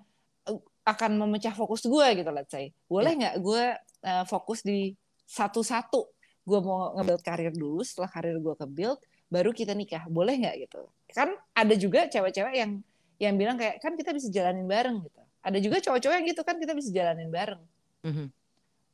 akan 0.83 1.11
memecah 1.23 1.55
fokus 1.55 1.87
gue 1.87 2.07
gitu 2.19 2.31
let's 2.35 2.51
say. 2.51 2.75
Boleh 2.91 3.15
nggak 3.15 3.37
gue 3.43 3.65
uh, 4.07 4.25
fokus 4.27 4.63
di 4.63 4.95
satu-satu? 5.27 6.11
Gue 6.45 6.61
mau 6.61 6.93
nge-build 6.99 7.23
karir 7.25 7.55
dulu 7.55 7.81
setelah 7.87 8.11
karir 8.11 8.37
gue 8.39 8.55
ke 8.55 8.67
build 8.67 8.99
baru 9.31 9.51
kita 9.55 9.75
nikah. 9.75 10.07
Boleh 10.11 10.39
nggak 10.39 10.55
gitu? 10.67 10.83
Kan 11.15 11.35
ada 11.55 11.75
juga 11.79 12.07
cewek-cewek 12.11 12.55
yang 12.55 12.83
yang 13.23 13.35
bilang 13.39 13.55
kayak 13.55 13.79
kan 13.79 13.95
kita 13.95 14.11
bisa 14.11 14.27
jalanin 14.27 14.67
bareng 14.67 15.07
gitu 15.07 15.24
ada 15.45 15.59
juga 15.61 15.79
cowok-cowok 15.85 16.15
yang 16.17 16.27
gitu 16.27 16.43
kan 16.43 16.57
kita 16.57 16.73
bisa 16.73 16.89
jalanin 16.91 17.29
bareng 17.29 17.63
mm-hmm. 18.03 18.27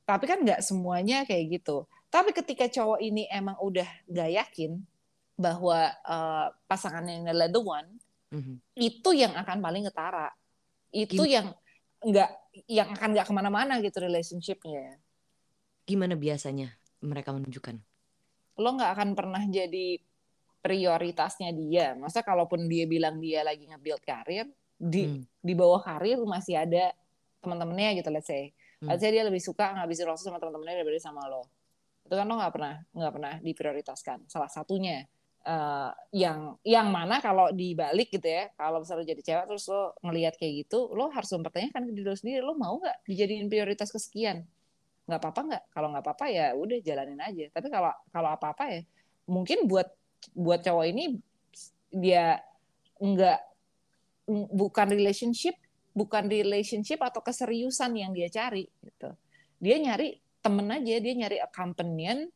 tapi 0.05 0.25
kan 0.27 0.39
nggak 0.43 0.61
semuanya 0.61 1.23
kayak 1.25 1.63
gitu 1.63 1.87
tapi 2.11 2.35
ketika 2.35 2.67
cowok 2.67 2.99
ini 2.99 3.31
emang 3.31 3.55
udah 3.63 3.87
nggak 4.11 4.31
yakin 4.35 4.83
bahwa 5.39 5.89
uh, 6.05 6.53
pasangannya 6.67 7.31
adalah 7.31 7.49
the 7.49 7.63
one 7.63 7.89
mm-hmm. 8.35 8.57
itu 8.77 9.11
yang 9.15 9.33
akan 9.39 9.63
paling 9.63 9.87
ketara 9.87 10.35
itu 10.91 11.23
Gim- 11.23 11.33
yang 11.33 11.47
nggak 12.01 12.31
yang 12.67 12.89
akan 12.91 13.09
nggak 13.15 13.27
ke 13.31 13.33
mana-mana 13.33 13.79
gitu 13.79 14.03
relationshipnya 14.03 14.99
gimana 15.91 16.15
biasanya 16.15 16.71
mereka 17.03 17.35
menunjukkan? 17.35 17.77
Lo 18.61 18.71
nggak 18.79 18.91
akan 18.95 19.09
pernah 19.19 19.43
jadi 19.49 19.99
prioritasnya 20.63 21.51
dia. 21.51 21.99
Masa 21.99 22.23
kalaupun 22.23 22.71
dia 22.71 22.87
bilang 22.87 23.19
dia 23.19 23.43
lagi 23.43 23.67
nge-build 23.67 24.05
karir, 24.07 24.47
di 24.81 25.05
hmm. 25.05 25.45
di 25.45 25.53
bawah 25.53 25.85
karir 25.85 26.17
masih 26.25 26.57
ada 26.57 26.97
teman-temannya 27.45 28.01
gitu 28.01 28.09
let's 28.09 28.29
say. 28.29 28.57
Hmm. 28.81 28.89
Let's 28.89 29.05
say 29.05 29.13
dia 29.13 29.29
lebih 29.29 29.45
suka 29.45 29.77
ngabisin 29.77 30.09
waktu 30.09 30.25
sama 30.25 30.41
teman-temannya 30.41 30.81
daripada 30.81 31.01
sama 31.05 31.29
lo. 31.29 31.45
Itu 32.09 32.17
kan 32.17 32.25
lo 32.25 32.41
nggak 32.41 32.53
pernah 32.57 32.75
nggak 32.97 33.13
pernah 33.13 33.35
diprioritaskan. 33.45 34.19
Salah 34.33 34.49
satunya 34.49 35.05
uh, 35.45 35.93
yang 36.17 36.57
yang 36.65 36.89
mana 36.89 37.21
kalau 37.21 37.53
dibalik 37.53 38.09
gitu 38.09 38.25
ya, 38.25 38.49
kalau 38.57 38.81
misalnya 38.81 39.13
jadi 39.13 39.21
cewek 39.21 39.45
terus 39.53 39.69
lo 39.69 39.93
ngelihat 40.01 40.41
kayak 40.41 40.65
gitu, 40.65 40.89
lo 40.97 41.13
harus 41.13 41.29
mempertanyakan 41.37 41.85
ke 41.85 41.93
diri 41.93 42.07
lo 42.09 42.17
sendiri, 42.17 42.41
lo 42.41 42.57
mau 42.57 42.81
nggak 42.81 43.05
dijadiin 43.05 43.53
prioritas 43.53 43.93
kesekian? 43.93 44.49
nggak 45.11 45.27
apa-apa 45.27 45.41
nggak 45.43 45.65
kalau 45.75 45.89
nggak 45.91 46.05
apa-apa 46.07 46.27
ya 46.31 46.47
udah 46.55 46.79
jalanin 46.87 47.19
aja 47.19 47.51
tapi 47.51 47.67
kalau 47.67 47.91
kalau 48.15 48.31
apa-apa 48.31 48.65
ya 48.71 48.81
mungkin 49.27 49.67
buat 49.67 49.91
buat 50.39 50.63
cowok 50.63 50.87
ini 50.87 51.19
dia 51.91 52.39
nggak 53.03 53.50
bukan 54.51 54.87
relationship 54.95 55.59
bukan 55.91 56.31
relationship 56.31 57.03
atau 57.03 57.21
keseriusan 57.21 57.93
yang 57.99 58.15
dia 58.15 58.31
cari 58.31 58.71
gitu 58.81 59.11
dia 59.59 59.77
nyari 59.77 60.17
temen 60.41 60.67
aja 60.71 60.97
dia 61.03 61.15
nyari 61.19 61.37
companion 61.51 62.31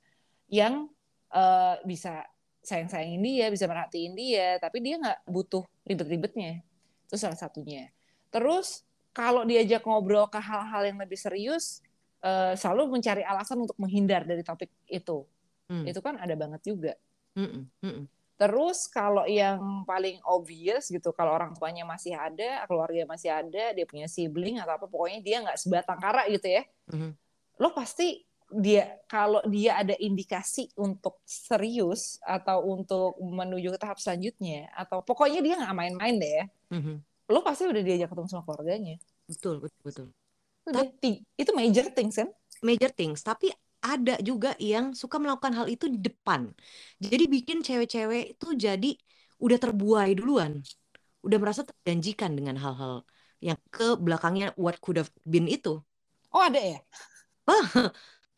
yang 0.51 0.91
uh, 1.33 1.79
bisa 1.87 2.27
sayang-sayangin 2.67 3.23
dia 3.23 3.47
bisa 3.49 3.65
merhatiin 3.71 4.13
dia 4.19 4.59
tapi 4.59 4.83
dia 4.83 4.99
nggak 4.99 5.19
butuh 5.31 5.63
ribet-ribetnya 5.87 6.61
itu 7.07 7.17
salah 7.17 7.39
satunya 7.39 7.89
terus 8.29 8.83
kalau 9.15 9.47
diajak 9.47 9.87
ngobrol 9.87 10.27
ke 10.27 10.43
hal-hal 10.43 10.83
yang 10.91 10.99
lebih 10.99 11.15
serius 11.15 11.79
uh, 12.25 12.53
selalu 12.59 12.99
mencari 12.99 13.23
alasan 13.23 13.63
untuk 13.63 13.79
menghindar 13.79 14.25
dari 14.25 14.41
topik 14.41 14.73
itu. 14.89 15.23
Hmm. 15.71 15.85
Itu 15.85 16.01
kan 16.01 16.19
ada 16.19 16.35
banget 16.35 16.61
juga. 16.67 16.93
Hmm. 17.39 17.71
Hmm. 17.79 18.11
Terus 18.35 18.91
kalau 18.91 19.23
yang 19.31 19.87
paling 19.87 20.19
obvious 20.27 20.91
gitu, 20.91 21.15
kalau 21.15 21.39
orang 21.39 21.55
tuanya 21.55 21.87
masih 21.87 22.19
ada, 22.19 22.67
keluarga 22.67 23.07
masih 23.07 23.31
ada, 23.31 23.71
dia 23.71 23.87
punya 23.87 24.11
sibling 24.11 24.59
atau 24.59 24.75
apa, 24.75 24.87
pokoknya 24.91 25.21
dia 25.23 25.37
nggak 25.47 25.59
sebatang 25.59 26.03
kara 26.03 26.27
gitu 26.27 26.51
ya. 26.51 26.63
Hmm. 26.91 27.15
Lo 27.63 27.71
pasti 27.71 28.27
dia 28.51 28.99
kalau 29.07 29.39
dia 29.47 29.81
ada 29.81 29.95
indikasi 29.97 30.71
untuk 30.79 31.23
serius 31.23 32.19
atau 32.27 32.63
untuk 32.75 33.17
menuju 33.23 33.75
ke 33.75 33.79
tahap 33.81 33.99
selanjutnya 34.03 34.69
atau 34.75 35.01
pokoknya 35.01 35.41
dia 35.41 35.55
nggak 35.59 35.75
main-main 35.75 36.15
deh 36.19 36.33
ya. 36.43 36.45
Hmm. 36.75 36.99
Lo 37.31 37.41
pasti 37.47 37.71
udah 37.71 37.83
diajak 37.87 38.11
ketemu 38.11 38.29
sama 38.29 38.43
keluarganya. 38.43 38.99
Betul, 39.31 39.63
betul, 39.63 39.81
betul. 39.87 40.07
Tapi, 40.65 41.23
itu 41.39 41.51
major 41.55 41.87
things 41.93 42.17
kan? 42.19 42.29
Major 42.65 42.91
things, 42.91 43.21
tapi 43.21 43.53
ada 43.85 44.17
juga 44.25 44.57
yang 44.57 44.97
suka 44.97 45.21
melakukan 45.21 45.53
hal 45.53 45.69
itu 45.69 45.93
di 45.93 46.01
depan. 46.01 46.49
Jadi 46.97 47.25
bikin 47.29 47.61
cewek-cewek 47.61 48.33
itu 48.33 48.49
jadi 48.57 48.91
udah 49.37 49.59
terbuai 49.61 50.17
duluan. 50.17 50.65
Udah 51.21 51.37
merasa 51.37 51.69
terjanjikan 51.69 52.33
dengan 52.33 52.57
hal-hal 52.57 53.05
yang 53.45 53.61
ke 53.69 54.01
belakangnya 54.01 54.57
what 54.57 54.81
could 54.81 54.97
have 54.97 55.13
been 55.29 55.45
itu. 55.45 55.85
Oh, 56.33 56.43
ada 56.43 56.57
ya? 56.57 56.81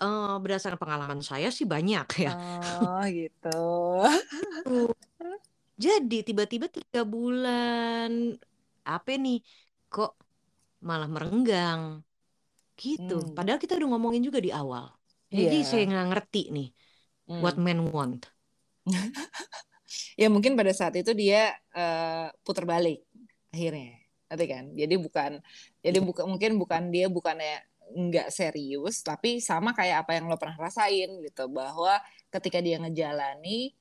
uh, 0.02 0.36
berdasarkan 0.42 0.82
pengalaman 0.82 1.22
saya 1.22 1.54
sih 1.54 1.64
banyak 1.64 2.26
ya. 2.26 2.34
Oh, 2.82 3.06
gitu. 3.06 3.62
Jadi 5.78 6.26
tiba-tiba 6.26 6.66
tiga 6.66 7.06
bulan 7.06 8.34
apa 8.82 9.14
nih 9.14 9.46
kok 9.86 10.18
malah 10.82 11.06
merenggang 11.06 12.02
Gitu. 12.76 13.16
Hmm. 13.16 13.32
Padahal 13.32 13.56
kita 13.58 13.80
udah 13.80 13.88
ngomongin 13.96 14.22
juga 14.22 14.38
di 14.38 14.52
awal. 14.52 14.92
Jadi 15.30 15.58
yeah. 15.62 15.66
saya 15.66 15.84
nggak 15.90 16.06
ngerti 16.14 16.42
nih 16.54 16.68
hmm. 17.30 17.42
what 17.42 17.58
men 17.58 17.90
want. 17.90 18.22
ya 20.20 20.30
mungkin 20.30 20.54
pada 20.54 20.70
saat 20.70 20.94
itu 20.94 21.10
dia 21.12 21.50
uh, 21.74 22.30
putar 22.46 22.64
balik 22.66 23.02
akhirnya, 23.50 23.98
nanti 24.30 24.44
kan. 24.46 24.64
Jadi 24.74 24.94
bukan, 25.00 25.32
jadi 25.82 25.98
bukan 25.98 26.24
mungkin 26.36 26.50
bukan 26.60 26.82
dia 26.94 27.06
bukannya 27.10 27.64
nggak 27.86 28.34
serius, 28.34 29.02
tapi 29.02 29.38
sama 29.38 29.70
kayak 29.70 30.06
apa 30.06 30.18
yang 30.18 30.26
lo 30.26 30.38
pernah 30.38 30.58
rasain 30.58 31.22
gitu, 31.22 31.46
bahwa 31.50 31.98
ketika 32.34 32.58
dia 32.58 32.82
ngejalani, 32.82 33.74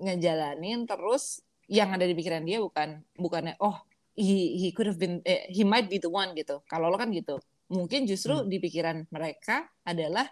ngejalanin 0.00 0.84
terus 0.84 1.40
yang 1.70 1.92
ada 1.92 2.04
di 2.04 2.12
pikiran 2.16 2.42
dia 2.42 2.58
bukan 2.58 2.98
bukannya 3.14 3.54
oh 3.62 3.78
he 4.18 4.58
he 4.58 4.74
could 4.74 4.90
have 4.90 4.98
been 4.98 5.22
eh, 5.22 5.46
he 5.52 5.62
might 5.62 5.88
be 5.88 6.00
the 6.00 6.08
one 6.08 6.32
gitu. 6.36 6.60
Kalau 6.68 6.88
lo 6.88 6.96
kan 7.00 7.12
gitu 7.12 7.40
mungkin 7.70 8.04
justru 8.04 8.34
hmm. 8.42 8.50
di 8.50 8.58
pikiran 8.58 9.06
mereka 9.14 9.70
adalah 9.86 10.26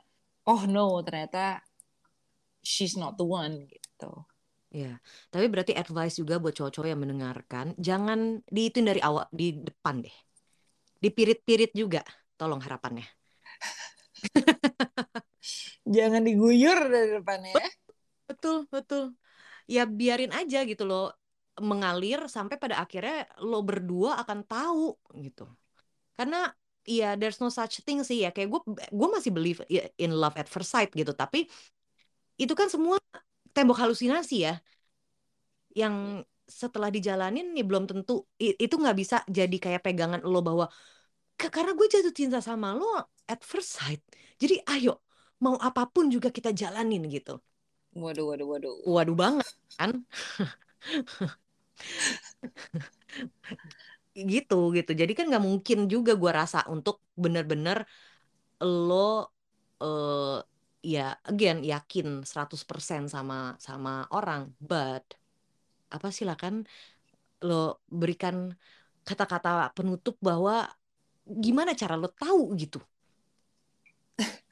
oh 0.48 0.64
no 0.64 1.04
ternyata 1.04 1.60
she's 2.64 2.96
not 2.96 3.20
the 3.20 3.26
one 3.26 3.68
gitu 3.68 4.24
Ya, 4.68 5.00
tapi 5.32 5.48
berarti 5.48 5.72
advice 5.72 6.20
juga 6.20 6.36
buat 6.36 6.52
cowok-cowok 6.52 6.88
yang 6.92 7.00
mendengarkan, 7.00 7.72
jangan 7.80 8.44
diituin 8.52 8.84
dari 8.84 9.00
awal 9.00 9.24
di 9.32 9.56
depan 9.64 10.04
deh. 10.04 10.12
Dipirit-pirit 11.00 11.72
juga, 11.72 12.04
tolong 12.36 12.60
harapannya. 12.60 13.08
jangan 15.94 16.20
diguyur 16.20 16.78
dari 16.84 17.16
depannya 17.16 17.52
ya. 17.56 17.68
Betul, 18.28 18.68
betul. 18.68 19.16
Ya 19.64 19.88
biarin 19.88 20.36
aja 20.36 20.68
gitu 20.68 20.84
loh 20.84 21.16
mengalir 21.64 22.28
sampai 22.28 22.60
pada 22.60 22.84
akhirnya 22.84 23.24
lo 23.40 23.64
berdua 23.64 24.20
akan 24.20 24.44
tahu 24.44 25.00
gitu. 25.16 25.48
Karena 26.12 26.52
ya 26.88 27.14
there's 27.20 27.38
no 27.44 27.48
such 27.52 27.84
thing 27.86 28.00
sih 28.08 28.24
ya. 28.24 28.28
Kayak 28.34 28.48
gue 28.56 28.60
gue 28.98 29.08
masih 29.16 29.30
believe 29.36 29.60
in 30.00 30.10
love 30.16 30.34
at 30.40 30.48
first 30.48 30.70
sight 30.72 30.90
gitu, 30.96 31.12
tapi 31.12 31.38
itu 32.42 32.52
kan 32.58 32.68
semua 32.74 32.96
tembok 33.56 33.78
halusinasi 33.82 34.36
ya. 34.46 34.54
Yang 35.72 36.24
setelah 36.48 36.88
dijalanin 36.88 37.52
nih 37.52 37.60
belum 37.60 37.84
tentu 37.84 38.24
itu 38.40 38.74
nggak 38.80 38.96
bisa 38.96 39.16
jadi 39.28 39.52
kayak 39.60 39.84
pegangan 39.84 40.24
lo 40.24 40.40
bahwa 40.40 40.64
karena 41.36 41.76
gue 41.76 41.86
jatuh 41.92 42.14
cinta 42.16 42.40
sama 42.40 42.72
lo 42.72 42.88
at 43.28 43.44
first 43.44 43.76
sight 43.76 44.00
jadi 44.40 44.64
ayo 44.72 45.04
mau 45.44 45.60
apa 45.60 45.84
pun 45.92 46.08
juga 46.08 46.32
kita 46.32 46.50
jalanin 46.56 47.04
gitu. 47.12 47.38
Waduh 47.92 48.26
waduh 48.32 48.46
waduh. 48.48 48.74
Waduh 48.88 49.16
banget 49.16 49.48
kan 49.76 49.92
gitu 54.26 54.74
gitu. 54.74 54.90
Jadi 54.96 55.12
kan 55.14 55.30
nggak 55.30 55.44
mungkin 55.44 55.78
juga 55.86 56.12
gue 56.18 56.32
rasa 56.34 56.66
untuk 56.66 57.04
bener-bener 57.14 57.86
lo 58.62 59.30
uh, 59.82 60.38
ya 60.82 61.14
again 61.26 61.62
yakin 61.62 62.26
100% 62.26 63.06
sama 63.10 63.54
sama 63.62 64.06
orang. 64.10 64.50
But 64.58 65.04
apa 65.94 66.08
silakan 66.10 66.66
lo 67.46 67.80
berikan 67.86 68.50
kata-kata 69.06 69.72
penutup 69.72 70.18
bahwa 70.18 70.68
gimana 71.24 71.72
cara 71.78 71.94
lo 71.94 72.10
tahu 72.10 72.52
gitu? 72.58 72.82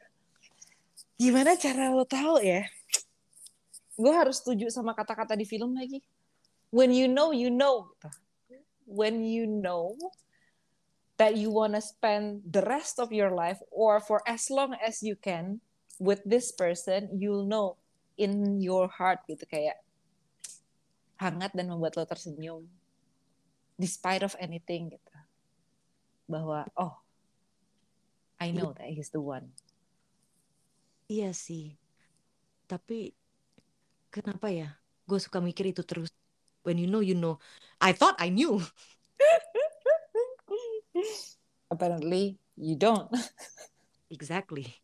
Gimana 1.20 1.58
cara 1.58 1.90
lo 1.90 2.04
tahu 2.06 2.40
ya? 2.40 2.62
Gue 3.96 4.12
harus 4.12 4.44
setuju 4.44 4.68
sama 4.68 4.92
kata-kata 4.92 5.32
di 5.34 5.48
film 5.48 5.72
lagi. 5.72 6.04
When 6.70 6.92
you 6.92 7.08
know 7.08 7.32
you 7.32 7.48
know 7.48 7.88
when 8.86 9.26
you 9.26 9.44
know 9.44 9.98
that 11.18 11.36
you 11.36 11.50
wanna 11.50 11.82
spend 11.82 12.40
the 12.46 12.62
rest 12.64 13.02
of 13.02 13.10
your 13.12 13.34
life 13.34 13.58
or 13.68 14.00
for 14.00 14.22
as 14.24 14.48
long 14.48 14.72
as 14.80 15.02
you 15.02 15.18
can 15.18 15.60
with 15.98 16.22
this 16.24 16.54
person 16.54 17.10
you'll 17.12 17.44
know 17.44 17.76
in 18.16 18.62
your 18.62 18.88
heart 18.88 19.20
gitu 19.28 19.44
kayak 19.44 19.76
hangat 21.20 21.52
dan 21.56 21.68
membuat 21.68 21.96
lo 21.96 22.04
tersenyum 22.08 22.64
despite 23.76 24.24
of 24.24 24.36
anything 24.40 24.92
gitu. 24.92 25.14
Bahwa 26.26 26.64
oh 26.76 26.96
I 28.36 28.52
know 28.52 28.76
that 28.76 28.88
he's 28.92 29.08
the 29.12 29.22
one. 29.22 29.48
Iya 31.08 31.32
sih. 31.32 31.76
Tapi 32.68 33.16
kenapa 34.12 34.52
ya? 34.52 34.76
Gue 35.08 35.22
suka 35.22 35.40
mikir 35.40 35.72
itu 35.72 35.80
terus 35.86 36.12
when 36.66 36.78
you 36.78 36.86
know 36.86 37.00
you 37.00 37.14
know. 37.14 37.38
I 37.80 37.92
thought 37.92 38.16
I 38.18 38.28
knew. 38.28 38.62
Apparently 41.70 42.38
you 42.56 42.76
don't. 42.76 43.10
Exactly 44.10 44.76